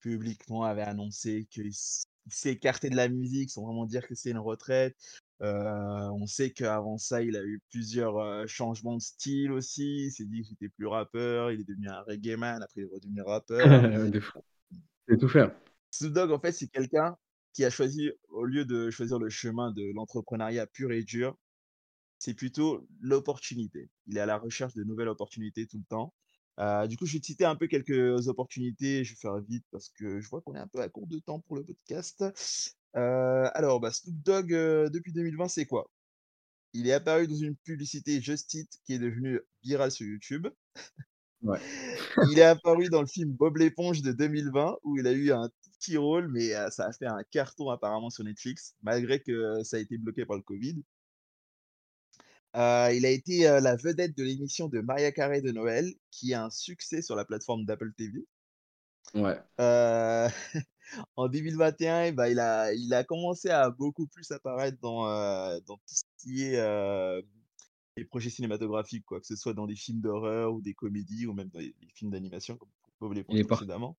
publiquement 0.00 0.64
avait 0.64 0.82
annoncé 0.82 1.46
qu'il 1.50 1.72
s'est 1.74 2.52
écarté 2.52 2.90
de 2.90 2.96
la 2.96 3.08
musique 3.08 3.50
sans 3.50 3.64
vraiment 3.64 3.86
dire 3.86 4.06
que 4.06 4.14
c'est 4.14 4.30
une 4.30 4.38
retraite. 4.38 4.96
Heu, 5.42 6.10
on 6.12 6.26
sait 6.26 6.50
qu'avant 6.50 6.98
ça, 6.98 7.22
il 7.22 7.36
a 7.36 7.42
eu 7.42 7.62
plusieurs, 7.70 8.18
heu, 8.18 8.46
changements 8.46 8.96
de 8.96 9.02
style 9.02 9.52
aussi. 9.52 10.06
Il 10.06 10.10
s'est 10.10 10.26
dit 10.26 10.42
qu'il 10.42 10.54
était 10.54 10.68
plus 10.68 10.86
rappeur, 10.86 11.50
il 11.50 11.60
est 11.60 11.64
devenu 11.64 11.88
un 11.88 12.02
reggae 12.02 12.36
man, 12.36 12.62
après 12.62 12.82
il 12.82 12.84
est 12.84 12.92
redevenu 12.92 13.22
rappeur. 13.22 13.58
De 14.12 14.20
fou. 14.20 14.40
Il 14.72 15.14
sait 15.14 15.18
tout 15.18 15.28
faire. 15.28 15.54
Snoop 15.90 16.12
Dogg, 16.12 16.30
en 16.30 16.38
fait, 16.38 16.52
c'est 16.52 16.68
quelqu'un 16.68 17.16
qui 17.52 17.64
a 17.64 17.70
choisi, 17.70 18.10
au 18.28 18.44
lieu 18.44 18.64
de 18.64 18.90
choisir 18.90 19.18
le 19.18 19.28
chemin 19.28 19.72
de 19.72 19.92
l'entrepreneuriat 19.94 20.66
pur 20.66 20.92
et 20.92 21.02
dur, 21.02 21.36
c'est 22.18 22.34
plutôt 22.34 22.86
l'opportunité. 23.00 23.88
Il 24.06 24.18
est 24.18 24.20
à 24.20 24.26
la 24.26 24.36
recherche 24.36 24.74
de 24.74 24.84
nouvelles 24.84 25.08
opportunités 25.08 25.66
tout 25.66 25.78
le 25.78 25.84
temps. 25.84 26.14
Heu, 26.60 26.88
du 26.88 26.96
coup, 26.96 27.06
je 27.06 27.14
vais 27.14 27.20
te 27.20 27.26
citer 27.26 27.44
un 27.44 27.56
peu 27.56 27.66
quelques 27.66 28.28
opportunités. 28.28 29.04
Je 29.04 29.12
vais 29.14 29.18
faire 29.18 29.38
vite 29.40 29.64
parce 29.70 29.88
que 29.90 30.20
je 30.20 30.28
vois 30.28 30.42
qu'on 30.42 30.54
est 30.54 30.58
un 30.60 30.68
peu 30.68 30.80
à 30.80 30.88
court 30.88 31.06
de 31.06 31.18
temps 31.18 31.40
pour 31.40 31.56
le 31.56 31.64
podcast. 31.64 32.22
Heu, 32.96 33.48
alors, 33.54 33.80
bah, 33.80 33.90
Snoop 33.92 34.16
Dogg, 34.22 34.52
heu, 34.52 34.90
depuis 34.90 35.12
2020, 35.12 35.48
c'est 35.48 35.66
quoi? 35.66 35.90
Il 36.72 36.86
est 36.86 36.92
apparu 36.92 37.26
dans 37.26 37.36
une 37.36 37.56
publicité 37.56 38.20
Just 38.20 38.52
Eat 38.54 38.70
qui 38.84 38.94
est 38.94 38.98
devenue 38.98 39.40
virale 39.64 39.90
sur 39.90 40.06
YouTube. 40.06 40.46
Ouais. 41.42 41.58
Il 42.30 42.38
est 42.38 42.42
apparu 42.42 42.88
dans 42.90 43.00
le 43.00 43.06
film 43.06 43.32
Bob 43.32 43.56
l'éponge 43.56 44.02
de 44.02 44.12
2020 44.12 44.76
où 44.84 44.98
il 44.98 45.06
a 45.06 45.12
eu 45.12 45.32
un 45.32 45.48
petit 45.78 45.96
rôle, 45.96 46.28
mais 46.28 46.50
ça 46.70 46.86
a 46.86 46.92
fait 46.92 47.06
un 47.06 47.22
carton 47.30 47.70
apparemment 47.70 48.10
sur 48.10 48.24
Netflix, 48.24 48.74
malgré 48.82 49.20
que 49.20 49.62
ça 49.64 49.78
a 49.78 49.80
été 49.80 49.96
bloqué 49.96 50.26
par 50.26 50.36
le 50.36 50.42
covid. 50.42 50.82
Heu, 52.54 52.94
il 52.96 53.06
a 53.06 53.10
été, 53.10 53.46
heu, 53.48 53.60
la 53.60 53.76
vedette 53.76 54.16
de 54.16 54.24
l'émission 54.24 54.68
de 54.68 54.80
Mariah 54.80 55.12
Carey 55.12 55.40
de 55.42 55.52
Noël, 55.52 55.92
qui 56.10 56.32
est 56.32 56.34
un 56.34 56.50
succès 56.50 57.02
sur 57.02 57.16
la 57.16 57.24
plateforme 57.24 57.64
d'Apple 57.64 57.92
TV. 57.96 58.26
Ouais. 59.14 59.40
Heu, 59.58 60.28
en 61.16 61.28
2021 61.28 62.04
et 62.04 62.12
bah, 62.12 62.28
il 62.30 62.38
a 62.40 62.72
il 62.72 62.92
a 62.94 63.04
commencé 63.04 63.50
à 63.50 63.70
beaucoup 63.70 64.06
plus 64.06 64.30
apparaître 64.32 64.78
dans, 64.80 65.06
heu, 65.08 65.60
dans 65.66 65.76
tout 65.76 65.94
ce 65.94 66.02
qui 66.18 66.44
est, 66.44 66.56
les 67.96 68.04
projets 68.04 68.30
cinématographiques, 68.30 69.04
quoi, 69.04 69.20
que 69.20 69.26
ce 69.26 69.36
soit 69.36 69.54
dans 69.54 69.66
des 69.66 69.76
films 69.76 70.00
d'horreur 70.00 70.52
ou 70.54 70.60
des 70.62 70.74
comédies 70.74 71.26
ou 71.26 71.34
même 71.34 71.48
dans 71.50 71.60
les 71.60 71.74
les 71.80 71.88
films 71.94 72.10
d'animation 72.10 72.58
comme 72.98 73.14
Il 73.30 73.38
l'éponge 73.38 73.40
est 73.40 73.44
partout. 73.44 73.66
précédemment. 73.68 73.96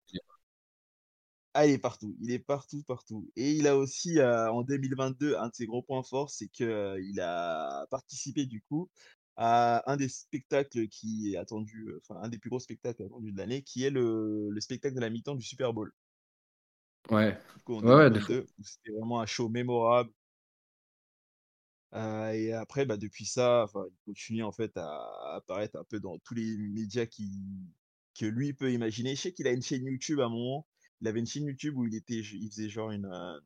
Ah, 1.54 1.66
il 1.68 1.74
est 1.74 1.78
partout, 1.80 2.16
il 2.22 2.32
est 2.32 2.40
partout, 2.40 2.82
partout 2.84 3.30
et 3.36 3.52
il 3.52 3.68
a 3.68 3.76
aussi, 3.78 4.22
en 4.22 4.62
2022, 4.64 5.36
un 5.36 5.50
de 5.50 5.54
ses 5.54 5.66
gros 5.66 5.82
points 5.84 6.04
forts, 6.04 6.30
c'est 6.30 6.48
qu'il 6.48 7.20
a 7.22 7.86
participé 7.92 8.46
du 8.46 8.62
coup 8.62 8.90
à 9.36 9.84
un 9.92 9.98
des 9.98 10.08
spectacles 10.10 10.88
qui 10.88 11.34
est 11.34 11.38
attendu, 11.38 11.90
enfin 12.02 12.22
un 12.22 12.30
des 12.30 12.38
plus 12.40 12.50
gros 12.50 12.60
spectacles 12.60 13.04
attendus 13.04 13.32
de 13.34 13.38
l'année, 13.38 13.64
qui 13.64 13.84
est 13.84 13.90
le 13.90 14.50
le 14.50 14.62
spectacle 14.62 14.96
de 14.96 15.02
la 15.02 15.10
mi-temps 15.10 15.36
du 15.36 15.44
Super 15.44 15.74
Bowl. 15.74 15.92
Ouais. 17.10 17.38
Coup, 17.66 17.82
Ouais, 17.82 17.94
ouais, 17.96 18.10
de 18.10 18.20
fou. 18.20 18.34
2022, 18.34 18.48
où 18.60 18.64
c'était 18.64 18.92
vraiment 18.92 19.20
un 19.22 19.26
show 19.26 19.50
mémorable. 19.50 20.12
Et 21.94 22.54
après, 22.54 22.86
bah, 22.86 22.98
depuis 22.98 23.26
ça, 23.26 23.66
il 23.76 23.98
continue 24.06 24.44
en 24.44 24.52
fait 24.52 24.72
à 24.78 25.36
apparaître 25.36 25.78
un 25.78 25.84
peu 25.84 26.00
dans 26.00 26.18
tous 26.20 26.34
les 26.34 26.56
médias 26.58 27.06
qui 27.06 27.30
que 28.18 28.26
lui 28.26 28.54
peut 28.54 28.72
imaginer. 28.72 29.16
Je 29.16 29.22
sais 29.22 29.34
qu'il 29.34 29.48
a 29.48 29.52
une 29.52 29.62
chaîne 29.62 29.86
YouTube 29.86 30.20
à 30.20 30.26
un 30.26 30.30
moment. 30.30 30.68
Il 31.02 31.08
avait 31.08 31.20
une 31.20 31.26
chaîne 31.28 31.46
YouTube 31.46 31.78
où 31.78 31.86
il 31.86 31.96
était, 31.96 32.20
il 32.20 32.50
faisait 32.50 32.70
genre 32.70 32.92
une, 32.92 33.06
euh, 33.08 33.40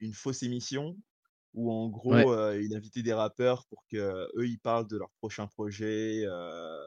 une 0.00 0.14
fausse 0.14 0.42
émission 0.42 0.96
où 1.54 1.72
en 1.72 1.86
Ouais. 1.86 2.22
gros 2.22 2.32
euh, 2.32 2.60
il 2.62 2.74
invitait 2.76 3.02
des 3.02 3.14
rappeurs 3.14 3.66
pour 3.68 3.84
que 3.90 4.28
eux 4.36 4.46
ils 4.46 4.58
parlent 4.58 4.86
de 4.88 4.98
leur 4.98 5.10
prochain 5.12 5.46
projet 5.46 6.22
euh, 6.26 6.86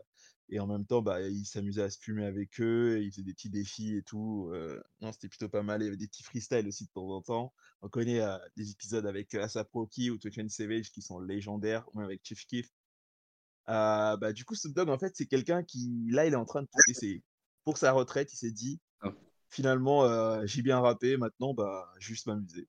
et 0.50 0.60
en 0.60 0.68
même 0.68 0.86
temps 0.86 1.02
bah 1.02 1.22
il 1.22 1.46
s'amusait 1.46 1.82
à 1.84 1.90
se 1.90 1.98
fumer 2.00 2.26
avec 2.26 2.60
eux, 2.62 2.98
et 3.00 3.04
il 3.04 3.12
faisait 3.12 3.24
des 3.24 3.34
petits 3.34 3.50
défis 3.50 3.96
et 3.98 4.04
tout. 4.04 4.50
euh, 4.54 4.82
non 5.02 5.12
c'était 5.12 5.30
plutôt 5.30 5.50
pas 5.50 5.64
mal. 5.64 5.82
Il 5.82 5.86
y 5.86 5.88
avait 5.88 5.98
des 5.98 6.08
petits 6.08 6.24
freestyles 6.24 6.68
aussi 6.68 6.86
de 6.86 6.92
temps 6.92 7.10
en 7.10 7.22
temps. 7.22 7.54
On 7.82 7.90
connaît 7.90 8.22
des 8.58 8.70
épisodes 8.72 9.06
avec 9.08 9.34
Asap 9.34 9.72
Rocky 9.74 10.12
ou 10.12 10.18
Twenty 10.20 10.50
Savage 10.50 10.92
qui 10.92 11.02
sont 11.02 11.20
légendaires, 11.20 11.88
ou 11.94 11.98
même 11.98 12.06
avec 12.06 12.22
Chief 12.24 12.46
Keef. 12.46 12.70
Euh, 13.70 14.18
bah, 14.18 14.34
du 14.34 14.46
coup, 14.46 14.56
Snoop 14.56 14.76
Dogg, 14.76 14.90
en 14.90 15.00
fait, 15.00 15.14
c'est 15.16 15.26
quelqu'un 15.28 15.64
qui, 15.64 15.90
là, 16.10 16.26
il 16.28 16.34
est 16.34 16.36
en 16.38 16.46
train 16.46 16.62
de 16.64 16.68
pousser 16.68 17.24
pour 17.64 17.78
sa 17.78 17.92
retraite. 17.92 18.34
Il 18.34 18.38
s'est 18.38 18.52
dit, 18.52 18.80
Ah. 18.82 18.91
Finalement, 19.52 20.06
euh, 20.06 20.42
j'ai 20.46 20.64
bien 20.64 20.80
rappé, 20.80 21.18
maintenant, 21.18 21.54
bah, 21.54 21.88
juste 22.00 22.26
m'amuser. 22.26 22.68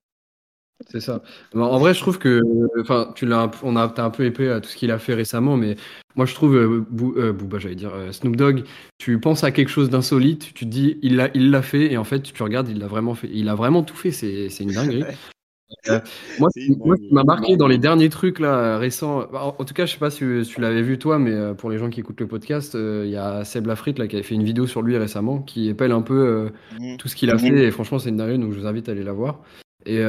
C'est 0.90 1.00
ça. 1.00 1.22
En 1.54 1.78
vrai, 1.78 1.94
je 1.94 2.00
trouve 2.00 2.18
que, 2.18 2.42
enfin, 2.80 3.12
tu 3.14 3.24
l'as, 3.24 3.42
un 3.42 3.48
peu- 3.48 3.58
on 3.62 3.76
a, 3.76 3.88
t'as 3.88 4.04
un 4.04 4.10
peu 4.10 4.24
épais 4.24 4.48
à 4.48 4.60
tout 4.60 4.68
ce 4.68 4.76
qu'il 4.76 4.90
a 4.90 4.98
fait 4.98 5.14
récemment, 5.14 5.56
mais 5.56 5.76
moi, 6.16 6.26
je 6.26 6.34
trouve, 6.34 6.56
euh, 6.56 6.84
Boo- 6.90 7.14
euh, 7.16 7.32
j'allais 7.58 7.76
dire, 7.76 7.94
euh, 7.94 8.10
Snoop 8.10 8.34
Dogg, 8.34 8.64
tu 8.98 9.20
penses 9.20 9.44
à 9.44 9.52
quelque 9.52 9.68
chose 9.68 9.90
d'insolite, 9.90 10.52
tu 10.52 10.64
te 10.64 10.64
dis, 10.64 10.98
il 11.02 11.14
l'a, 11.16 11.30
il 11.34 11.50
l'a 11.52 11.62
fait, 11.62 11.92
et 11.92 11.96
en 11.96 12.04
fait, 12.04 12.20
tu 12.22 12.42
regardes, 12.42 12.68
il 12.68 12.78
l'a 12.80 12.88
vraiment 12.88 13.14
fait. 13.14 13.30
Il 13.32 13.48
a 13.48 13.54
vraiment 13.54 13.84
tout 13.84 13.94
fait, 13.96 14.10
c'est 14.10 14.48
une 14.60 14.72
dinguerie. 14.72 15.04
Euh, 15.88 16.00
moi, 16.38 16.48
ce 16.54 16.60
qui- 16.60 16.76
moi, 16.76 16.96
ce 16.96 17.02
qui 17.02 17.08
dinguerie. 17.08 17.14
m'a 17.14 17.24
marqué 17.24 17.56
dans 17.56 17.66
les 17.66 17.78
derniers 17.78 18.08
trucs 18.08 18.38
là 18.40 18.78
récents, 18.78 19.26
bah, 19.32 19.40
en, 19.44 19.56
en 19.58 19.64
tout 19.64 19.74
cas, 19.74 19.86
je 19.86 19.92
sais 19.92 19.98
pas 19.98 20.10
si, 20.10 20.44
si 20.44 20.50
tu 20.54 20.60
l'avais 20.60 20.82
vu 20.82 20.98
toi, 20.98 21.18
mais 21.18 21.32
euh, 21.32 21.54
pour 21.54 21.70
les 21.70 21.78
gens 21.78 21.90
qui 21.90 22.00
écoutent 22.00 22.20
le 22.20 22.26
podcast, 22.26 22.74
euh, 22.74 23.02
il 23.06 23.10
y 23.12 23.16
a 23.16 23.44
Seb 23.44 23.66
Lafrite 23.66 23.98
là 23.98 24.06
qui 24.06 24.16
avait 24.16 24.22
fait 24.22 24.34
une 24.34 24.44
vidéo 24.44 24.66
sur 24.66 24.82
lui 24.82 24.96
récemment, 24.96 25.38
qui 25.40 25.68
épelle 25.68 25.92
un 25.92 26.02
peu 26.02 26.50
Mhm. 26.78 26.96
tout 26.98 27.08
ce 27.08 27.16
qu'il 27.16 27.30
a 27.30 27.38
fait, 27.38 27.48
et 27.64 27.70
franchement, 27.70 27.98
c'est 27.98 28.08
une 28.10 28.16
dinguerie, 28.16 28.38
donc 28.38 28.52
je 28.52 28.60
vous 28.60 28.66
invite 28.66 28.88
à 28.88 28.92
aller 28.92 29.04
la 29.04 29.12
voir. 29.12 29.40
Et 29.86 30.00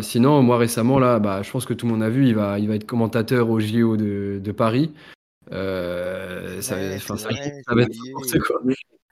sinon, 0.00 0.42
moi 0.42 0.58
récemment 0.58 0.98
là, 0.98 1.18
bah, 1.20 1.42
je 1.42 1.50
pense 1.50 1.64
que 1.64 1.74
tout 1.74 1.86
le 1.86 1.92
monde 1.92 2.02
a 2.02 2.08
vu, 2.10 2.26
il 2.26 2.34
va, 2.34 2.58
il 2.58 2.66
va 2.68 2.74
être 2.74 2.86
commentateur 2.86 3.50
au 3.50 3.60
JO 3.60 3.96
de, 3.96 4.40
de 4.42 4.52
Paris. 4.52 4.90
Ça, 5.50 5.56
va- 6.76 6.80
Ouais, 6.80 6.94
enfin, 6.96 7.16
c'est 7.16 7.22
ça, 7.22 7.28
va- 7.28 7.34
vrai, 7.34 7.44
ça 7.44 7.52
j'ai 7.70 7.74
va 7.76 7.82
être 7.82 7.88
oublié. 7.90 8.12
n'importe 8.14 8.38
quoi. 8.40 8.60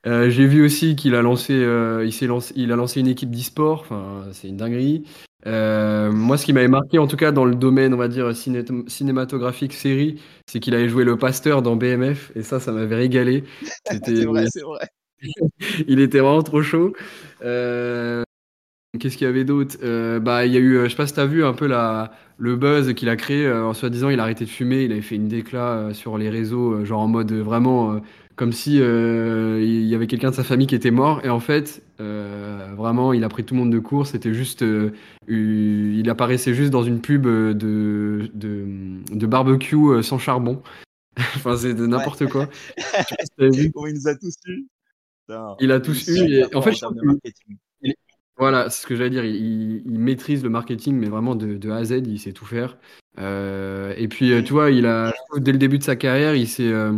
Euh, 0.07 0.31
j'ai 0.31 0.47
vu 0.47 0.65
aussi 0.65 0.97
qu'il 0.97 1.15
a 1.15 1.21
lancé, 1.23 1.53
euh, 1.53 2.05
il 2.07 2.13
s'est 2.13 2.27
lancé, 2.27 2.55
il 2.57 2.73
a 2.73 2.77
lancé 2.77 3.01
une 3.01 3.07
équipe 3.09 3.31
d'e-sport. 3.31 3.81
Enfin, 3.83 4.23
c'est 4.33 4.49
une 4.49 4.57
dinguerie. 4.57 5.05
Euh, 5.47 6.13
moi, 6.13 6.37
ce 6.39 6.45
qui 6.45 6.53
m'avait 6.53 6.69
marqué, 6.69 6.99
en 6.99 7.07
tout 7.07 7.17
cas 7.17 7.33
dans 7.33 7.45
le 7.45 7.55
domaine, 7.55 7.95
on 7.95 7.97
va 7.97 8.09
dire 8.09 8.31
ciné- 8.35 8.65
cinématographique, 8.89 9.73
série, 9.73 10.21
c'est 10.47 10.61
qu'il 10.61 10.75
avait 10.75 10.89
joué 10.89 11.05
le 11.05 11.17
pasteur 11.19 11.63
dans 11.63 11.77
BMF, 11.77 12.33
et 12.37 12.43
ça, 12.43 12.61
ça 12.61 12.73
m'avait 12.73 12.97
régalé. 12.97 13.45
C'était, 13.91 14.17
C'est 14.17 14.25
vrai, 14.27 14.45
c'est 14.49 14.63
vrai. 14.63 14.87
il 15.89 16.01
était 16.01 16.21
vraiment 16.21 16.43
trop 16.43 16.63
chaud. 16.63 16.93
Euh, 17.43 18.23
Qu'est-ce 18.99 19.17
qu'il 19.17 19.27
y 19.27 19.31
avait 19.31 19.45
d'autre? 19.45 19.77
Euh, 19.85 20.19
Bah, 20.19 20.47
il 20.47 20.53
y 20.53 20.57
a 20.57 20.61
eu, 20.61 20.75
euh, 20.77 20.85
je 20.85 20.91
sais 20.91 20.97
pas 20.97 21.07
si 21.07 21.15
t'as 21.15 21.27
vu 21.27 21.45
un 21.45 21.53
peu 21.53 21.67
la, 21.69 22.13
le 22.39 22.57
buzz 22.57 22.93
qu'il 22.95 23.09
a 23.09 23.15
créé 23.17 23.47
euh, 23.47 23.65
en 23.67 23.73
soi-disant 23.73 24.09
il 24.09 24.19
a 24.19 24.25
arrêté 24.25 24.45
de 24.45 24.51
fumer, 24.51 24.83
il 24.83 24.91
avait 24.93 25.01
fait 25.01 25.15
une 25.15 25.29
déclat 25.29 25.69
euh, 25.77 25.93
sur 25.95 26.19
les 26.19 26.29
réseaux, 26.29 26.73
euh, 26.73 26.85
genre 26.85 27.01
en 27.01 27.07
mode 27.07 27.31
euh, 27.31 27.41
vraiment 27.43 27.93
euh, 27.93 27.99
comme 28.35 28.53
si 28.53 28.79
euh, 28.81 29.61
il 29.63 29.85
y 29.87 29.95
avait 29.95 30.09
quelqu'un 30.09 30.31
de 30.31 30.35
sa 30.35 30.43
famille 30.43 30.67
qui 30.67 30.75
était 30.75 30.91
mort, 30.91 31.21
et 31.25 31.29
en 31.29 31.39
fait, 31.39 31.83
euh, 32.01 32.73
vraiment, 32.77 33.13
il 33.13 33.23
a 33.23 33.29
pris 33.29 33.45
tout 33.45 33.55
le 33.55 33.61
monde 33.61 33.71
de 33.73 33.79
court, 33.79 34.07
c'était 34.09 34.35
juste, 34.35 34.63
euh, 34.63 34.91
il 35.29 36.09
apparaissait 36.11 36.55
juste 36.55 36.71
dans 36.71 36.83
une 36.83 37.01
pub 37.01 37.27
euh, 37.27 37.55
de, 37.55 38.29
de, 38.35 38.67
de 39.13 39.27
barbecue 39.27 39.77
euh, 39.77 40.03
sans 40.03 40.19
charbon. 40.19 40.63
enfin, 41.37 41.57
c'est 41.57 41.75
de 41.75 41.83
Ouais. 41.83 41.89
n'importe 41.89 42.27
quoi. 42.29 42.49
Je 42.77 42.83
sais 42.83 42.93
pas 43.17 43.25
si 43.25 43.31
t'avais 43.37 43.51
vu? 43.51 43.71
Comment 43.75 43.87
il 43.87 43.95
nous 43.95 44.09
a 44.09 44.15
tous 44.17 44.35
eu. 44.47 44.67
Putain, 45.29 45.57
Il 45.61 45.71
a 45.71 45.79
tous 45.81 46.09
eu, 46.09 46.33
et 46.33 46.55
en 46.57 46.63
fait, 46.63 46.71
en 46.71 46.73
je 46.73 46.81
termes 46.81 46.95
trouve 46.97 46.97
de 46.97 47.01
que- 47.03 47.07
marketing. 47.07 47.57
Il- 48.41 48.43
Voilà, 48.43 48.71
c'est 48.71 48.83
ce 48.83 48.87
que 48.87 48.97
j'allais 48.97 49.11
dire. 49.11 49.25
Il, 49.25 49.37
il- 49.37 49.83
il 49.87 49.99
maîtrise 49.99 50.43
le 50.43 50.51
marketing, 50.51 50.97
mais 50.97 51.09
vraiment 51.09 51.35
de, 51.35 51.57
de 51.57 51.71
A 51.71 51.77
à 51.77 51.85
Z, 51.85 52.03
il 52.07 52.19
sait 52.19 52.33
tout 52.33 52.47
faire. 52.47 52.77
Euh, 53.19 53.95
et 53.97 54.09
puis, 54.09 54.33
euh, 54.33 54.43
tu 54.43 54.53
vois, 54.53 54.71
il 54.71 54.87
a, 54.87 55.13
dès 55.37 55.53
le 55.53 55.59
début 55.59 55.79
de 55.79 55.83
sa 55.85 55.97
carrière, 55.97 56.35
il 56.35 56.49
s'est, 56.49 56.69
euh, 56.73 56.93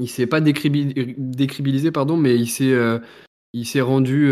il 0.00 0.08
s'est 0.08 0.26
pas 0.26 0.40
décribi- 0.40 1.14
décribilisé, 1.18 1.90
pardon, 1.92 2.16
mais 2.16 2.36
il 2.36 2.48
s'est, 2.48 2.72
euh, 2.72 2.98
il 3.54 3.66
s'est 3.66 3.80
rendu, 3.82 4.28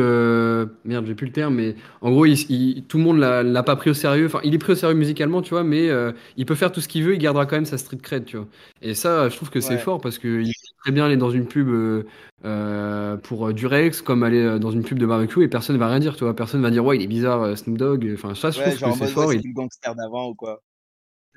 merde, 0.85 1.07
j'ai 1.07 1.15
plus 1.15 1.27
le 1.27 1.33
terme, 1.33 1.55
mais 1.57 1.77
en 2.03 2.11
gros, 2.13 2.27
il- 2.27 2.85
tout 2.89 2.99
le 2.99 3.05
monde 3.05 3.19
l'a 3.19 3.43
l'a 3.43 3.63
pas 3.63 3.77
pris 3.77 3.91
au 3.91 3.95
sérieux. 3.95 4.27
Enfin, 4.27 4.41
il 4.45 4.55
est 4.55 4.59
pris 4.59 4.73
au 4.73 4.77
sérieux 4.77 4.97
musicalement, 4.97 5.43
tu 5.43 5.51
vois, 5.51 5.65
mais 5.65 5.91
il 6.37 6.47
peut 6.47 6.55
faire 6.57 6.73
tout 6.73 6.81
ce 6.83 6.89
qu'il 6.89 7.05
veut, 7.05 7.15
il 7.15 7.19
gardera 7.19 7.47
quand 7.47 7.57
même 7.57 7.65
sa 7.67 7.79
street 7.79 7.99
cred, 8.03 8.25
tu 8.27 8.37
vois. 8.39 8.49
Et 8.83 8.95
ça, 8.95 9.29
je 9.31 9.37
trouve 9.37 9.51
que 9.51 9.61
c'est 9.61 9.75
Ouais. 9.75 9.79
fort 9.79 10.01
parce 10.01 10.19
que 10.19 10.43
il 10.43 10.53
très 10.85 10.93
bien 10.93 11.05
aller 11.07 11.17
dans 11.17 11.31
une 11.31 11.47
pub 11.49 11.69
euh, 11.69 12.05
euh, 12.45 13.17
pour 13.17 13.49
euh, 13.49 13.53
Durex, 13.53 14.03
comme 14.03 14.23
aller 14.23 14.41
euh, 14.43 14.59
dans 14.59 14.71
une 14.71 14.85
pub 14.85 14.99
de 14.99 15.07
barbecue 15.07 15.43
et 15.43 15.49
personne 15.49 15.77
va 15.79 15.89
rien 15.89 15.99
dire, 16.01 16.17
tu 16.17 16.25
vois. 16.25 16.37
Personne 16.37 16.63
va 16.63 16.71
dire 16.71 16.85
ouais, 16.85 16.97
il 16.97 17.03
est 17.03 17.07
bizarre, 17.07 17.57
Snoop 17.57 17.79
Dogg. 17.79 18.11
Enfin, 18.15 18.35
ça, 18.35 18.51
je 18.51 18.59
Ouais, 18.59 18.65
trouve 18.65 18.79
que 18.81 18.93
c'est 18.93 19.07
ouais, 19.07 19.07
fort. 19.07 19.33
c'est 19.33 19.39
Il 19.45 19.53
gangster 19.53 19.95
d'avant 19.95 20.29
ou 20.31 20.35
quoi. 20.35 20.61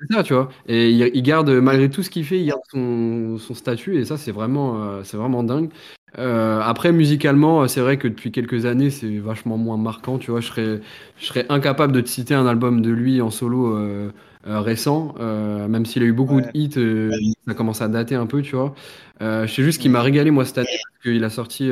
c'est 0.00 0.14
ça, 0.14 0.22
tu 0.22 0.32
vois. 0.34 0.48
Et 0.66 0.90
il, 0.90 1.10
il 1.14 1.22
garde, 1.22 1.50
malgré 1.50 1.90
tout 1.90 2.02
ce 2.02 2.10
qu'il 2.10 2.24
fait, 2.24 2.38
il 2.40 2.46
garde 2.46 2.60
son, 2.70 3.36
son 3.38 3.54
statut, 3.54 3.96
et 3.98 4.04
ça, 4.04 4.16
c'est 4.16 4.30
vraiment, 4.32 4.82
euh, 4.84 5.02
c'est 5.02 5.16
vraiment 5.16 5.42
dingue. 5.42 5.70
Euh, 6.18 6.60
après, 6.62 6.92
musicalement, 6.92 7.66
c'est 7.68 7.80
vrai 7.80 7.98
que 7.98 8.06
depuis 8.08 8.30
quelques 8.32 8.64
années, 8.64 8.90
c'est 8.90 9.18
vachement 9.18 9.56
moins 9.58 9.76
marquant, 9.76 10.18
tu 10.18 10.30
vois. 10.30 10.40
Je 10.40 10.46
serais, 10.46 10.80
je 11.16 11.26
serais 11.26 11.46
incapable 11.48 11.92
de 11.92 12.00
te 12.00 12.08
citer 12.08 12.34
un 12.34 12.46
album 12.46 12.80
de 12.80 12.90
lui 12.90 13.20
en 13.20 13.30
solo 13.30 13.76
euh, 13.76 14.12
euh, 14.46 14.60
récent, 14.60 15.14
euh, 15.20 15.68
même 15.68 15.84
s'il 15.86 16.02
a 16.02 16.06
eu 16.06 16.12
beaucoup 16.12 16.40
de 16.40 16.46
hits, 16.54 16.70
euh, 16.76 17.10
ça 17.46 17.54
commence 17.54 17.80
à 17.82 17.88
dater 17.88 18.14
un 18.14 18.26
peu, 18.26 18.42
tu 18.42 18.56
vois. 18.56 18.74
Euh, 19.22 19.46
je 19.46 19.52
sais 19.54 19.62
juste 19.62 19.80
qu'il 19.82 19.90
m'a 19.90 20.02
régalé, 20.02 20.30
moi, 20.30 20.44
cette 20.44 20.58
année, 20.58 20.68
parce 20.92 21.02
qu'il 21.02 21.24
a 21.24 21.30
sorti, 21.30 21.70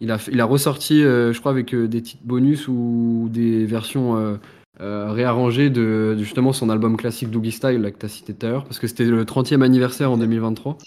il 0.00 0.10
a, 0.10 0.18
il 0.30 0.40
a 0.40 0.44
ressorti, 0.44 1.00
je 1.02 1.38
crois, 1.38 1.52
avec 1.52 1.74
des 1.74 2.02
titres 2.02 2.22
bonus 2.24 2.68
ou 2.68 3.28
des 3.30 3.64
versions. 3.66 4.16
euh, 4.16 4.36
euh, 4.80 5.12
réarrangé 5.12 5.70
de, 5.70 6.16
de 6.18 6.22
justement 6.24 6.52
son 6.52 6.68
album 6.68 6.96
classique 6.96 7.30
Doogie 7.30 7.52
Style 7.52 7.80
là, 7.80 7.92
que 7.92 7.98
tu 7.98 8.06
as 8.06 8.08
cité 8.08 8.34
tout 8.34 8.44
à 8.44 8.48
l'heure, 8.50 8.64
parce 8.64 8.80
que 8.80 8.88
c'était 8.88 9.04
le 9.04 9.24
30e 9.24 9.62
anniversaire 9.62 10.10
en 10.10 10.18
2023. 10.18 10.78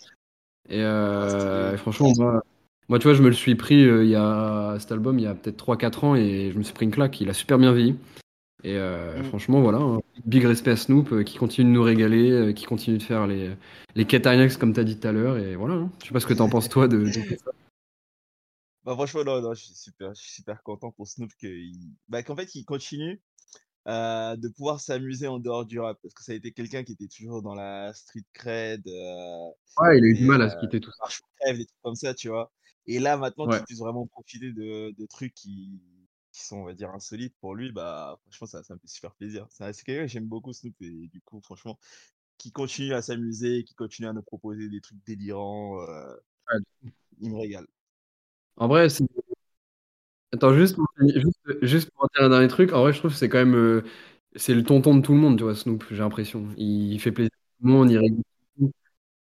Et 0.69 0.83
Ah, 0.83 1.73
franchement, 1.77 2.11
moi, 2.17 2.43
moi, 2.89 2.99
tu 2.99 3.03
vois, 3.07 3.13
je 3.13 3.21
me 3.23 3.29
le 3.29 3.33
suis 3.33 3.55
pris 3.55 3.81
il 3.83 4.07
y 4.09 4.15
a 4.15 4.75
cet 4.79 4.91
album 4.91 5.19
il 5.19 5.23
y 5.23 5.27
a 5.27 5.35
peut-être 5.35 5.55
3-4 5.57 6.03
ans 6.03 6.15
et 6.15 6.51
je 6.53 6.57
me 6.57 6.63
suis 6.63 6.73
pris 6.73 6.85
une 6.85 6.91
claque. 6.91 7.21
Il 7.21 7.29
a 7.29 7.33
super 7.33 7.57
bien 7.57 7.71
vieilli. 7.71 7.95
Et 8.63 8.75
euh, 8.75 9.17
Mhm. 9.17 9.23
franchement, 9.25 9.61
voilà, 9.61 9.77
hein. 9.77 9.99
big 10.25 10.43
respect 10.43 10.71
à 10.71 10.75
Snoop 10.75 11.11
euh, 11.13 11.23
qui 11.23 11.37
continue 11.37 11.69
de 11.69 11.75
nous 11.75 11.83
régaler, 11.83 12.31
euh, 12.31 12.53
qui 12.53 12.65
continue 12.65 12.97
de 12.97 13.03
faire 13.03 13.27
les, 13.27 13.55
les 13.95 14.05
quêtes 14.05 14.27
comme 14.57 14.73
tu 14.73 14.79
as 14.79 14.83
dit 14.83 14.99
tout 14.99 15.07
à 15.07 15.11
l'heure. 15.11 15.37
Et 15.37 15.55
voilà, 15.55 15.75
hein. 15.75 15.91
je 16.01 16.07
sais 16.07 16.13
pas 16.13 16.19
ce 16.19 16.25
que 16.25 16.33
tu 16.33 16.41
en 16.41 16.49
penses 16.49 16.67
toi 16.69 16.87
de, 16.87 16.97
de 16.97 17.11
ça. 17.11 17.21
Bah, 18.83 18.93
franchement, 18.93 19.25
non, 19.25 19.41
non, 19.41 19.53
je 19.53 19.65
suis 19.65 19.75
super, 19.75 20.13
je 20.15 20.21
suis 20.21 20.31
super 20.31 20.63
content 20.63 20.91
pour 20.91 21.07
Snoop 21.09 21.29
que 21.41 21.47
il- 21.47 21.91
bah, 22.07 22.23
qu'en 22.23 22.37
fait, 22.37 22.55
il 22.55 22.63
continue 22.63 23.21
de 23.85 24.47
pouvoir 24.49 24.79
s'amuser 24.79 25.27
en 25.27 25.39
dehors 25.39 25.65
du 25.65 25.79
rap. 25.79 25.97
Parce 26.01 26.13
que 26.13 26.23
ça 26.23 26.31
a 26.31 26.35
été 26.35 26.51
quelqu'un 26.51 26.83
qui 26.83 26.93
était 26.93 27.07
toujours 27.07 27.41
dans 27.41 27.53
la 27.53 27.93
street 27.93 28.23
cred, 28.33 28.85
Ouais, 28.85 29.97
il 29.97 30.03
a 30.03 30.07
eu 30.07 30.13
du 30.15 30.25
mal 30.25 30.41
à 30.41 30.49
se 30.49 30.55
quitter 30.57 30.79
tout 30.79 30.91
ça. 30.91 31.53
des 31.53 31.65
trucs 31.65 31.81
comme 31.83 31.95
ça, 31.95 32.13
tu 32.13 32.29
vois. 32.29 32.51
Et 32.85 32.99
là, 32.99 33.17
maintenant 33.17 33.47
Ouais. 33.47 33.57
qu'il 33.57 33.65
puisse 33.65 33.79
vraiment 33.79 34.07
profiter 34.07 34.51
de, 34.53 34.93
de 34.97 35.05
trucs 35.05 35.33
qui, 35.33 35.81
qui 36.37 36.45
sont, 36.45 36.57
on 36.57 36.63
va 36.65 36.73
dire, 36.73 36.91
insolites 36.91 37.35
pour 37.41 37.55
lui, 37.55 37.71
bah, 37.71 38.19
franchement, 38.23 38.47
ça, 38.47 38.63
ça 38.63 38.73
me 38.75 38.79
fait 38.79 38.87
super 38.87 39.13
plaisir. 39.15 39.47
C'est 39.49 39.83
quelqu'un 39.83 40.03
que 40.03 40.07
j'aime 40.07 40.27
beaucoup, 40.27 40.53
Snoop, 40.53 40.75
et 40.81 41.07
du 41.09 41.21
coup, 41.21 41.41
franchement, 41.41 41.79
qui 42.37 42.51
continue 42.51 42.93
à 42.93 43.01
s'amuser, 43.03 43.63
qui 43.65 43.75
continue 43.75 44.07
à 44.09 44.13
nous 44.13 44.23
proposer 44.23 44.69
des 44.69 44.81
trucs 44.81 45.03
délirants, 45.05 45.81
euh, 45.81 46.15
Ouais. 46.53 46.59
il 47.19 47.29
me 47.31 47.37
régale. 47.37 47.67
En 48.57 48.67
vrai, 48.67 48.89
c'est 48.89 49.03
Attends, 50.33 50.53
juste 50.53 50.75
pour, 50.75 50.87
juste, 50.99 51.39
juste 51.61 51.91
pour 51.91 52.07
dire 52.13 52.25
un 52.25 52.29
dernier 52.29 52.47
truc, 52.49 52.73
en 52.73 52.81
vrai, 52.81 52.91
je 52.93 52.99
trouve 52.99 53.11
que 53.11 53.17
c'est 53.17 53.29
quand 53.29 53.37
même. 53.37 53.55
euh, 53.55 53.83
c'est 54.35 54.53
le 54.53 54.63
tonton 54.63 54.95
de 54.95 55.01
tout 55.01 55.13
le 55.13 55.17
monde, 55.19 55.37
tu 55.37 55.43
vois, 55.43 55.55
Snoop, 55.55 55.85
j'ai 55.89 55.97
l'impression. 55.97 56.47
Il 56.57 56.99
fait 56.99 57.11
plaisir 57.11 57.31
à 57.33 57.37
tout 57.61 57.67
le 57.67 57.71
monde, 57.73 57.89
il 57.91 57.97
rigole. 57.97 58.23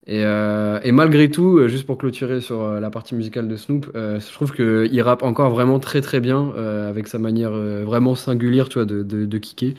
Et, 0.09 0.23
euh, 0.23 0.79
et 0.83 0.93
malgré 0.93 1.29
tout, 1.29 1.57
euh, 1.57 1.67
juste 1.67 1.85
pour 1.85 1.97
clôturer 1.97 2.39
sur 2.39 2.61
euh, 2.61 2.79
la 2.79 2.89
partie 2.89 3.13
musicale 3.13 3.49
de 3.49 3.57
Snoop, 3.57 3.91
euh, 3.93 4.21
je 4.21 4.31
trouve 4.31 4.53
qu'il 4.53 5.01
rappe 5.01 5.21
encore 5.21 5.51
vraiment 5.51 5.81
très 5.81 5.99
très 5.99 6.21
bien, 6.21 6.53
euh, 6.55 6.89
avec 6.89 7.07
sa 7.07 7.19
manière 7.19 7.51
vraiment 7.51 8.15
singulière, 8.15 8.69
tu 8.69 8.75
vois, 8.75 8.85
de, 8.85 9.03
de, 9.03 9.25
de 9.25 9.37
kicker. 9.37 9.75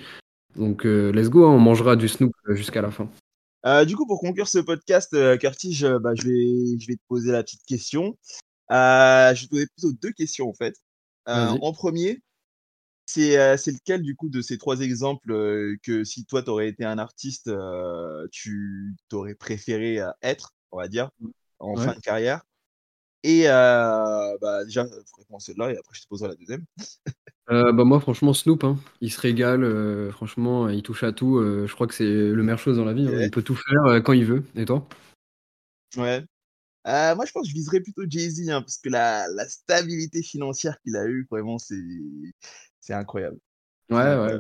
Donc, 0.57 0.85
let's 0.85 1.31
go, 1.31 1.47
hein, 1.47 1.55
on 1.55 1.59
mangera 1.59 1.97
du 1.97 2.09
Snoop 2.09 2.33
jusqu'à 2.51 2.83
la 2.83 2.91
fin. 2.91 3.09
Du 3.87 3.97
coup, 3.97 4.07
pour 4.07 4.21
conclure 4.21 4.49
ce 4.49 4.59
podcast, 4.59 5.17
Curtis, 5.39 5.73
je, 5.73 5.99
bah, 5.99 6.15
je 6.15 6.25
vais, 6.25 6.79
je 6.79 6.87
vais 6.89 6.97
te 6.97 7.03
poser 7.09 7.33
la 7.33 7.43
petite 7.43 7.65
question. 7.67 8.17
Je 8.71 9.41
vais 9.41 9.47
te 9.47 9.51
poser 9.51 9.67
plutôt 9.67 9.97
deux 10.03 10.13
questions, 10.13 10.49
en 10.49 10.55
fait. 10.55 10.75
En 11.27 11.73
premier, 11.73 12.21
c'est 13.09 13.39
euh, 13.39 13.55
lequel, 13.55 14.03
du 14.03 14.15
coup, 14.15 14.29
de 14.29 14.43
ces 14.43 14.59
trois 14.59 14.81
exemples 14.81 15.33
euh, 15.33 15.77
que 15.83 16.05
si 16.05 16.27
toi, 16.27 16.43
tu 16.43 16.51
aurais 16.51 16.69
été 16.69 16.85
un 16.85 16.99
artiste, 16.99 17.49
euh, 17.49 18.29
tu 18.31 18.95
t'aurais 19.09 19.35
préféré 19.35 19.99
être, 20.21 20.55
on 20.73 20.77
va 20.77 20.89
dire, 20.89 21.09
en 21.59 21.75
Ouais. 21.75 21.87
fin 21.87 21.95
de 21.95 22.01
carrière? 22.01 22.43
Et 23.23 23.45
bah, 23.45 24.65
déjà, 24.67 24.83
il 24.83 24.91
faudrait 24.91 25.25
commencer 25.27 25.55
là 25.57 25.73
et 25.73 25.79
après, 25.79 25.95
je 25.95 26.03
te 26.03 26.09
poserai 26.09 26.29
la 26.29 26.35
deuxième. 26.35 26.67
Bah 27.49 27.73
moi 27.73 27.99
franchement 27.99 28.35
Snoop 28.35 28.63
hein, 28.63 28.77
il 29.01 29.11
se 29.11 29.19
régale 29.19 30.13
franchement 30.13 30.69
il 30.69 30.83
touche 30.83 31.03
à 31.03 31.13
tout 31.13 31.41
je 31.41 31.73
crois 31.73 31.87
que 31.87 31.95
c'est 31.95 32.05
le 32.05 32.43
meilleure 32.43 32.59
chose 32.59 32.77
dans 32.77 32.85
la 32.85 32.93
vie 32.93 33.07
hein. 33.07 33.23
Il 33.23 33.31
peut 33.31 33.41
tout 33.43 33.55
faire 33.57 34.03
quand 34.05 34.13
il 34.13 34.27
veut 34.27 34.45
et 34.55 34.67
toi? 34.67 34.87
Ouais. 35.97 36.23
Euh, 36.87 37.15
moi, 37.17 37.27
je 37.27 37.33
pense 37.33 37.43
que 37.45 37.51
je 37.51 37.55
viserais 37.55 37.81
plutôt 37.81 38.03
Jay-Z, 38.09 38.49
hein, 38.49 38.63
parce 38.63 38.79
que 38.79 38.89
la, 38.89 39.29
la 39.29 39.47
stabilité 39.49 40.23
financière 40.23 40.81
qu'il 40.81 40.97
a 40.97 41.05
eue, 41.07 41.27
vraiment, 41.31 41.59
c'est 41.59 41.77
c'est 42.89 42.95
incroyable. 42.95 43.37
Ouais, 43.91 43.97
ouais. 43.99 44.39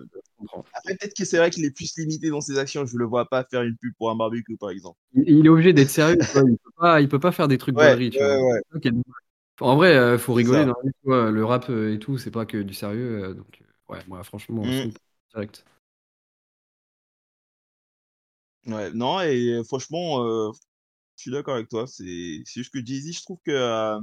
Après, 0.72 0.94
peut-être 0.96 1.14
que 1.14 1.24
c'est 1.26 1.36
vrai 1.36 1.50
qu'il 1.50 1.66
est 1.66 1.70
plus 1.70 1.94
limité 1.98 2.30
dans 2.30 2.40
ses 2.40 2.58
actions. 2.58 2.86
Je 2.86 2.96
le 2.96 3.04
vois 3.04 3.28
pas 3.28 3.44
faire 3.44 3.62
une 3.62 3.76
pub 3.76 3.92
pour 3.98 4.10
un 4.10 4.16
barbecue, 4.16 4.56
par 4.56 4.70
exemple. 4.70 4.98
Il, 5.12 5.44
est 5.44 5.48
obligé 5.50 5.74
d'être 5.74 5.90
sérieux, 5.90 6.16
il 6.18 6.56
peut 6.56 6.70
pas, 6.76 7.00
il 7.02 7.08
peut 7.08 7.20
pas 7.20 7.32
faire 7.32 7.46
des 7.46 7.58
trucs 7.58 7.76
Ouais, 7.76 7.94
ouais, 7.94 8.06
est 8.06 8.10
dommage. 8.90 9.04
En 9.60 9.76
vrai, 9.76 9.96
euh, 9.96 10.16
faut 10.16 10.32
rigoler 10.32 10.64
dans. 10.64 10.74
Le 11.30 11.44
rap 11.44 11.68
euh, 11.68 11.94
et 11.94 11.98
tout, 11.98 12.16
c'est 12.16 12.30
pas 12.30 12.46
que 12.46 12.58
du 12.58 12.72
sérieux. 12.72 13.24
euh, 13.24 13.34
donc, 13.34 13.60
euh, 13.60 13.92
ouais, 13.92 14.00
moi, 14.06 14.22
franchement, 14.22 14.64
Mm. 14.64 14.92
Direct. 15.34 15.64
Ouais, 18.66 18.90
non, 18.92 19.20
et 19.20 19.50
euh, 19.52 19.64
franchement, 19.64 20.24
euh, 20.24 20.52
je 21.18 21.22
suis 21.24 21.32
d'accord 21.32 21.56
avec 21.56 21.70
toi. 21.70 21.86
C'est 21.88 22.44
juste 22.46 22.72
que 22.74 22.84
Jay-Z, 22.86 23.12
je 23.18 23.22
trouve 23.22 23.40
que, 23.44 23.52
euh, 23.52 23.98
en 24.00 24.02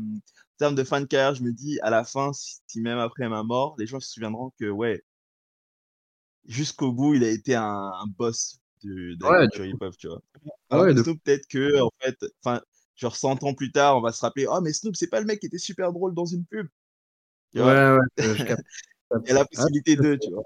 termes 0.59 0.76
de 0.76 0.86
fin 0.86 1.01
de 1.01 1.07
carrière, 1.07 1.36
je 1.36 1.43
me 1.43 1.53
dis, 1.53 1.80
à 1.82 1.91
la 1.91 2.05
fin, 2.05 2.32
si, 2.34 2.61
même 2.82 2.99
après 2.99 3.30
ma 3.30 3.43
mort, 3.43 3.76
les 3.80 3.88
gens 3.88 4.01
se 4.01 4.09
souviendront 4.11 4.51
que, 4.59 4.68
ouais, 4.70 5.03
jusqu'au 6.45 6.91
bout, 6.91 7.16
il 7.16 7.24
a 7.24 7.30
été 7.30 7.55
un, 7.55 7.63
un 7.66 8.07
boss 8.07 8.59
de, 8.84 9.16
de 9.16 9.24
la 9.24 9.32
Ouais, 9.32 9.47
culture 9.47 9.66
fou. 9.70 9.80
hip-hop, 9.80 9.95
tu 9.97 10.07
vois. 10.07 10.22
Ah 10.70 10.78
Alors 10.78 10.84
ouais, 10.84 10.93
de 10.93 11.03
peut-être 11.03 11.47
que, 11.47 11.82
en 11.82 11.91
fait, 12.01 12.18
enfin, 12.43 12.61
genre 12.95 13.16
100 13.16 13.41
ans 13.43 13.53
plus 13.53 13.72
tard, 13.72 13.97
on 13.97 14.01
va 14.01 14.11
se 14.11 14.22
rappeler, 14.22 14.47
oh, 14.49 14.61
mais 14.61 14.74
Snoop, 14.74 14.95
c'est 14.95 15.07
pas 15.09 15.20
le 15.20 15.26
mec 15.26 15.39
qui 15.39 15.47
était 15.47 15.57
super 15.57 15.91
drôle 15.93 16.13
dans 16.13 16.26
une 16.26 16.45
pub, 16.45 16.68
tu 17.51 17.59
Ouais, 17.59 17.63
vois. 17.63 17.78
ouais, 17.93 17.99
je 18.36 18.43
capte. 18.45 18.63
je 19.11 19.18
Il 19.26 19.30
y 19.30 19.32
a 19.32 19.36
la. 19.36 19.45
Ah, 19.55 19.66
possibilité 19.66 19.97
ça, 19.97 20.03
de, 20.03 20.16
tu 20.16 20.32
vois. 20.34 20.45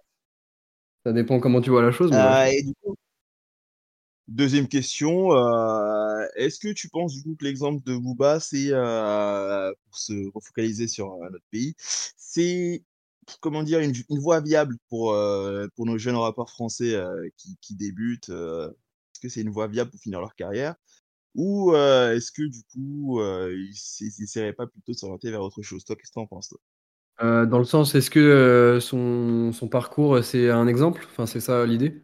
ça 1.06 1.12
dépend 1.14 1.40
comment 1.40 1.62
tu 1.62 1.70
vois 1.70 1.82
la 1.82 1.92
chose, 1.92 2.12
mais 2.14 2.24
ouais, 2.26 2.34
Euh, 2.34 2.52
et 2.60 2.64
du 2.64 2.74
coup, 2.82 2.96
Deuxième 4.30 4.68
question, 4.68 5.34
euh, 5.34 6.24
est-ce 6.36 6.60
que 6.60 6.72
tu 6.72 6.88
penses 6.88 7.16
du 7.16 7.24
coup 7.24 7.36
que 7.36 7.46
l'exemple 7.46 7.84
de 7.84 7.98
Booba, 7.98 8.40
c'est 8.40 8.68
euh, 8.70 9.74
pour 9.86 9.98
se 9.98 10.14
refocaliser 10.36 10.88
sur 10.88 11.14
euh, 11.14 11.30
notre 11.32 11.46
pays, 11.50 11.74
c'est 11.80 12.84
comment 13.40 13.64
dire 13.64 13.80
une, 13.80 13.92
voie 14.20 14.40
viable 14.40 14.76
pour 14.88 15.16
pour 15.76 15.86
nos 15.88 15.98
jeunes 15.98 16.16
rappeurs 16.16 16.52
français 16.52 16.96
qui, 17.38 17.58
qui 17.60 17.76
débutent, 17.76 18.30
est-ce 18.30 19.20
que 19.20 19.30
c'est 19.30 19.42
une 19.42 19.50
voie 19.50 19.68
viable 19.68 19.90
pour 19.90 20.00
finir 20.00 20.20
leur 20.20 20.36
carrière? 20.36 20.76
Ou 21.34 21.74
est-ce 21.74 22.32
que 22.32 22.44
du 22.44 22.62
coup 22.72 23.22
ils 23.24 23.74
ils 24.00 24.24
essaieraient 24.24 24.54
pas 24.54 24.68
plutôt 24.68 24.92
de 24.92 24.98
s'orienter 24.98 25.32
vers 25.32 25.42
autre 25.42 25.64
chose? 25.64 25.84
Toi, 25.84 25.96
qu'est-ce 25.96 26.12
que 26.12 26.16
t'en 26.16 26.28
penses, 26.28 26.50
toi? 26.50 27.46
Dans 27.48 27.60
le 27.60 27.66
sens, 27.66 27.96
est-ce 27.96 28.12
que 28.12 28.78
son, 28.80 29.52
son 29.54 29.68
parcours, 29.68 30.24
c'est 30.24 30.52
un 30.52 30.68
exemple? 30.68 31.08
Enfin, 31.10 31.26
c'est 31.26 31.40
ça 31.40 31.66
l'idée? 31.66 32.04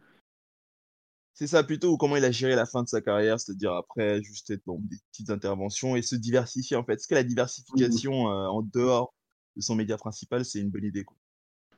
C'est 1.38 1.46
ça 1.46 1.62
plutôt, 1.62 1.92
ou 1.92 1.96
comment 1.98 2.16
il 2.16 2.24
a 2.24 2.30
géré 2.30 2.56
la 2.56 2.64
fin 2.64 2.82
de 2.82 2.88
sa 2.88 3.02
carrière, 3.02 3.38
c'est-à-dire 3.38 3.74
après 3.74 4.22
juste 4.22 4.50
être 4.50 4.62
dans 4.66 4.78
des 4.78 4.96
petites 5.12 5.28
interventions 5.28 5.94
et 5.94 6.00
se 6.00 6.16
diversifier 6.16 6.76
en 6.76 6.84
fait. 6.84 6.94
Est-ce 6.94 7.06
que 7.06 7.14
la 7.14 7.24
diversification 7.24 8.30
euh, 8.30 8.46
en 8.46 8.62
dehors 8.62 9.12
de 9.54 9.60
son 9.60 9.74
média 9.74 9.98
principal, 9.98 10.46
c'est 10.46 10.60
une 10.60 10.70
bonne 10.70 10.84
idée 10.84 11.04
quoi? 11.04 11.14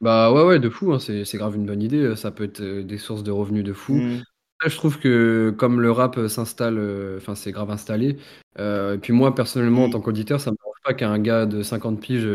Bah 0.00 0.32
ouais, 0.32 0.44
ouais, 0.44 0.60
de 0.60 0.70
fou, 0.70 0.92
hein, 0.92 1.00
c'est 1.00 1.36
grave 1.36 1.56
une 1.56 1.66
bonne 1.66 1.82
idée. 1.82 2.14
Ça 2.14 2.30
peut 2.30 2.44
être 2.44 2.60
euh, 2.60 2.84
des 2.84 2.98
sources 2.98 3.24
de 3.24 3.32
revenus 3.32 3.64
de 3.64 3.72
fou. 3.72 4.00
Après, 4.60 4.70
je 4.70 4.76
trouve 4.76 4.98
que 4.98 5.54
comme 5.56 5.80
le 5.80 5.92
rap 5.92 6.18
euh, 6.18 6.28
s'installe, 6.28 6.78
euh, 6.78 7.18
enfin, 7.18 7.36
c'est 7.36 7.52
grave 7.52 7.70
installé. 7.70 8.16
euh, 8.58 8.94
et 8.94 8.98
puis 8.98 9.12
moi, 9.12 9.34
personnellement, 9.34 9.84
en 9.84 9.88
hmm, 9.88 9.92
tant 9.92 10.00
qu'auditeur, 10.00 10.40
ça 10.40 10.50
me 10.50 10.56
dérange 10.56 10.80
pas 10.84 10.94
qu'un 10.94 11.18
gars 11.20 11.46
de 11.46 11.62
50 11.62 12.00
piges 12.00 12.26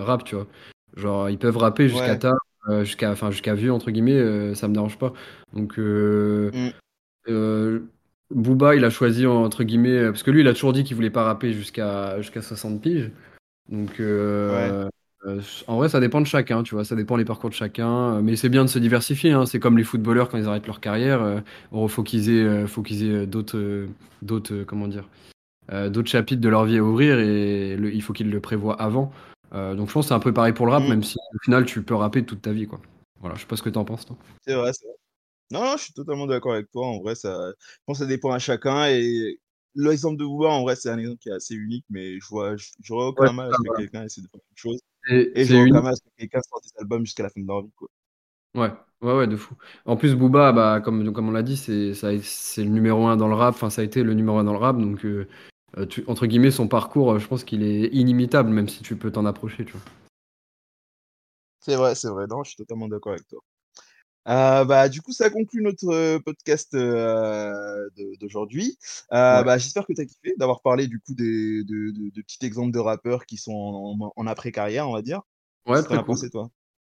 rappe, 0.00 0.24
tu 0.24 0.34
vois. 0.34 0.46
Genre, 0.96 1.30
ils 1.30 1.38
peuvent 1.38 1.56
rapper 1.56 1.88
jusqu'à 1.88 2.12
ouais, 2.12 2.18
tard, 2.18 2.36
euh, 2.68 2.84
jusqu'à 2.84 3.10
enfin, 3.12 3.30
jusqu'à 3.30 3.54
vieux, 3.54 3.72
entre 3.72 3.90
guillemets, 3.90 4.12
euh, 4.18 4.54
ça 4.54 4.68
me 4.68 4.74
dérange 4.74 4.98
pas. 4.98 5.12
Donc, 5.54 5.78
euh, 5.78 6.50
Euh, 7.28 7.80
Booba, 8.34 8.74
il 8.74 8.84
a 8.84 8.90
choisi 8.90 9.26
entre 9.26 9.62
guillemets, 9.64 10.06
parce 10.06 10.22
que 10.22 10.30
lui, 10.30 10.40
il 10.40 10.48
a 10.48 10.54
toujours 10.54 10.72
dit 10.72 10.84
qu'il 10.84 10.96
voulait 10.96 11.10
pas 11.10 11.22
rapper 11.24 11.52
jusqu'à 11.52 12.20
jusqu'à 12.20 12.42
60 12.42 12.80
piges. 12.80 13.10
Donc, 13.70 13.90
ouais, 13.98 14.88
en 15.68 15.76
vrai, 15.76 15.88
ça 15.88 16.00
dépend 16.00 16.20
de 16.20 16.26
chacun, 16.26 16.62
tu 16.64 16.74
vois, 16.74 16.84
ça 16.84 16.96
dépend 16.96 17.14
les 17.16 17.24
parcours 17.24 17.48
de 17.50 17.54
chacun. 17.54 18.20
Mais 18.22 18.34
c'est 18.36 18.48
bien 18.48 18.64
de 18.64 18.68
se 18.70 18.78
diversifier, 18.80 19.32
hein. 19.32 19.46
C'est 19.46 19.60
comme 19.60 19.78
les 19.78 19.84
footballeurs 19.84 20.28
quand 20.28 20.38
ils 20.38 20.46
arrêtent 20.48 20.66
leur 20.66 20.80
carrière, 20.80 21.42
bon, 21.70 21.86
faut 21.88 22.02
qu'ils 22.02 22.28
aient, 22.30 22.66
faut 22.66 22.82
qu'ils 22.82 23.04
aient 23.08 23.26
d'autres, 23.26 23.86
d'autres, 24.22 24.64
comment 24.66 24.88
dire, 24.88 25.08
d'autres 25.70 26.08
chapitres 26.10 26.40
de 26.42 26.48
leur 26.48 26.64
vie 26.64 26.78
à 26.78 26.82
ouvrir 26.82 27.18
et 27.20 27.76
le- 27.76 27.94
il 27.94 28.02
faut 28.02 28.12
qu'ils 28.12 28.30
le 28.30 28.40
prévoient 28.40 28.80
avant. 28.82 29.12
Euh, 29.54 29.74
donc, 29.74 29.88
je 29.88 29.92
pense 29.92 30.06
que 30.06 30.08
c'est 30.08 30.14
un 30.14 30.20
peu 30.20 30.32
pareil 30.32 30.52
pour 30.52 30.66
le 30.66 30.72
rap, 30.72 30.84
hmm, 30.84 30.88
même 30.88 31.02
si 31.02 31.18
au 31.34 31.38
final, 31.44 31.64
tu 31.66 31.82
peux 31.82 31.94
rapper 31.94 32.24
toute 32.24 32.42
ta 32.42 32.52
vie, 32.52 32.66
quoi. 32.66 32.80
Voilà, 33.20 33.36
je 33.36 33.42
sais 33.42 33.46
pas 33.46 33.56
ce 33.56 33.62
que 33.62 33.70
t'en 33.70 33.84
penses, 33.84 34.06
toi. 34.06 34.16
c'est 34.46 34.54
vrai, 34.54 34.72
c'est 34.72 34.86
vrai. 34.86 34.94
Non, 35.50 35.62
non, 35.64 35.78
je 35.78 35.84
suis 35.84 35.94
totalement 35.94 36.26
d'accord 36.26 36.54
avec 36.54 36.70
toi. 36.72 36.86
En 36.88 37.00
vrai, 37.00 37.14
ça, 37.16 37.50
je 37.50 37.78
pense 37.86 37.98
que 37.98 38.04
ça 38.04 38.08
dépend 38.08 38.32
à 38.32 38.38
chacun. 38.40 38.86
Et 38.88 39.40
l'exemple 39.74 40.18
de 40.18 40.24
Booba, 40.24 40.50
en 40.50 40.62
vrai, 40.62 40.76
c'est 40.76 40.90
un 40.90 40.98
exemple 40.98 41.18
qui 41.18 41.30
est 41.30 41.32
assez 41.32 41.54
unique, 41.56 41.86
mais 41.90 42.20
je 42.20 42.26
vois, 42.28 42.56
j'aurais 42.82 43.06
Ouais, 43.18 43.28
aucun 43.28 43.32
mal 43.32 43.50
à 43.50 43.54
ce 43.54 43.62
que 43.62 43.70
quelqu'un 43.76 44.04
essaie 44.04 44.22
de 44.22 44.28
faire 44.28 44.40
quelque 44.48 44.58
chose. 44.58 44.80
C'est 45.08 45.32
Et 45.34 45.46
c'est 45.46 45.52
j'aurais 45.52 45.64
aucun 45.64 45.82
mal 45.82 45.92
à 45.94 45.96
ce 45.96 46.02
que 46.02 46.10
quelqu'un 46.18 46.42
sorte 46.42 46.64
des 46.64 46.80
albums 46.80 47.04
jusqu'à 47.06 47.24
la 47.24 47.30
fin 47.30 47.40
de 47.40 47.46
leur 47.46 47.62
vie, 47.62 47.72
quoi. 47.76 47.88
Ouais, 48.54 48.70
ouais, 49.00 49.14
ouais, 49.16 49.26
de 49.26 49.36
fou. 49.36 49.54
En 49.86 49.96
plus, 49.96 50.14
Booba, 50.14 50.52
bah, 50.52 50.80
comme, 50.82 51.10
comme 51.12 51.28
on 51.28 51.32
l'a 51.32 51.42
dit, 51.42 51.56
c'est 51.56 51.94
ça, 51.94 52.08
c'est 52.22 52.62
le 52.62 52.68
numéro 52.70 53.06
un 53.06 53.16
dans 53.16 53.28
le 53.28 53.34
rap. 53.34 53.54
Enfin, 53.54 53.70
ça 53.70 53.80
a 53.80 53.84
été 53.84 54.02
le 54.02 54.12
numéro 54.14 54.36
un 54.38 54.44
dans 54.44 54.52
le 54.52 54.58
rap. 54.58 54.76
Donc, 54.78 55.04
euh, 55.06 55.26
euh, 55.78 55.86
tu- 55.86 56.04
entre 56.06 56.26
guillemets, 56.26 56.50
son 56.50 56.68
parcours, 56.68 57.12
euh, 57.12 57.18
je 57.18 57.26
pense 57.28 57.44
qu'il 57.44 57.62
est 57.62 57.86
inimitable, 57.94 58.50
même 58.50 58.68
si 58.68 58.82
tu 58.82 58.96
peux 58.96 59.10
t'en 59.12 59.26
approcher, 59.26 59.64
tu 59.64 59.72
vois. 59.72 59.82
C'est 61.60 61.76
vrai, 61.76 61.94
c'est 61.94 62.08
vrai. 62.08 62.26
Non, 62.26 62.42
je 62.44 62.50
suis 62.50 62.56
totalement 62.56 62.88
d'accord 62.88 63.12
avec 63.12 63.26
toi. 63.28 63.40
Euh, 64.28 64.64
bah, 64.64 64.88
du 64.88 65.02
coup, 65.02 65.12
ça 65.12 65.30
conclut 65.30 65.62
notre 65.62 66.18
podcast 66.18 66.74
euh, 66.74 67.88
d'aujourd'hui. 68.20 68.78
Euh, 69.12 69.42
Ouais, 69.42 69.44
bah, 69.44 69.58
j'espère 69.58 69.86
que 69.86 69.92
tu 69.94 70.00
as 70.02 70.06
kiffé 70.06 70.34
d'avoir 70.38 70.62
parlé 70.62 70.86
du 70.88 71.00
coup 71.00 71.14
des, 71.14 71.64
de, 71.64 71.90
de, 71.92 72.10
de 72.10 72.22
petits 72.22 72.44
exemples 72.46 72.72
de 72.72 72.78
rappeurs 72.80 73.26
qui 73.26 73.38
sont 73.38 73.52
en, 73.52 74.12
en 74.16 74.26
après-carrière, 74.26 74.88
on 74.88 74.92
va 74.92 75.02
dire. 75.02 75.22
ouais, 75.66 75.82
très 75.82 75.98
cool. 75.98 76.06
pensé, 76.06 76.30
toi? 76.30 76.50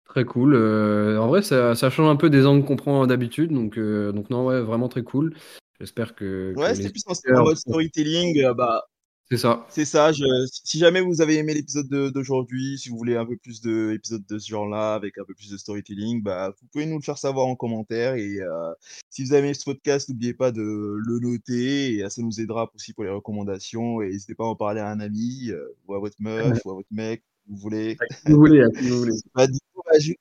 Très 0.06 0.26
cool. 0.26 0.56
En 0.56 1.28
vrai, 1.28 1.42
ça, 1.42 1.76
ça 1.76 1.90
change 1.90 2.10
un 2.10 2.16
peu 2.16 2.30
des 2.30 2.46
angles 2.46 2.66
qu'on 2.66 2.76
prend 2.76 3.08
d'habitude. 3.08 3.52
Donc, 3.52 3.80
donc, 3.80 4.30
non, 4.30 4.46
ouais, 4.46 4.62
vraiment 4.62 4.90
très 4.90 5.04
cool. 5.04 5.36
J'espère 5.80 6.16
que, 6.16 6.54
Ouais, 6.56 6.74
c'était 6.76 6.90
plus 6.90 7.04
en, 7.08 7.44
mode 7.44 7.58
storytelling. 7.58 8.40
euh, 8.44 8.54
bah, 8.54 8.84
C'est 9.30 9.38
ça. 9.38 9.66
c'est 9.70 9.86
ça. 9.86 10.12
Je, 10.12 10.24
si 10.52 10.78
jamais 10.80 11.02
vous 11.02 11.20
avez 11.22 11.36
aimé 11.38 11.54
l'épisode 11.54 11.90
de- 11.90 12.10
d'aujourd'hui, 12.10 12.78
si 12.78 12.90
vous 12.90 12.98
voulez 12.98 13.16
un 13.18 13.26
peu 13.26 13.36
plus 13.38 13.60
d'épisodes 13.62 14.26
de 14.26 14.38
ce 14.40 14.48
genre-là, 14.48 14.94
avec 14.94 15.18
un 15.18 15.26
peu 15.26 15.34
plus 15.34 15.50
de 15.52 15.58
storytelling, 15.58 16.22
bah, 16.24 16.54
vous 16.62 16.68
pouvez 16.72 16.86
nous 16.86 16.96
le 16.98 17.02
faire 17.04 17.18
savoir 17.18 17.48
en 17.48 17.56
commentaire. 17.56 18.16
Et 18.16 18.40
euh, 18.40 18.72
si 19.10 19.24
vous 19.26 19.34
avez 19.34 19.48
aimé 19.48 19.54
ce 19.54 19.66
podcast, 19.66 20.08
n'oubliez 20.10 20.34
pas 20.34 20.52
de 20.52 20.62
le 20.62 21.20
noter. 21.20 21.96
Et 21.96 22.10
ça 22.10 22.22
nous 22.22 22.40
aidera 22.40 22.72
aussi 22.76 22.94
pour 22.94 23.04
les 23.04 23.10
recommandations. 23.10 24.02
Et 24.02 24.10
n'hésitez 24.10 24.36
pas 24.36 24.46
à 24.46 24.48
en 24.48 24.56
parler 24.56 24.80
à 24.80 24.90
un 24.90 25.00
ami, 25.00 25.50
euh, 25.50 25.76
ou 25.88 25.94
à 25.96 26.00
votre 26.00 26.18
meuf, 26.20 26.60
ou 26.64 26.72
à 26.72 26.74
votre 26.76 26.88
mec, 26.92 27.24
vous 27.48 27.58
voulez. 27.58 27.98
À 28.00 28.06
qui 28.16 28.32
vous 28.32 28.38
voulez, 28.38 28.62
à 28.62 28.70
qui 28.70 28.88
vous 28.88 28.98
voulez. 29.00 29.14
Bah, 29.36 29.48
du 29.48 29.60
coup, 29.74 29.82
bah, 29.86 30.00
je, 30.00 30.14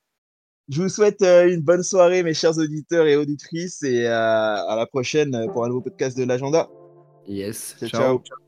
je 0.69 0.83
vous 0.83 0.89
souhaite 0.89 1.23
euh, 1.23 1.53
une 1.53 1.61
bonne 1.61 1.83
soirée, 1.83 2.23
mes 2.23 2.35
chers 2.35 2.57
auditeurs 2.59 3.07
et 3.07 3.17
auditrices. 3.17 3.83
Et 3.83 4.07
euh, 4.07 4.13
à 4.13 4.75
la 4.77 4.87
prochaine 4.87 5.47
pour 5.53 5.65
un 5.65 5.69
nouveau 5.69 5.83
podcast 5.83 6.17
de 6.17 6.25
l'agenda. 6.25 6.69
Yes. 7.27 7.77
Ciao, 7.81 7.89
Ciao. 7.89 8.23
ciao. 8.23 8.39